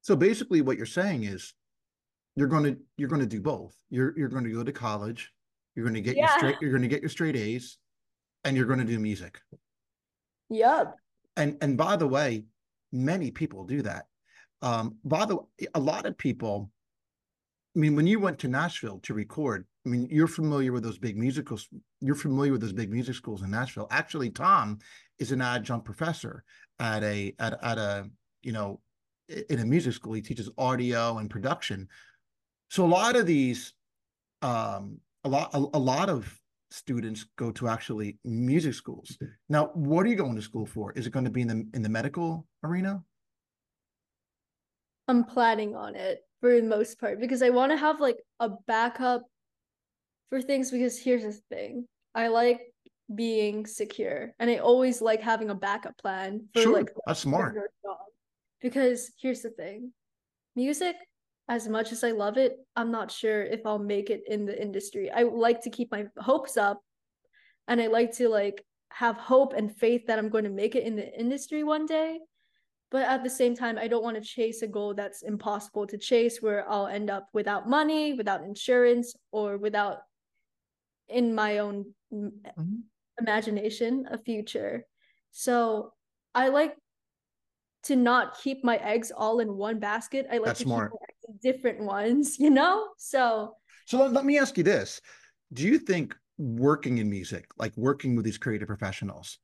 so 0.02 0.16
basically 0.16 0.62
what 0.62 0.78
you're 0.78 0.86
saying 0.86 1.24
is 1.24 1.54
you're 2.36 2.48
going 2.48 2.64
to 2.64 2.78
you're 2.98 3.10
going 3.10 3.20
to 3.22 3.28
do 3.28 3.42
both 3.42 3.76
you're 3.90 4.18
you're 4.18 4.30
going 4.30 4.44
to 4.44 4.52
go 4.52 4.64
to 4.64 4.72
college 4.72 5.32
you're 5.76 5.84
going 5.84 5.94
to 5.96 6.02
get 6.02 6.16
your 6.16 6.28
straight 6.38 6.56
you're 6.62 6.72
going 6.72 6.82
to 6.82 6.88
get 6.88 7.02
your 7.02 7.10
straight 7.10 7.36
a's 7.36 7.78
and 8.46 8.56
you're 8.56 8.66
going 8.66 8.80
to 8.80 8.86
do 8.86 9.00
music 9.00 9.42
Yep. 10.50 10.96
and 11.36 11.58
and 11.62 11.78
by 11.78 11.98
the 11.98 12.08
way 12.08 12.46
many 12.94 13.32
people 13.32 13.66
do 13.66 13.82
that 13.82 14.06
um 14.62 14.96
by 15.04 15.26
the 15.26 15.36
way 15.38 15.68
a 15.76 15.80
lot 15.80 16.06
of 16.06 16.18
people 16.18 16.72
i 17.76 17.80
mean 17.80 17.96
when 17.96 18.08
you 18.08 18.20
went 18.20 18.40
to 18.40 18.48
nashville 18.48 19.00
to 19.00 19.14
record 19.14 19.66
i 19.88 19.90
mean 19.90 20.08
you're 20.12 20.28
familiar 20.28 20.72
with 20.74 20.84
those 20.84 20.98
big 20.98 21.18
musicals 21.18 21.70
you're 22.02 22.16
familiar 22.16 22.52
with 22.52 22.62
those 22.62 22.74
big 22.74 22.92
music 22.92 23.16
schools 23.16 23.42
in 23.42 23.50
nashville. 23.50 23.88
Actually 23.90 24.30
tom 24.30 24.78
is 25.18 25.32
an 25.32 25.42
adjunct 25.42 25.86
professor 25.86 26.44
at 26.80 27.04
a 27.04 27.34
at, 27.40 27.58
at 27.64 27.78
a 27.78 28.10
you 28.44 28.52
know 28.52 28.80
in 29.50 29.60
a 29.60 29.66
music 29.66 29.94
school. 29.94 30.14
He 30.14 30.22
teaches 30.22 30.50
audio 30.58 31.18
and 31.18 31.30
production. 31.30 31.88
So 32.70 32.86
a 32.86 32.88
lot 32.88 33.16
of 33.16 33.26
these 33.26 33.74
um 34.42 35.00
a 35.24 35.30
lot 35.30 35.50
a, 35.54 35.58
a 35.58 35.80
lot 35.80 36.10
of 36.10 36.40
students 36.70 37.26
go 37.38 37.52
to 37.52 37.68
actually 37.68 38.18
music 38.26 38.74
schools. 38.74 39.18
Now 39.50 39.72
what 39.74 40.06
are 40.06 40.10
you 40.10 40.16
going 40.16 40.36
to 40.36 40.42
school 40.42 40.66
for? 40.66 40.92
Is 40.94 41.08
it 41.08 41.14
going 41.14 41.26
to 41.26 41.32
be 41.32 41.42
in 41.42 41.48
the 41.48 41.68
in 41.74 41.82
the 41.82 41.90
medical 41.90 42.46
arena? 42.64 43.04
I'm 45.08 45.24
planning 45.24 45.76
on 45.76 45.96
it 45.96 46.20
for 46.42 46.54
the 46.54 46.68
most 46.68 47.00
part 47.00 47.20
because 47.20 47.42
I 47.42 47.50
want 47.50 47.72
to 47.72 47.78
have 47.78 48.02
like 48.02 48.18
a 48.42 48.50
backup 48.68 49.24
for 50.30 50.42
things 50.42 50.72
because 50.72 50.98
here's 51.00 51.24
the 51.24 51.40
thing. 51.50 51.86
I 52.16 52.28
like 52.28 52.62
being 53.14 53.66
secure 53.66 54.34
and 54.40 54.50
I 54.50 54.58
always 54.58 55.02
like 55.02 55.22
having 55.22 55.50
a 55.50 55.56
backup 55.56 55.98
plan 55.98 56.48
for 56.54 56.62
sure 56.62 56.74
like 56.74 56.92
that's 57.06 57.22
smart. 57.22 57.56
Because 58.62 59.12
here's 59.22 59.42
the 59.42 59.52
thing. 59.52 59.92
Music, 60.56 60.96
as 61.48 61.68
much 61.70 61.92
as 61.92 62.04
I 62.04 62.12
love 62.12 62.38
it, 62.38 62.58
I'm 62.76 62.92
not 62.92 63.12
sure 63.12 63.44
if 63.44 63.62
I'll 63.66 63.80
make 63.80 64.10
it 64.10 64.24
in 64.28 64.46
the 64.46 64.60
industry. 64.60 65.12
I 65.12 65.24
like 65.24 65.62
to 65.62 65.70
keep 65.70 65.92
my 65.92 66.08
hopes 66.18 66.58
up 66.58 66.82
and 67.68 67.80
I 67.80 67.88
like 67.88 68.14
to 68.18 68.28
like 68.28 68.66
have 68.90 69.18
hope 69.18 69.54
and 69.54 69.74
faith 69.74 70.08
that 70.08 70.18
I'm 70.18 70.30
going 70.30 70.44
to 70.46 70.50
make 70.50 70.76
it 70.76 70.84
in 70.84 70.96
the 70.96 71.18
industry 71.18 71.64
one 71.64 71.86
day. 71.86 72.20
But 72.90 73.04
at 73.04 73.24
the 73.24 73.30
same 73.30 73.56
time, 73.56 73.78
I 73.78 73.88
don't 73.88 74.04
want 74.04 74.16
to 74.16 74.22
chase 74.22 74.62
a 74.62 74.68
goal 74.68 74.94
that's 74.94 75.22
impossible 75.22 75.86
to 75.88 75.98
chase 75.98 76.42
where 76.42 76.70
I'll 76.70 76.88
end 76.88 77.10
up 77.10 77.28
without 77.34 77.68
money, 77.68 78.14
without 78.14 78.44
insurance, 78.44 79.14
or 79.32 79.58
without 79.58 80.00
in 81.10 81.34
my 81.34 81.60
own 81.60 81.93
m- 82.12 82.41
Mhm. 82.58 82.84
imagination 83.20 84.08
a 84.12 84.18
future. 84.18 84.86
So 85.32 85.93
I 86.34 86.49
like 86.49 86.76
to 87.84 87.95
not 87.95 88.39
keep 88.39 88.64
my 88.64 88.78
eggs 88.78 89.12
all 89.16 89.39
in 89.39 89.55
one 89.55 89.80
basket. 89.80 90.28
I 90.32 90.38
like 90.38 90.45
That's 90.47 90.60
to 90.60 90.66
smart. 90.66 90.91
keep 90.91 90.99
my 90.99 91.05
eggs 91.10 91.26
in 91.30 91.51
different 91.51 91.80
ones, 91.82 92.39
you 92.39 92.49
know? 92.49 92.89
So 92.97 93.55
so 93.88 93.99
let, 93.99 94.12
let 94.14 94.26
me 94.26 94.38
ask 94.38 94.58
you 94.58 94.64
this 94.64 95.01
do 95.53 95.64
you 95.64 95.80
think 95.80 96.16
working 96.38 96.99
in 96.99 97.10
music 97.10 97.45
like 97.58 97.76
working 97.76 98.16
with 98.16 98.24
these 98.24 98.38
creative 98.38 98.68
professionals 98.68 99.39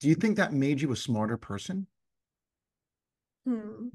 do 0.00 0.08
you 0.08 0.14
think 0.14 0.36
that 0.36 0.52
made 0.52 0.80
you 0.80 0.90
a 0.90 0.96
smarter 0.96 1.36
person 1.36 1.86
hmm. 3.46 3.88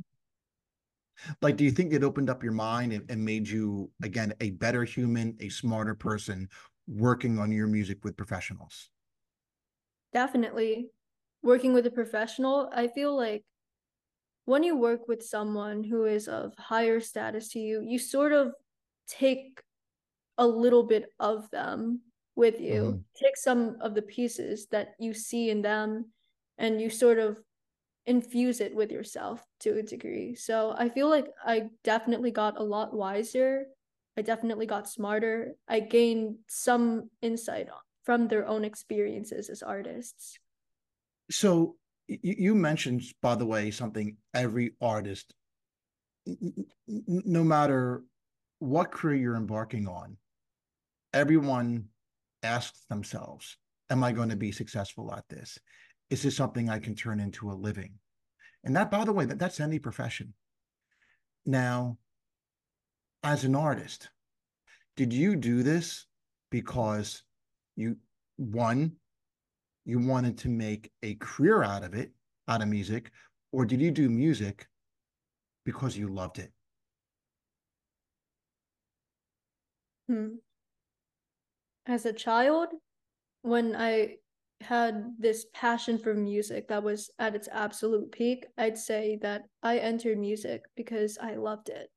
like 1.42 1.58
do 1.58 1.66
you 1.66 1.72
think 1.72 1.92
it 1.92 2.04
opened 2.04 2.30
up 2.30 2.44
your 2.44 2.54
mind 2.54 2.94
and, 2.94 3.10
and 3.10 3.24
made 3.24 3.48
you 3.48 3.92
again 4.04 4.34
a 4.40 4.52
better 4.52 4.86
human 4.86 5.36
a 5.42 5.50
smarter 5.50 5.96
person 5.96 6.48
working 6.88 7.40
on 7.40 7.52
your 7.52 7.68
music 7.68 8.04
with 8.04 8.18
professionals 8.18 8.92
Definitely. 10.12 10.92
Working 11.44 11.74
with 11.74 11.86
a 11.86 11.92
professional, 11.92 12.70
I 12.74 12.88
feel 12.88 13.16
like 13.16 13.46
when 14.46 14.64
you 14.64 14.78
work 14.78 15.08
with 15.08 15.24
someone 15.24 15.84
who 15.84 16.06
is 16.06 16.28
of 16.28 16.54
higher 16.58 17.00
status 17.00 17.50
to 17.50 17.60
you, 17.60 17.82
you 17.82 18.00
sort 18.00 18.32
of 18.32 18.54
take 19.08 19.62
a 20.38 20.48
little 20.48 20.84
bit 20.84 21.14
of 21.20 21.50
them 21.52 22.04
with 22.36 22.62
you. 22.62 23.00
Mhm. 23.00 23.06
Take 23.16 23.38
some 23.38 23.78
of 23.82 23.96
the 23.96 24.04
pieces 24.04 24.68
that 24.70 24.96
you 25.00 25.14
see 25.14 25.50
in 25.52 25.64
them 25.64 26.14
and 26.58 26.82
you 26.82 26.90
sort 26.90 27.20
of 27.20 27.44
infuse 28.06 28.62
it 28.62 28.76
with 28.76 28.92
yourself 28.92 29.46
to 29.62 29.78
a 29.80 29.84
degree. 29.84 30.36
So 30.36 30.74
I 30.78 30.90
feel 30.90 31.10
like 31.10 31.28
I 31.44 31.72
definitely 31.84 32.32
got 32.32 32.60
a 32.60 32.64
lot 32.64 32.94
wiser. 32.96 33.68
I 34.18 34.24
definitely 34.24 34.66
got 34.66 34.90
smarter. 34.90 35.54
I 35.68 35.80
gained 35.80 36.38
some 36.48 37.10
insight 37.22 37.68
from 38.04 38.28
their 38.28 38.48
own 38.48 38.66
experiences 38.66 39.50
as 39.50 39.62
artists. 39.62 40.40
so 41.30 41.76
you 42.08 42.56
mentioned 42.56 43.04
by 43.22 43.36
the 43.36 43.46
way 43.46 43.70
something 43.70 44.16
every 44.34 44.72
artist 44.80 45.34
no 46.88 47.44
matter 47.44 48.04
what 48.60 48.92
career 48.92 49.18
you're 49.18 49.36
embarking 49.36 49.88
on 49.88 50.16
everyone 51.14 51.86
asks 52.44 52.86
themselves 52.90 53.58
am 53.90 54.06
i 54.06 54.12
going 54.14 54.30
to 54.30 54.38
be 54.38 54.52
successful 54.54 55.14
at 55.14 55.28
this 55.28 55.60
is 56.10 56.24
this 56.24 56.38
something 56.38 56.70
i 56.70 56.80
can 56.80 56.96
turn 56.96 57.20
into 57.20 57.52
a 57.52 57.60
living 57.68 57.92
and 58.64 58.74
that 58.74 58.90
by 58.90 59.04
the 59.04 59.12
way 59.12 59.26
that, 59.26 59.38
that's 59.38 59.60
any 59.60 59.80
profession 59.80 60.34
now 61.46 61.98
as 63.24 63.44
an 63.44 63.56
artist 63.56 64.10
did 64.96 65.12
you 65.14 65.36
do 65.36 65.64
this 65.64 66.06
because 66.52 67.24
you 67.76 67.96
one 68.38 68.92
you 69.86 70.00
wanted 70.00 70.38
to 70.38 70.50
make 70.50 70.92
a 71.04 71.16
career 71.16 71.64
out 71.64 71.84
of 71.84 71.94
it 71.94 72.12
out 72.48 72.62
of 72.62 72.68
music 72.68 73.12
or 73.52 73.66
did 73.66 73.82
you 73.82 73.92
do 73.92 74.10
music 74.10 74.68
because 75.66 75.98
you 75.98 76.08
loved 76.08 76.40
it? 76.40 76.52
Hmm. 80.08 80.36
As 81.86 82.06
a 82.06 82.14
child, 82.14 82.70
when 83.42 83.76
I 83.76 84.16
had 84.62 85.14
this 85.20 85.46
passion 85.54 85.98
for 85.98 86.14
music 86.14 86.70
that 86.70 86.84
was 86.84 87.10
at 87.20 87.36
its 87.36 87.50
absolute 87.52 88.12
peak, 88.12 88.46
I'd 88.58 88.78
say 88.78 89.18
that 89.22 89.44
I 89.62 89.78
entered 89.80 90.18
music 90.18 90.64
because 90.76 91.18
I 91.22 91.36
loved 91.36 91.68
it. 91.68 91.90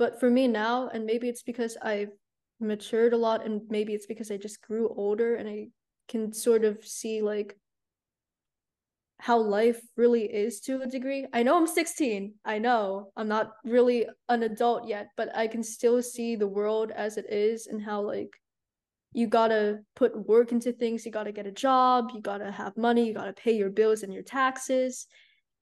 But 0.00 0.18
for 0.18 0.30
me 0.30 0.48
now, 0.48 0.88
and 0.88 1.04
maybe 1.04 1.28
it's 1.28 1.42
because 1.42 1.76
I've 1.82 2.08
matured 2.58 3.12
a 3.12 3.18
lot, 3.18 3.44
and 3.44 3.60
maybe 3.68 3.92
it's 3.92 4.06
because 4.06 4.30
I 4.30 4.38
just 4.38 4.62
grew 4.62 4.88
older 4.96 5.34
and 5.34 5.46
I 5.46 5.68
can 6.08 6.32
sort 6.32 6.64
of 6.64 6.82
see 6.82 7.20
like 7.20 7.54
how 9.18 9.36
life 9.36 9.78
really 9.98 10.22
is 10.22 10.60
to 10.60 10.80
a 10.80 10.86
degree. 10.86 11.26
I 11.34 11.42
know 11.42 11.54
I'm 11.58 11.66
16. 11.66 12.32
I 12.46 12.58
know 12.58 13.12
I'm 13.14 13.28
not 13.28 13.52
really 13.62 14.06
an 14.30 14.42
adult 14.42 14.88
yet, 14.88 15.08
but 15.18 15.36
I 15.36 15.46
can 15.46 15.62
still 15.62 16.02
see 16.02 16.34
the 16.34 16.48
world 16.48 16.90
as 16.92 17.18
it 17.18 17.30
is 17.30 17.66
and 17.66 17.82
how 17.82 18.00
like 18.00 18.34
you 19.12 19.26
gotta 19.26 19.80
put 19.96 20.26
work 20.26 20.50
into 20.50 20.72
things, 20.72 21.04
you 21.04 21.12
gotta 21.12 21.30
get 21.30 21.46
a 21.46 21.52
job, 21.52 22.12
you 22.14 22.22
gotta 22.22 22.50
have 22.50 22.74
money, 22.78 23.06
you 23.06 23.12
gotta 23.12 23.34
pay 23.34 23.52
your 23.52 23.68
bills 23.68 24.02
and 24.02 24.14
your 24.14 24.22
taxes. 24.22 25.06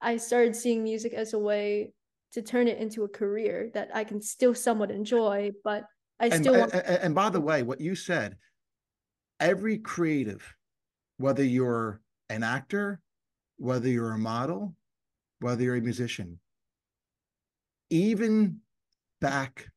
I 0.01 0.15
started 0.15 0.55
seeing 0.55 0.81
music 0.81 1.11
as 1.11 1.33
a 1.33 1.39
way 1.39 1.91
to 2.33 2.41
turn 2.41 2.67
it 2.67 2.77
into 2.77 3.03
a 3.03 3.09
career 3.09 3.71
that 3.73 3.89
I 3.93 4.03
can 4.03 4.21
still 4.21 4.53
somewhat 4.53 4.91
enjoy, 4.91 5.51
but 5.63 5.85
I 6.19 6.27
And, 6.27 6.43
still 6.43 6.55
uh, 6.55 6.59
want 6.59 6.73
and, 6.73 6.85
and 6.85 7.15
by 7.15 7.29
the 7.29 7.41
way, 7.41 7.63
what 7.63 7.81
you 7.81 7.95
said, 7.95 8.37
every 9.39 9.77
creative, 9.77 10.55
whether 11.17 11.43
you're 11.43 12.01
an 12.29 12.43
actor, 12.43 13.01
whether 13.57 13.87
you're 13.87 14.13
a 14.13 14.17
model, 14.17 14.75
whether 15.39 15.63
you're 15.63 15.75
a 15.75 15.81
musician, 15.81 16.39
even 17.89 18.59
back 19.21 19.67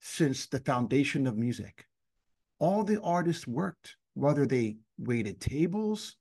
since 0.00 0.46
the 0.46 0.60
foundation 0.60 1.26
of 1.26 1.36
music, 1.36 1.84
all 2.58 2.82
the 2.82 3.00
artists 3.02 3.46
worked, 3.46 3.96
whether 4.14 4.46
they 4.46 4.76
waited 4.98 5.40
tables, 5.40 6.16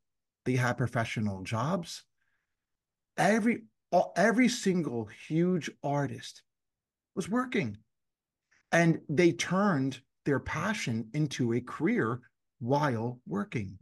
they 0.45 0.55
had 0.55 0.77
professional 0.77 1.41
jobs. 1.43 2.03
Every 3.17 3.63
every 4.15 4.49
single 4.49 5.09
huge 5.27 5.69
artist 5.83 6.41
was 7.15 7.29
working, 7.29 7.77
and 8.71 8.99
they 9.09 9.31
turned 9.31 9.99
their 10.25 10.39
passion 10.39 11.09
into 11.13 11.53
a 11.53 11.61
career 11.61 12.21
while 12.59 13.19
working. 13.27 13.77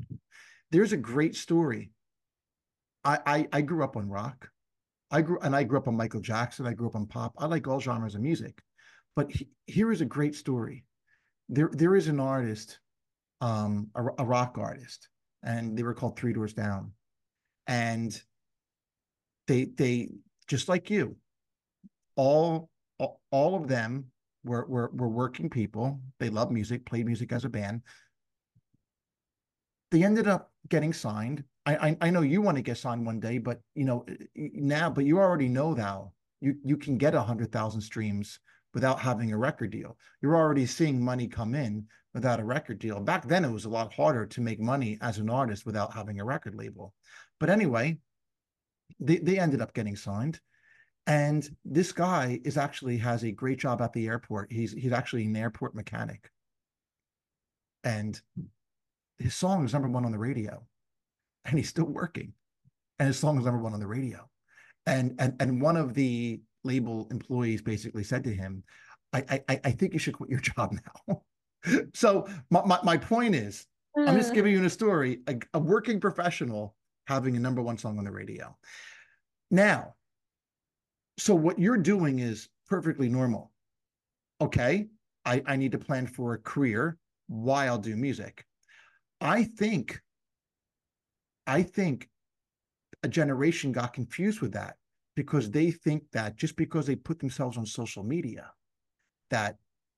There's 0.72 0.94
a 0.94 0.98
great 0.98 1.36
story. 1.36 1.92
I, 3.04 3.20
I, 3.26 3.48
I 3.54 3.62
grew 3.62 3.84
up 3.84 3.98
on 3.98 4.10
rock. 4.10 4.50
I 5.12 5.22
grew 5.22 5.40
and 5.42 5.56
I 5.56 5.64
grew 5.64 5.78
up 5.78 5.88
on 5.88 5.96
Michael 5.96 6.22
Jackson. 6.22 6.66
I 6.66 6.74
grew 6.74 6.88
up 6.88 6.96
on 6.96 7.06
pop. 7.06 7.34
I 7.38 7.46
like 7.46 7.68
all 7.68 7.80
genres 7.80 8.16
of 8.16 8.22
music, 8.22 8.62
but 9.16 9.32
he, 9.32 9.48
here 9.68 9.92
is 9.92 10.02
a 10.02 10.06
great 10.06 10.36
story. 10.36 10.84
There 11.48 11.70
there 11.72 11.96
is 11.96 12.08
an 12.08 12.20
artist, 12.20 12.80
um, 13.40 13.90
a, 13.96 14.04
a 14.20 14.26
rock 14.26 14.58
artist, 14.58 15.10
and 15.44 15.78
they 15.78 15.84
were 15.84 15.94
called 15.94 16.18
Three 16.18 16.34
Doors 16.34 16.54
Down, 16.54 16.92
and 17.68 18.20
they 19.48 19.66
they 19.66 20.10
just 20.48 20.70
like 20.70 20.90
you, 20.90 21.16
all 22.16 22.70
all, 23.32 23.56
of 23.56 23.68
them 23.68 24.06
were, 24.46 24.66
were 24.68 24.90
were 24.94 25.10
working 25.10 25.50
people. 25.50 26.00
They 26.20 26.30
love 26.30 26.52
music, 26.52 26.86
played 26.86 27.06
music 27.06 27.34
as 27.34 27.44
a 27.44 27.50
band. 27.50 27.82
They 29.92 30.04
ended 30.04 30.28
up 30.28 30.54
getting 30.70 30.94
signed. 30.94 31.44
I, 31.66 31.90
I 31.90 31.98
I 32.02 32.10
know 32.10 32.22
you 32.22 32.42
want 32.42 32.58
to 32.58 32.64
get 32.64 32.78
signed 32.78 33.06
one 33.06 33.20
day, 33.20 33.38
but 33.38 33.60
you 33.74 33.86
know 33.86 34.06
now, 34.36 34.90
but 34.90 35.06
you 35.06 35.20
already 35.20 35.50
know 35.50 35.74
now 35.74 36.14
you 36.40 36.56
you 36.64 36.78
can 36.78 36.98
get 36.98 37.16
a 37.16 37.22
hundred 37.22 37.52
thousand 37.52 37.82
streams 37.82 38.40
without 38.74 39.00
having 39.00 39.32
a 39.32 39.38
record 39.38 39.72
deal. 39.72 39.98
You're 40.22 40.36
already 40.36 40.66
seeing 40.66 41.04
money 41.04 41.28
come 41.28 41.56
in 41.56 41.86
without 42.14 42.40
a 42.40 42.46
record 42.46 42.80
deal. 42.80 43.00
Back 43.00 43.28
then, 43.28 43.44
it 43.44 43.52
was 43.52 43.66
a 43.66 43.70
lot 43.70 43.94
harder 43.94 44.26
to 44.26 44.42
make 44.42 44.60
money 44.60 44.98
as 45.02 45.18
an 45.18 45.30
artist 45.30 45.66
without 45.66 45.94
having 45.94 46.20
a 46.20 46.26
record 46.26 46.56
label. 46.56 46.94
But 47.40 47.50
anyway, 47.50 47.98
they, 49.00 49.18
they 49.18 49.40
ended 49.40 49.62
up 49.62 49.74
getting 49.74 49.96
signed. 49.96 50.40
And 51.08 51.48
this 51.64 51.92
guy 51.92 52.40
is 52.44 52.58
actually 52.58 52.98
has 52.98 53.24
a 53.24 53.32
great 53.32 53.60
job 53.60 53.82
at 53.82 53.94
the 53.94 54.08
airport. 54.08 54.52
He's 54.52 54.74
he's 54.74 54.92
actually 54.92 55.26
an 55.26 55.36
airport 55.36 55.76
mechanic. 55.76 56.32
And 57.84 58.20
his 59.20 59.36
song 59.36 59.64
is 59.64 59.74
number 59.74 59.88
one 59.88 60.06
on 60.06 60.12
the 60.12 60.18
radio. 60.18 60.66
And 61.46 61.58
he's 61.58 61.70
still 61.70 61.86
working. 61.86 62.34
And 62.98 63.08
his 63.08 63.20
song 63.20 63.38
is 63.38 63.46
number 63.46 63.62
one 63.62 63.74
on 63.74 63.80
the 63.80 63.88
radio. 63.88 64.28
And 64.88 65.16
and 65.20 65.36
and 65.40 65.62
one 65.62 65.78
of 65.78 65.94
the 65.94 66.42
label 66.64 67.08
employees 67.12 67.62
basically 67.62 68.04
said 68.04 68.24
to 68.24 68.34
him, 68.34 68.64
I 69.14 69.42
I, 69.48 69.60
I 69.64 69.72
think 69.72 69.94
you 69.94 70.00
should 70.00 70.16
quit 70.16 70.32
your 70.32 70.40
job 70.56 70.76
now. 71.08 71.22
so 71.94 72.28
my, 72.50 72.64
my, 72.66 72.80
my 72.84 72.98
point 72.98 73.36
is, 73.36 73.68
I'm 73.96 74.18
just 74.18 74.30
hmm. 74.30 74.36
giving 74.36 74.54
you 74.54 74.66
a 74.66 74.70
story, 74.70 75.20
a, 75.28 75.36
a 75.54 75.60
working 75.60 76.00
professional 76.00 76.75
having 77.06 77.36
a 77.36 77.40
number 77.40 77.62
one 77.62 77.78
song 77.78 77.98
on 77.98 78.06
the 78.06 78.12
radio. 78.12 78.56
Now, 79.52 79.96
so 81.18 81.36
what 81.36 81.60
you're 81.60 81.78
doing 81.78 82.20
is 82.20 82.50
perfectly 82.68 83.10
normal. 83.10 83.52
Okay, 84.42 84.88
I, 85.24 85.42
I 85.46 85.56
need 85.56 85.72
to 85.72 85.78
plan 85.78 86.08
for 86.08 86.34
a 86.34 86.40
career 86.40 86.98
while 87.28 87.74
I'll 87.74 87.78
do 87.78 87.96
music. 87.96 88.46
I 89.22 89.44
think, 89.44 90.02
I 91.48 91.64
think 91.64 92.10
a 93.04 93.08
generation 93.08 93.72
got 93.72 93.94
confused 93.94 94.42
with 94.42 94.54
that 94.54 94.76
because 95.16 95.50
they 95.50 95.72
think 95.72 96.04
that 96.12 96.36
just 96.36 96.58
because 96.58 96.86
they 96.86 96.96
put 96.96 97.20
themselves 97.20 97.58
on 97.58 97.66
social 97.66 98.04
media, 98.04 98.52
that 99.30 99.58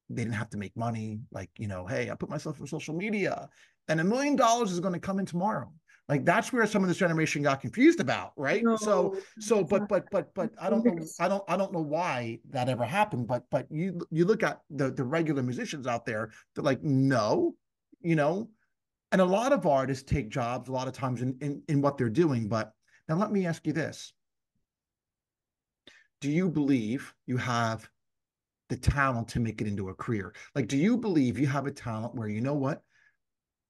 they 0.10 0.24
didn't 0.24 0.36
have 0.36 0.52
to 0.52 0.58
make 0.58 0.76
money. 0.78 1.20
Like, 1.32 1.50
you 1.58 1.68
know, 1.68 1.86
hey, 1.86 2.12
I 2.12 2.16
put 2.16 2.30
myself 2.30 2.62
on 2.62 2.68
social 2.68 2.96
media 2.96 3.50
and 3.88 4.00
a 4.00 4.04
million 4.04 4.36
dollars 4.36 4.72
is 4.72 4.80
going 4.80 4.94
to 4.94 5.00
come 5.00 5.20
in 5.20 5.26
tomorrow. 5.26 5.72
Like 6.10 6.24
that's 6.24 6.54
where 6.54 6.66
some 6.66 6.84
of 6.84 6.88
this 6.88 6.98
generation 6.98 7.42
got 7.42 7.60
confused 7.60 8.00
about, 8.00 8.32
right? 8.38 8.64
No, 8.64 8.78
so, 8.78 9.18
so, 9.40 9.64
but, 9.64 9.90
but, 9.90 10.10
but, 10.10 10.34
but 10.34 10.52
I 10.60 10.70
don't 10.70 10.86
know, 10.86 11.06
I 11.20 11.28
don't, 11.28 11.44
I 11.50 11.58
don't 11.58 11.74
know 11.74 11.82
why 11.82 12.40
that 12.52 12.70
ever 12.70 12.86
happened. 12.86 13.28
But, 13.28 13.44
but 13.52 13.68
you, 13.70 14.00
you 14.10 14.24
look 14.24 14.42
at 14.42 14.62
the 14.70 14.90
the 14.90 15.04
regular 15.04 15.44
musicians 15.44 15.86
out 15.86 16.06
there, 16.06 16.32
they're 16.56 16.64
like, 16.64 16.82
no, 16.82 17.56
you 18.00 18.16
know, 18.16 18.50
and 19.12 19.20
a 19.20 19.26
lot 19.26 19.52
of 19.52 19.66
artists 19.66 20.10
take 20.10 20.30
jobs 20.30 20.70
a 20.70 20.72
lot 20.72 20.88
of 20.88 20.94
times 20.94 21.22
in 21.22 21.38
in, 21.42 21.62
in 21.68 21.82
what 21.82 21.98
they're 21.98 22.10
doing. 22.10 22.48
But 22.48 22.72
now 23.10 23.16
let 23.16 23.32
me 23.32 23.46
ask 23.46 23.68
you 23.68 23.74
this: 23.74 24.14
Do 26.22 26.32
you 26.32 26.50
believe 26.50 27.14
you 27.26 27.36
have 27.36 27.90
the 28.70 28.78
talent 28.78 29.30
to 29.30 29.40
make 29.42 29.60
it 29.62 29.68
into 29.68 29.90
a 29.90 29.94
career? 29.94 30.34
Like, 30.56 30.68
do 30.68 30.78
you 30.78 30.98
believe 30.98 31.38
you 31.38 31.48
have 31.48 31.68
a 31.68 31.72
talent 31.72 32.16
where 32.16 32.30
you 32.30 32.40
know 32.40 32.54
what? 32.54 32.82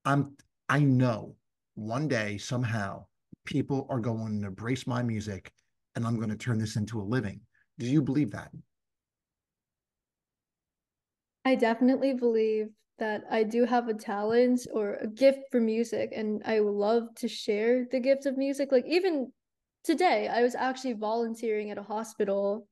I'm 0.05 0.35
I 0.69 0.79
know 0.81 1.36
one 1.77 2.07
day 2.07 2.37
somehow 2.39 3.05
people 3.45 3.85
are 3.89 3.99
going 3.99 4.41
to 4.41 4.47
embrace 4.47 4.87
my 4.87 5.03
music 5.03 5.51
and 5.95 6.05
I'm 6.05 6.17
going 6.17 6.29
to 6.29 6.35
turn 6.35 6.57
this 6.57 6.75
into 6.75 6.99
a 6.99 7.03
living. 7.03 7.39
Do 7.77 7.85
you 7.85 8.01
believe 8.01 8.31
that? 8.31 8.49
I 11.45 11.53
definitely 11.53 12.13
believe 12.13 12.69
that 12.97 13.25
I 13.29 13.43
do 13.43 13.63
have 13.65 13.87
a 13.87 13.93
talent 13.93 14.61
or 14.73 14.95
a 14.95 15.07
gift 15.07 15.39
for 15.51 15.61
music 15.61 16.11
and 16.15 16.41
I 16.45 16.59
would 16.61 16.73
love 16.73 17.03
to 17.17 17.27
share 17.27 17.85
the 17.91 17.99
gift 17.99 18.25
of 18.25 18.37
music. 18.37 18.71
Like 18.71 18.85
even 18.87 19.31
today, 19.83 20.27
I 20.27 20.41
was 20.41 20.55
actually 20.55 20.93
volunteering 20.93 21.69
at 21.69 21.77
a 21.77 21.83
hospital 21.83 22.67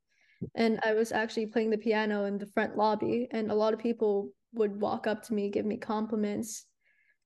and 0.56 0.80
I 0.84 0.94
was 0.94 1.12
actually 1.12 1.46
playing 1.46 1.70
the 1.70 1.78
piano 1.78 2.26
in 2.26 2.40
the 2.40 2.48
front 2.48 2.76
lobby 2.76 3.28
and 3.30 3.52
a 3.52 3.56
lot 3.56 3.74
of 3.74 3.80
people 3.80 4.32
would 4.54 4.82
walk 4.82 5.06
up 5.06 5.22
to 5.24 5.34
me, 5.36 5.52
give 5.52 5.66
me 5.66 5.78
compliments. 5.78 6.66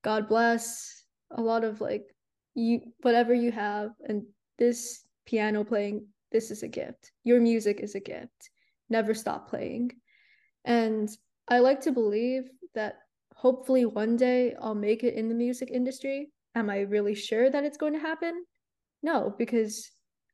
God 0.02 0.28
bless, 0.28 0.99
a 1.32 1.40
lot 1.40 1.64
of 1.64 1.80
like 1.80 2.14
you 2.54 2.80
whatever 3.02 3.32
you 3.32 3.52
have 3.52 3.90
and 4.06 4.22
this 4.58 5.04
piano 5.26 5.64
playing 5.64 6.06
this 6.32 6.50
is 6.50 6.62
a 6.62 6.68
gift. 6.68 7.10
Your 7.24 7.40
music 7.40 7.80
is 7.80 7.96
a 7.96 8.00
gift. 8.00 8.50
Never 8.88 9.14
stop 9.14 9.48
playing. 9.48 9.92
And 10.64 11.08
i 11.48 11.58
like 11.58 11.80
to 11.80 11.92
believe 11.92 12.48
that 12.74 12.98
hopefully 13.34 13.84
one 13.84 14.16
day 14.16 14.54
i'll 14.60 14.74
make 14.74 15.02
it 15.02 15.14
in 15.14 15.28
the 15.28 15.34
music 15.34 15.70
industry. 15.72 16.30
Am 16.54 16.68
i 16.70 16.80
really 16.80 17.14
sure 17.14 17.50
that 17.50 17.64
it's 17.64 17.78
going 17.78 17.94
to 17.94 17.98
happen? 17.98 18.44
No 19.02 19.34
because 19.38 19.90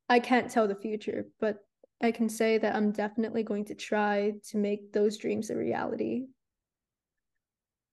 i 0.09 0.19
can't 0.19 0.51
tell 0.51 0.67
the 0.67 0.75
future 0.75 1.25
but 1.39 1.57
i 2.01 2.11
can 2.11 2.29
say 2.29 2.57
that 2.57 2.75
i'm 2.75 2.91
definitely 2.91 3.43
going 3.43 3.65
to 3.65 3.75
try 3.75 4.33
to 4.49 4.57
make 4.57 4.91
those 4.91 5.17
dreams 5.17 5.49
a 5.49 5.55
reality. 5.55 6.25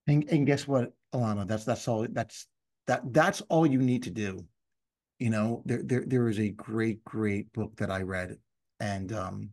And, 0.07 0.25
and 0.31 0.47
guess 0.47 0.69
what 0.69 0.93
Alannah? 1.13 1.47
That's 1.47 1.65
that's 1.65 1.89
all 1.89 2.07
that's 2.11 2.47
that 2.87 3.01
that's 3.13 3.41
all 3.43 3.67
you 3.67 3.79
need 3.79 4.03
to 4.03 4.11
do 4.11 4.45
you 5.19 5.31
know 5.31 5.63
there 5.65 5.83
there 5.83 6.05
there 6.07 6.29
is 6.29 6.39
a 6.39 6.51
great 6.51 7.03
great 7.05 7.53
book 7.53 7.75
that 7.77 7.91
i 7.91 8.03
read 8.03 8.37
and 8.81 9.13
um 9.13 9.51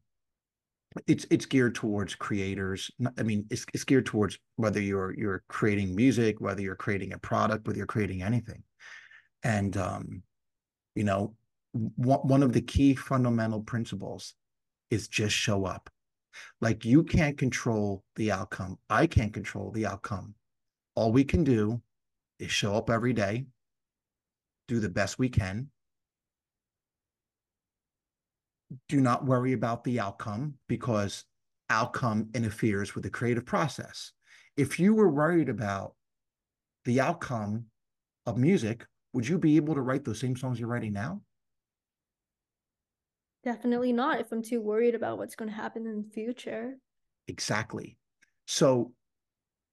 it's 1.07 1.25
it's 1.29 1.45
geared 1.45 1.73
towards 1.73 2.15
creators 2.15 2.91
i 3.17 3.23
mean 3.23 3.45
it's, 3.49 3.65
it's 3.73 3.85
geared 3.85 4.05
towards 4.05 4.37
whether 4.57 4.81
you're 4.81 5.13
you're 5.17 5.43
creating 5.47 5.95
music 5.95 6.41
whether 6.41 6.61
you're 6.61 6.75
creating 6.75 7.13
a 7.13 7.17
product 7.19 7.65
whether 7.65 7.77
you're 7.77 7.85
creating 7.87 8.21
anything 8.21 8.61
and 9.43 9.77
um 9.77 10.21
you 10.95 11.03
know 11.03 11.33
one, 11.73 12.19
one 12.19 12.43
of 12.43 12.53
the 12.53 12.61
key 12.61 12.95
fundamental 12.95 13.61
principles 13.61 14.33
is 14.89 15.07
just 15.07 15.35
show 15.35 15.65
up. 15.65 15.89
Like 16.59 16.85
you 16.85 17.03
can't 17.03 17.37
control 17.37 18.03
the 18.15 18.31
outcome. 18.31 18.77
I 18.89 19.07
can't 19.07 19.33
control 19.33 19.71
the 19.71 19.85
outcome. 19.85 20.35
All 20.95 21.11
we 21.11 21.23
can 21.23 21.43
do 21.43 21.81
is 22.41 22.51
show 22.51 22.75
up 22.75 22.89
every 22.89 23.13
day, 23.13 23.45
do 24.67 24.79
the 24.79 24.89
best 24.89 25.19
we 25.19 25.29
can. 25.29 25.69
Do 28.87 29.01
not 29.01 29.25
worry 29.25 29.53
about 29.53 29.83
the 29.83 29.99
outcome 29.99 30.55
because 30.67 31.25
outcome 31.69 32.29
interferes 32.33 32.95
with 32.95 33.03
the 33.03 33.09
creative 33.09 33.45
process. 33.45 34.11
If 34.57 34.79
you 34.79 34.93
were 34.93 35.09
worried 35.09 35.49
about 35.49 35.95
the 36.85 36.99
outcome 36.99 37.65
of 38.25 38.37
music, 38.37 38.85
would 39.13 39.27
you 39.27 39.37
be 39.37 39.57
able 39.57 39.75
to 39.75 39.81
write 39.81 40.05
those 40.05 40.19
same 40.19 40.35
songs 40.35 40.59
you're 40.59 40.69
writing 40.69 40.93
now? 40.93 41.21
Definitely 43.43 43.91
not 43.91 44.19
if 44.19 44.31
I'm 44.31 44.43
too 44.43 44.61
worried 44.61 44.95
about 44.95 45.17
what's 45.17 45.35
going 45.35 45.49
to 45.49 45.55
happen 45.55 45.85
in 45.85 46.03
the 46.03 46.09
future. 46.09 46.75
Exactly. 47.27 47.97
So 48.45 48.93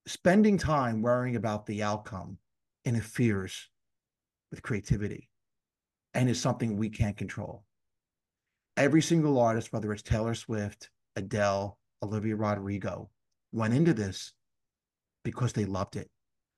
spending 0.06 0.58
time 0.58 1.02
worrying 1.02 1.36
about 1.36 1.66
the 1.66 1.82
outcome 1.82 2.38
interferes 2.88 3.68
with 4.50 4.62
creativity 4.62 5.28
and 6.14 6.28
is 6.28 6.40
something 6.40 6.76
we 6.76 6.88
can't 6.88 7.16
control. 7.16 7.64
Every 8.76 9.02
single 9.02 9.38
artist, 9.38 9.72
whether 9.72 9.92
it's 9.92 10.02
Taylor 10.02 10.34
Swift, 10.34 10.90
Adele, 11.16 11.78
Olivia 12.02 12.36
Rodrigo, 12.36 13.10
went 13.52 13.74
into 13.74 13.92
this 13.92 14.32
because 15.24 15.52
they 15.52 15.64
loved 15.64 15.96
it, 15.96 16.08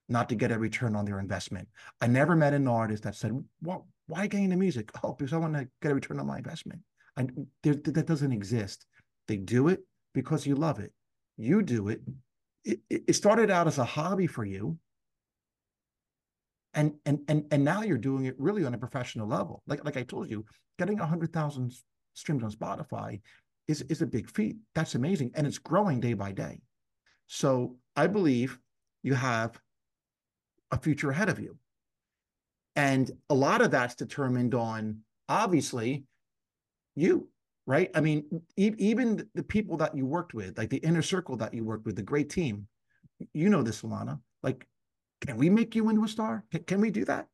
not 0.09 0.29
to 0.29 0.35
get 0.35 0.53
a 0.53 0.59
return 0.59 0.95
on 0.95 1.05
their 1.05 1.19
investment. 1.19 1.69
I 2.01 2.07
never 2.07 2.37
met 2.37 2.55
an 2.55 2.69
artist 2.69 3.03
that 3.03 3.17
said, 3.17 3.33
well, 3.63 3.89
why 4.07 4.27
get 4.27 4.41
into 4.41 4.57
music? 4.57 4.91
Oh, 5.03 5.15
because 5.15 5.33
I 5.33 5.39
want 5.39 5.55
to 5.55 5.69
get 5.83 5.93
a 5.93 5.95
return 5.95 6.21
on 6.21 6.27
my 6.27 6.39
investment. 6.39 6.81
There, 7.63 7.75
that 7.75 8.07
doesn't 8.07 8.33
exist. 8.33 8.87
They 9.29 9.37
do 9.37 9.69
it 9.69 9.81
because 10.15 10.47
you 10.47 10.55
love 10.55 10.79
it. 10.79 10.93
You 11.37 11.63
do 11.63 11.89
it. 11.89 12.01
It, 12.65 12.81
it 12.91 13.15
started 13.15 13.51
out 13.51 13.67
as 13.67 13.79
a 13.79 13.85
hobby 13.85 14.27
for 14.27 14.45
you. 14.45 14.79
And, 16.75 16.95
and 17.05 17.19
and 17.27 17.45
and 17.51 17.65
now 17.65 17.83
you're 17.83 17.99
doing 17.99 18.27
it 18.27 18.37
really 18.39 18.65
on 18.65 18.75
a 18.75 18.79
professional 18.79 19.27
level. 19.27 19.63
Like 19.67 19.85
like 19.85 19.97
I 19.97 20.05
told 20.05 20.31
you, 20.31 20.45
getting 20.79 20.99
hundred 20.99 21.33
thousand 21.33 21.73
streams 22.15 22.45
on 22.45 22.53
Spotify 22.53 23.21
is 23.67 23.83
is 23.83 24.03
a 24.03 24.07
big 24.07 24.31
feat. 24.31 24.57
That's 24.75 24.95
amazing, 24.95 25.33
and 25.35 25.47
it's 25.47 25.59
growing 25.59 25.99
day 25.99 26.15
by 26.15 26.31
day. 26.31 26.61
So 27.27 27.77
I 27.97 28.07
believe 28.07 28.59
you 29.03 29.15
have 29.15 29.59
a 30.71 30.79
future 30.79 31.11
ahead 31.11 31.29
of 31.29 31.41
you, 31.41 31.57
and 32.77 33.11
a 33.29 33.35
lot 33.35 33.63
of 33.63 33.71
that's 33.71 33.95
determined 33.95 34.55
on 34.55 35.01
obviously 35.29 36.05
you 36.95 37.29
right 37.67 37.91
i 37.95 38.01
mean 38.01 38.25
e- 38.57 38.75
even 38.79 39.29
the 39.35 39.43
people 39.43 39.77
that 39.77 39.97
you 39.97 40.05
worked 40.05 40.35
with 40.35 40.57
like 40.59 40.71
the 40.71 40.79
inner 40.79 41.03
circle 41.03 41.37
that 41.37 41.55
you 41.55 41.65
worked 41.65 41.87
with 41.87 41.97
the 41.97 42.03
great 42.03 42.31
team 42.31 42.67
you 43.33 43.49
know 43.49 43.63
this 43.63 43.83
Alannah 43.83 44.19
like 44.43 44.67
can 45.21 45.37
we 45.37 45.51
make 45.51 45.75
you 45.75 45.89
into 45.89 46.05
a 46.05 46.09
star 46.09 46.45
can, 46.51 46.63
can 46.65 46.81
we 46.81 46.91
do 46.91 47.05
that 47.05 47.27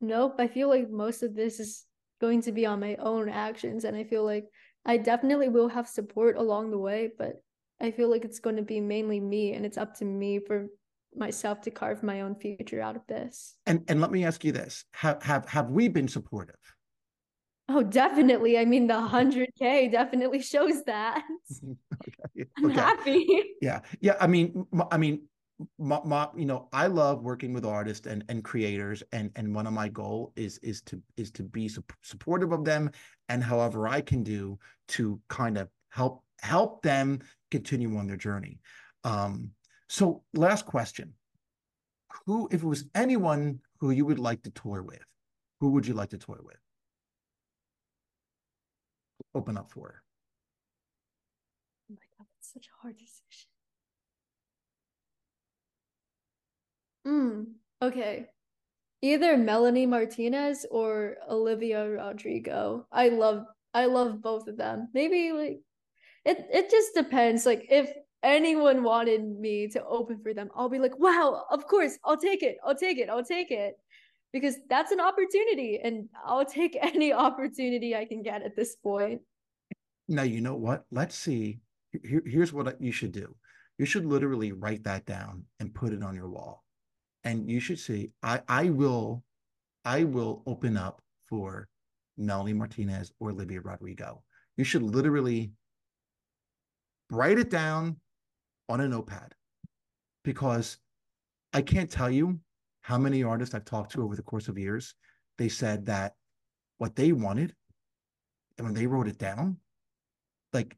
nope 0.00 0.34
i 0.38 0.46
feel 0.46 0.68
like 0.68 0.90
most 0.90 1.22
of 1.22 1.34
this 1.34 1.60
is 1.60 1.84
going 2.20 2.40
to 2.42 2.52
be 2.52 2.66
on 2.66 2.80
my 2.80 2.96
own 2.96 3.28
actions 3.28 3.84
and 3.84 3.96
i 3.96 4.04
feel 4.04 4.24
like 4.24 4.46
i 4.86 4.96
definitely 4.96 5.48
will 5.48 5.68
have 5.68 5.88
support 5.88 6.36
along 6.36 6.70
the 6.70 6.78
way 6.78 7.10
but 7.18 7.42
i 7.80 7.90
feel 7.90 8.10
like 8.10 8.24
it's 8.24 8.40
going 8.40 8.56
to 8.56 8.62
be 8.62 8.80
mainly 8.80 9.20
me 9.20 9.52
and 9.54 9.66
it's 9.66 9.78
up 9.78 9.94
to 9.94 10.04
me 10.04 10.38
for 10.38 10.66
myself 11.16 11.60
to 11.60 11.70
carve 11.70 12.02
my 12.02 12.22
own 12.22 12.34
future 12.34 12.80
out 12.80 12.96
of 12.96 13.06
this 13.06 13.54
and 13.66 13.84
and 13.88 14.00
let 14.00 14.10
me 14.10 14.24
ask 14.24 14.44
you 14.44 14.52
this 14.52 14.84
have 14.92 15.22
have 15.22 15.48
have 15.48 15.70
we 15.70 15.88
been 15.88 16.08
supportive 16.08 16.56
Oh, 17.68 17.82
definitely. 17.82 18.58
I 18.58 18.66
mean, 18.66 18.86
the 18.86 18.94
100K 18.94 19.90
definitely 19.90 20.42
shows 20.42 20.84
that. 20.84 21.24
okay. 21.64 22.48
I'm 22.58 22.66
okay. 22.66 22.74
happy. 22.74 23.44
Yeah. 23.62 23.80
Yeah. 24.00 24.16
I 24.20 24.26
mean, 24.26 24.66
I 24.90 24.98
mean, 24.98 25.22
my, 25.78 26.00
my, 26.04 26.28
you 26.36 26.44
know, 26.44 26.68
I 26.72 26.86
love 26.86 27.22
working 27.22 27.52
with 27.52 27.64
artists 27.64 28.06
and, 28.06 28.24
and 28.28 28.42
creators, 28.44 29.02
and 29.12 29.30
and 29.36 29.54
one 29.54 29.66
of 29.66 29.72
my 29.72 29.88
goal 29.88 30.32
is 30.36 30.58
is 30.58 30.82
to 30.82 31.02
is 31.16 31.30
to 31.32 31.42
be 31.42 31.68
su- 31.68 31.84
supportive 32.02 32.52
of 32.52 32.64
them, 32.64 32.90
and 33.28 33.42
however 33.42 33.88
I 33.88 34.00
can 34.00 34.22
do 34.22 34.58
to 34.88 35.20
kind 35.28 35.58
of 35.58 35.68
help 35.88 36.22
help 36.40 36.82
them 36.82 37.20
continue 37.50 37.96
on 37.96 38.06
their 38.06 38.16
journey. 38.16 38.60
Um, 39.04 39.50
so, 39.88 40.22
last 40.34 40.66
question: 40.66 41.14
Who, 42.26 42.48
if 42.50 42.62
it 42.62 42.66
was 42.66 42.84
anyone 42.94 43.60
who 43.78 43.90
you 43.90 44.06
would 44.06 44.18
like 44.18 44.42
to 44.42 44.50
tour 44.50 44.82
with, 44.82 45.04
who 45.60 45.70
would 45.70 45.86
you 45.86 45.94
like 45.94 46.10
to 46.10 46.18
tour 46.18 46.40
with? 46.42 46.56
open 49.34 49.56
up 49.58 49.70
for? 49.70 50.02
Oh 51.90 51.94
my 51.94 52.06
God, 52.16 52.26
that's 52.34 52.52
such 52.52 52.66
a 52.66 52.82
hard 52.82 52.96
decision. 52.96 53.53
Mm, 57.06 57.46
okay. 57.82 58.26
Either 59.02 59.36
Melanie 59.36 59.86
Martinez 59.86 60.64
or 60.70 61.16
Olivia 61.28 61.88
Rodrigo. 61.88 62.86
I 62.90 63.08
love 63.08 63.44
I 63.74 63.86
love 63.86 64.22
both 64.22 64.46
of 64.48 64.56
them. 64.56 64.88
Maybe 64.94 65.32
like 65.32 65.60
it 66.24 66.46
it 66.50 66.70
just 66.70 66.94
depends. 66.94 67.44
Like 67.44 67.66
if 67.70 67.90
anyone 68.22 68.82
wanted 68.82 69.22
me 69.22 69.68
to 69.68 69.84
open 69.84 70.18
for 70.22 70.32
them, 70.32 70.48
I'll 70.56 70.70
be 70.70 70.78
like, 70.78 70.98
wow, 70.98 71.44
of 71.50 71.66
course, 71.66 71.98
I'll 72.04 72.16
take 72.16 72.42
it. 72.42 72.56
I'll 72.64 72.74
take 72.74 72.98
it. 72.98 73.10
I'll 73.10 73.24
take 73.24 73.50
it. 73.50 73.76
Because 74.32 74.56
that's 74.68 74.90
an 74.90 75.00
opportunity 75.00 75.78
and 75.84 76.08
I'll 76.24 76.44
take 76.44 76.76
any 76.82 77.12
opportunity 77.12 77.94
I 77.94 78.06
can 78.06 78.22
get 78.22 78.42
at 78.42 78.56
this 78.56 78.74
point. 78.76 79.20
Now, 80.08 80.22
you 80.22 80.40
know 80.40 80.56
what? 80.56 80.84
Let's 80.90 81.14
see. 81.14 81.60
Here, 82.02 82.22
here's 82.26 82.52
what 82.52 82.80
you 82.80 82.90
should 82.90 83.12
do. 83.12 83.34
You 83.78 83.86
should 83.86 84.04
literally 84.04 84.52
write 84.52 84.84
that 84.84 85.06
down 85.06 85.44
and 85.60 85.74
put 85.74 85.92
it 85.92 86.02
on 86.02 86.14
your 86.14 86.28
wall. 86.28 86.63
And 87.24 87.50
you 87.50 87.58
should 87.60 87.78
see, 87.78 88.10
I, 88.22 88.42
I 88.48 88.70
will, 88.70 89.24
I 89.84 90.04
will 90.04 90.42
open 90.46 90.76
up 90.76 91.00
for 91.24 91.68
Melanie 92.16 92.52
Martinez 92.52 93.12
or 93.18 93.30
Olivia 93.30 93.60
Rodrigo. 93.60 94.22
You 94.56 94.64
should 94.64 94.82
literally 94.82 95.52
write 97.10 97.38
it 97.38 97.50
down 97.50 97.96
on 98.68 98.80
a 98.80 98.88
notepad 98.88 99.34
because 100.22 100.78
I 101.52 101.62
can't 101.62 101.90
tell 101.90 102.10
you 102.10 102.40
how 102.82 102.98
many 102.98 103.22
artists 103.22 103.54
I've 103.54 103.64
talked 103.64 103.92
to 103.92 104.02
over 104.02 104.16
the 104.16 104.22
course 104.22 104.48
of 104.48 104.58
years. 104.58 104.94
They 105.38 105.48
said 105.48 105.86
that 105.86 106.14
what 106.78 106.96
they 106.96 107.12
wanted, 107.12 107.54
and 108.58 108.66
when 108.66 108.74
they 108.74 108.86
wrote 108.86 109.08
it 109.08 109.18
down, 109.18 109.56
like 110.52 110.76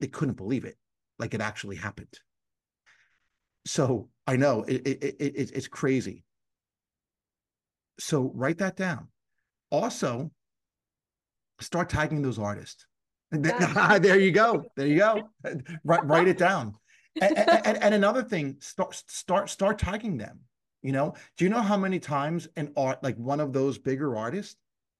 they 0.00 0.06
couldn't 0.06 0.36
believe 0.36 0.64
it, 0.64 0.76
like 1.18 1.34
it 1.34 1.40
actually 1.40 1.76
happened. 1.76 2.18
So 3.66 4.08
I 4.26 4.36
know 4.36 4.62
it, 4.62 4.86
it, 4.86 5.02
it, 5.02 5.16
it 5.20 5.50
it's 5.54 5.68
crazy. 5.68 6.24
So 7.98 8.32
write 8.34 8.58
that 8.58 8.76
down. 8.76 9.08
Also, 9.70 10.30
start 11.60 11.88
tagging 11.88 12.22
those 12.22 12.38
artists. 12.38 12.86
there 13.32 14.18
you 14.18 14.32
go. 14.32 14.64
There 14.76 14.86
you 14.86 14.98
go. 14.98 15.28
write, 15.84 16.06
write 16.06 16.28
it 16.28 16.38
down. 16.38 16.74
and, 17.20 17.38
and, 17.38 17.82
and, 17.82 17.94
another 17.94 18.22
thing, 18.22 18.56
start 18.60 18.94
start 19.06 19.48
start 19.48 19.78
tagging 19.78 20.16
them. 20.16 20.40
You 20.82 20.92
know, 20.92 21.14
do 21.36 21.44
you 21.44 21.48
know 21.48 21.62
how 21.62 21.76
many 21.76 21.98
times 21.98 22.48
an 22.56 22.72
art 22.76 23.02
like 23.02 23.16
one 23.16 23.40
of 23.40 23.52
those 23.52 23.78
bigger 23.78 24.16
artists 24.16 24.56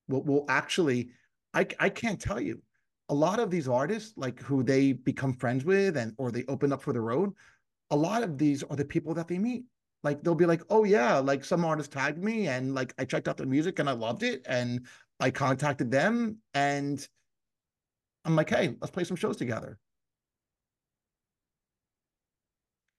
will, 0.08 0.22
will 0.22 0.44
actually? 0.48 1.10
I 1.52 1.66
I 1.80 1.88
can't 1.88 2.20
tell 2.20 2.40
you 2.40 2.62
a 3.08 3.14
lot 3.14 3.38
of 3.38 3.50
these 3.50 3.68
artists, 3.68 4.14
like 4.16 4.40
who 4.40 4.62
they 4.62 4.92
become 4.92 5.34
friends 5.34 5.64
with 5.64 5.96
and 5.96 6.14
or 6.16 6.30
they 6.30 6.44
open 6.48 6.72
up 6.72 6.82
for 6.82 6.92
the 6.92 7.00
road, 7.00 7.32
a 7.90 7.96
lot 7.96 8.22
of 8.22 8.38
these 8.38 8.62
are 8.62 8.76
the 8.76 8.84
people 8.84 9.14
that 9.14 9.28
they 9.28 9.38
meet. 9.38 9.64
Like 10.02 10.22
they'll 10.22 10.34
be 10.34 10.46
like, 10.46 10.62
oh 10.68 10.84
yeah, 10.84 11.18
like 11.18 11.44
some 11.44 11.64
artist 11.64 11.92
tagged 11.92 12.22
me 12.22 12.48
and 12.48 12.74
like 12.74 12.94
I 12.98 13.04
checked 13.04 13.26
out 13.26 13.38
their 13.38 13.46
music 13.46 13.78
and 13.78 13.88
I 13.88 13.92
loved 13.92 14.22
it 14.22 14.42
and 14.46 14.86
I 15.18 15.30
contacted 15.30 15.90
them 15.90 16.38
and 16.52 17.06
I'm 18.24 18.36
like, 18.36 18.50
hey, 18.50 18.74
let's 18.80 18.90
play 18.90 19.04
some 19.04 19.16
shows 19.16 19.36
together. 19.36 19.78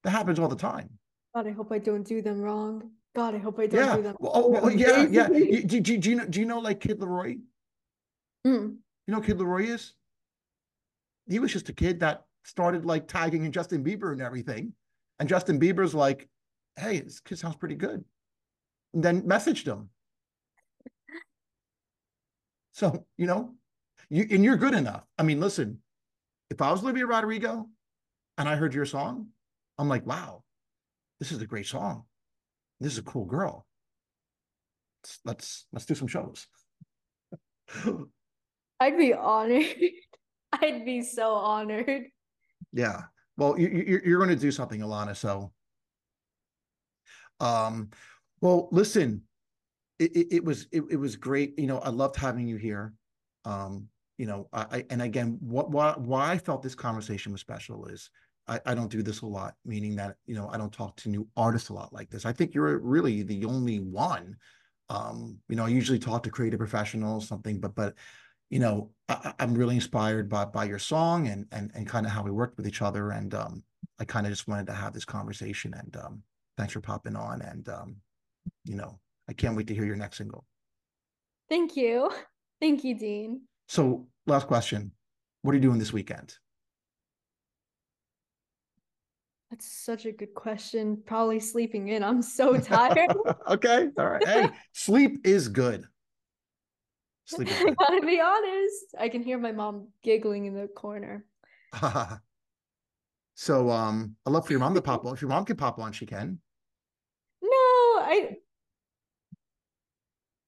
That 0.04 0.12
happens 0.12 0.40
all 0.40 0.48
the 0.48 0.56
time. 0.56 0.90
God, 1.36 1.48
I 1.48 1.52
hope 1.52 1.72
I 1.72 1.80
don't 1.80 2.04
do 2.04 2.22
them 2.22 2.40
wrong. 2.42 2.92
God, 3.16 3.36
I 3.36 3.38
hope 3.38 3.60
I 3.60 3.68
don't 3.68 3.86
yeah. 3.86 3.96
do 3.96 4.02
them. 4.04 4.16
Well, 4.20 4.32
oh, 4.36 4.50
well, 4.50 4.72
yeah, 4.72 5.06
yeah. 5.10 5.28
do, 5.28 5.80
do, 5.80 5.98
do, 5.98 6.10
you 6.10 6.16
know? 6.16 6.26
Do 6.26 6.40
you 6.40 6.46
know 6.46 6.60
like 6.60 6.80
Kid 6.80 7.00
LAROI? 7.00 7.40
Mm. 8.46 8.78
You 9.08 9.14
know 9.14 9.22
Kid 9.22 9.38
LAROI 9.38 9.68
is? 9.68 9.94
He 11.28 11.40
was 11.40 11.52
just 11.52 11.70
a 11.70 11.74
kid 11.74 12.02
that 12.02 12.26
started 12.46 12.86
like 12.86 13.08
tagging 13.08 13.44
in 13.44 13.52
Justin 13.52 13.84
Bieber 13.84 14.12
and 14.12 14.22
everything. 14.22 14.74
And 15.20 15.28
Justin 15.28 15.60
Bieber's 15.60 15.96
like, 15.96 16.30
hey, 16.78 17.00
this 17.00 17.20
kid 17.20 17.40
sounds 17.40 17.56
pretty 17.56 17.76
good. 17.76 18.04
And 18.94 19.04
then 19.04 19.24
messaged 19.24 19.66
him. 19.66 19.90
So, 22.74 23.06
you 23.16 23.26
know, 23.26 23.54
you 24.10 24.28
and 24.30 24.44
you're 24.44 24.58
good 24.58 24.74
enough. 24.74 25.04
I 25.18 25.24
mean, 25.24 25.40
listen, 25.40 25.80
if 26.50 26.62
I 26.62 26.74
was 26.74 26.84
Olivia 26.84 27.06
Rodrigo 27.06 27.70
and 28.38 28.50
I 28.50 28.58
heard 28.58 28.74
your 28.74 28.84
song, 28.84 29.28
I'm 29.78 29.88
like, 29.88 30.06
wow, 30.06 30.44
this 31.22 31.32
is 31.32 31.42
a 31.42 31.48
great 31.48 31.68
song. 31.68 32.04
This 32.82 32.92
is 32.92 33.00
a 33.00 33.04
cool 33.04 33.24
girl. 33.24 33.66
Let's 35.04 35.20
let's, 35.24 35.66
let's 35.72 35.86
do 35.86 35.96
some 35.96 36.10
shows. 36.10 36.48
I'd 38.82 38.98
be 38.98 39.14
honored. 39.14 39.74
I'd 40.52 40.84
be 40.84 41.02
so 41.02 41.32
honored. 41.32 42.08
Yeah. 42.76 43.04
Well, 43.38 43.58
you, 43.58 44.02
you're 44.06 44.20
going 44.20 44.30
to 44.30 44.36
do 44.36 44.52
something, 44.52 44.82
Alannah. 44.82 45.16
So, 45.16 45.52
um, 47.40 47.90
well, 48.42 48.68
listen, 48.72 49.24
it, 49.98 50.12
it, 50.16 50.28
it 50.36 50.44
was 50.44 50.68
it, 50.72 50.84
it 50.92 50.98
was 50.98 51.16
great. 51.16 51.58
You 51.58 51.68
know, 51.68 51.80
I 51.80 51.90
loved 51.90 52.18
having 52.18 52.48
you 52.48 52.58
here. 52.58 52.94
Um, 53.46 53.88
you 54.18 54.26
know, 54.26 54.48
I, 54.54 54.66
I 54.72 54.86
and 54.90 55.02
again, 55.02 55.38
what 55.40 55.72
why 55.72 55.94
why 55.98 56.32
I 56.32 56.38
felt 56.38 56.62
this 56.62 56.76
conversation 56.76 57.32
was 57.32 57.42
special 57.42 57.86
is 57.88 58.10
I, 58.48 58.60
I 58.66 58.76
don't 58.76 58.92
do 58.92 59.02
this 59.02 59.22
a 59.22 59.26
lot, 59.26 59.56
meaning 59.66 59.96
that 59.96 60.18
you 60.26 60.36
know 60.36 60.50
I 60.52 60.58
don't 60.58 60.72
talk 60.74 60.98
to 60.98 61.10
new 61.10 61.28
artists 61.38 61.70
a 61.70 61.74
lot 61.74 61.94
like 61.94 62.10
this. 62.10 62.26
I 62.26 62.34
think 62.34 62.54
you're 62.54 62.78
really 62.80 63.24
the 63.24 63.46
only 63.46 63.80
one. 63.80 64.36
Um, 64.90 65.40
you 65.50 65.56
know, 65.56 65.66
I 65.66 65.70
usually 65.70 66.00
talk 66.00 66.24
to 66.24 66.30
creative 66.30 66.60
professionals, 66.60 67.28
something, 67.28 67.60
but 67.60 67.74
but 67.74 67.96
you 68.56 68.62
know, 68.62 68.90
I, 69.10 69.34
am 69.40 69.54
really 69.54 69.76
inspired 69.76 70.30
by 70.30 70.46
by 70.46 70.64
your 70.64 70.80
song 70.80 71.28
and 71.28 71.46
and 71.52 71.72
and 71.76 71.86
kind 71.86 72.06
of 72.06 72.14
how 72.14 72.24
we 72.24 72.32
worked 72.32 72.56
with 72.56 72.66
each 72.66 72.82
other, 72.82 73.12
and 73.12 73.34
um, 73.34 73.64
I 74.00 74.06
kind 74.06 74.26
of 74.26 74.32
just 74.32 74.48
wanted 74.48 74.68
to 74.68 74.74
have 74.74 74.94
this 74.94 75.04
conversation. 75.04 75.74
And 75.74 75.98
um, 75.98 76.24
thanks 76.58 76.72
for 76.72 76.80
popping 76.80 77.18
on, 77.18 77.42
and 77.42 77.68
um, 77.68 77.98
you 78.64 78.76
know, 78.78 78.98
I 79.28 79.34
can't 79.34 79.58
wait 79.58 79.68
to 79.68 79.76
hear 79.76 79.84
your 79.84 79.98
next 79.98 80.20
single. 80.20 80.46
Thank 81.50 81.76
you, 81.76 82.10
thank 82.62 82.86
you, 82.86 82.98
Dean. 82.98 83.42
So, 83.68 84.08
last 84.26 84.48
question: 84.48 84.94
What 85.42 85.52
are 85.52 85.56
you 85.56 85.62
doing 85.62 85.78
this 85.78 85.92
weekend? 85.92 86.34
That's 89.52 89.70
such 89.70 90.06
a 90.06 90.14
good 90.14 90.34
question. 90.34 91.04
Probably 91.06 91.42
sleeping 91.42 91.90
in. 91.90 92.06
I'm 92.06 92.22
so 92.22 92.58
tired. 92.58 93.14
okay. 93.50 93.90
All 93.98 94.12
right. 94.12 94.26
Hey, 94.26 94.50
sleep 94.72 95.28
is 95.28 95.50
good. 95.50 95.88
Sleep 97.26 97.50
is 97.50 97.58
good. 97.60 97.76
I 97.80 97.86
gotta 97.86 98.06
be 98.06 98.20
honest. 98.20 98.96
I 99.00 99.10
can 99.10 99.24
hear 99.24 99.38
my 99.38 99.52
mom 99.52 99.88
giggling 100.04 100.46
in 100.46 100.54
the 100.54 100.68
corner. 100.68 101.26
so 103.36 103.70
um 103.70 104.16
i 104.26 104.30
love 104.30 104.46
for 104.46 104.54
your 104.54 104.62
mom 104.62 104.74
to 104.76 104.82
pop 104.82 105.06
on. 105.06 105.14
If 105.14 105.22
your 105.22 105.30
mom 105.30 105.46
can 105.46 105.58
pop 105.58 105.80
on, 105.80 105.92
she 105.92 106.06
can. 106.06 106.40
No, 107.42 107.50
I 107.50 108.38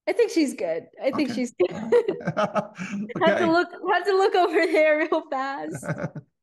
I 0.07 0.13
think 0.13 0.31
she's 0.31 0.53
good. 0.53 0.87
I 1.03 1.11
think 1.11 1.31
okay. 1.31 1.39
she's 1.41 1.53
good. 1.59 1.71
okay. 1.71 3.25
Have 3.25 3.39
to 3.39 3.51
look 3.51 3.69
have 3.91 4.05
to 4.05 4.15
look 4.15 4.35
over 4.35 4.65
there 4.65 4.99
real 4.99 5.23
fast. 5.29 5.85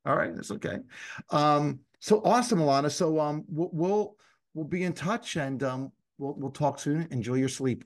All 0.05 0.16
right, 0.16 0.35
that's 0.35 0.51
okay. 0.51 0.78
Um 1.30 1.80
so 2.05 2.20
awesome, 2.22 2.61
Alannah. 2.61 2.91
So 2.91 3.18
um, 3.18 3.45
we'll 3.49 3.70
we'll, 3.72 4.16
we'll 4.53 4.66
be 4.66 4.82
in 4.82 4.93
touch 4.93 5.37
and 5.37 5.62
um, 5.62 5.91
we'll 6.18 6.35
we'll 6.35 6.51
talk 6.51 6.78
soon. 6.78 7.09
Enjoy 7.11 7.32
your 7.32 7.49
sleep. 7.49 7.82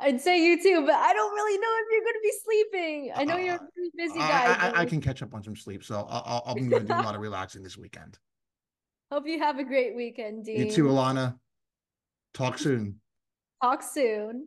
I'd 0.00 0.20
say 0.20 0.40
you 0.42 0.62
too, 0.62 0.84
but 0.86 0.94
I 0.94 1.12
don't 1.12 1.34
really 1.34 1.58
know 1.58 1.68
if 1.80 1.86
you're 1.90 2.02
going 2.02 2.14
to 2.14 2.22
be 2.22 2.32
sleeping. 2.44 3.12
I 3.16 3.24
know 3.24 3.36
you're 3.36 3.54
a 3.54 3.56
uh, 3.56 3.66
pretty 3.74 3.90
busy 3.96 4.18
guy. 4.18 4.56
I, 4.58 4.68
I, 4.68 4.80
I, 4.80 4.84
can 4.84 5.00
catch 5.00 5.22
up 5.22 5.34
on 5.34 5.42
some 5.42 5.56
sleep, 5.56 5.82
so 5.82 6.06
I'll, 6.08 6.22
I'll, 6.24 6.42
I'm 6.46 6.68
going 6.68 6.86
to 6.86 6.92
do 6.92 6.94
a 6.94 7.02
lot 7.02 7.16
of 7.16 7.20
relaxing 7.20 7.64
this 7.64 7.76
weekend. 7.76 8.18
Hope 9.10 9.26
you 9.26 9.38
have 9.38 9.58
a 9.58 9.64
great 9.64 9.96
weekend, 9.96 10.44
Dean. 10.44 10.66
You 10.66 10.70
too, 10.70 10.88
Alannah. 10.88 11.36
Talk 12.34 12.58
soon. 12.58 13.00
Talk 13.62 13.82
soon. 13.82 14.46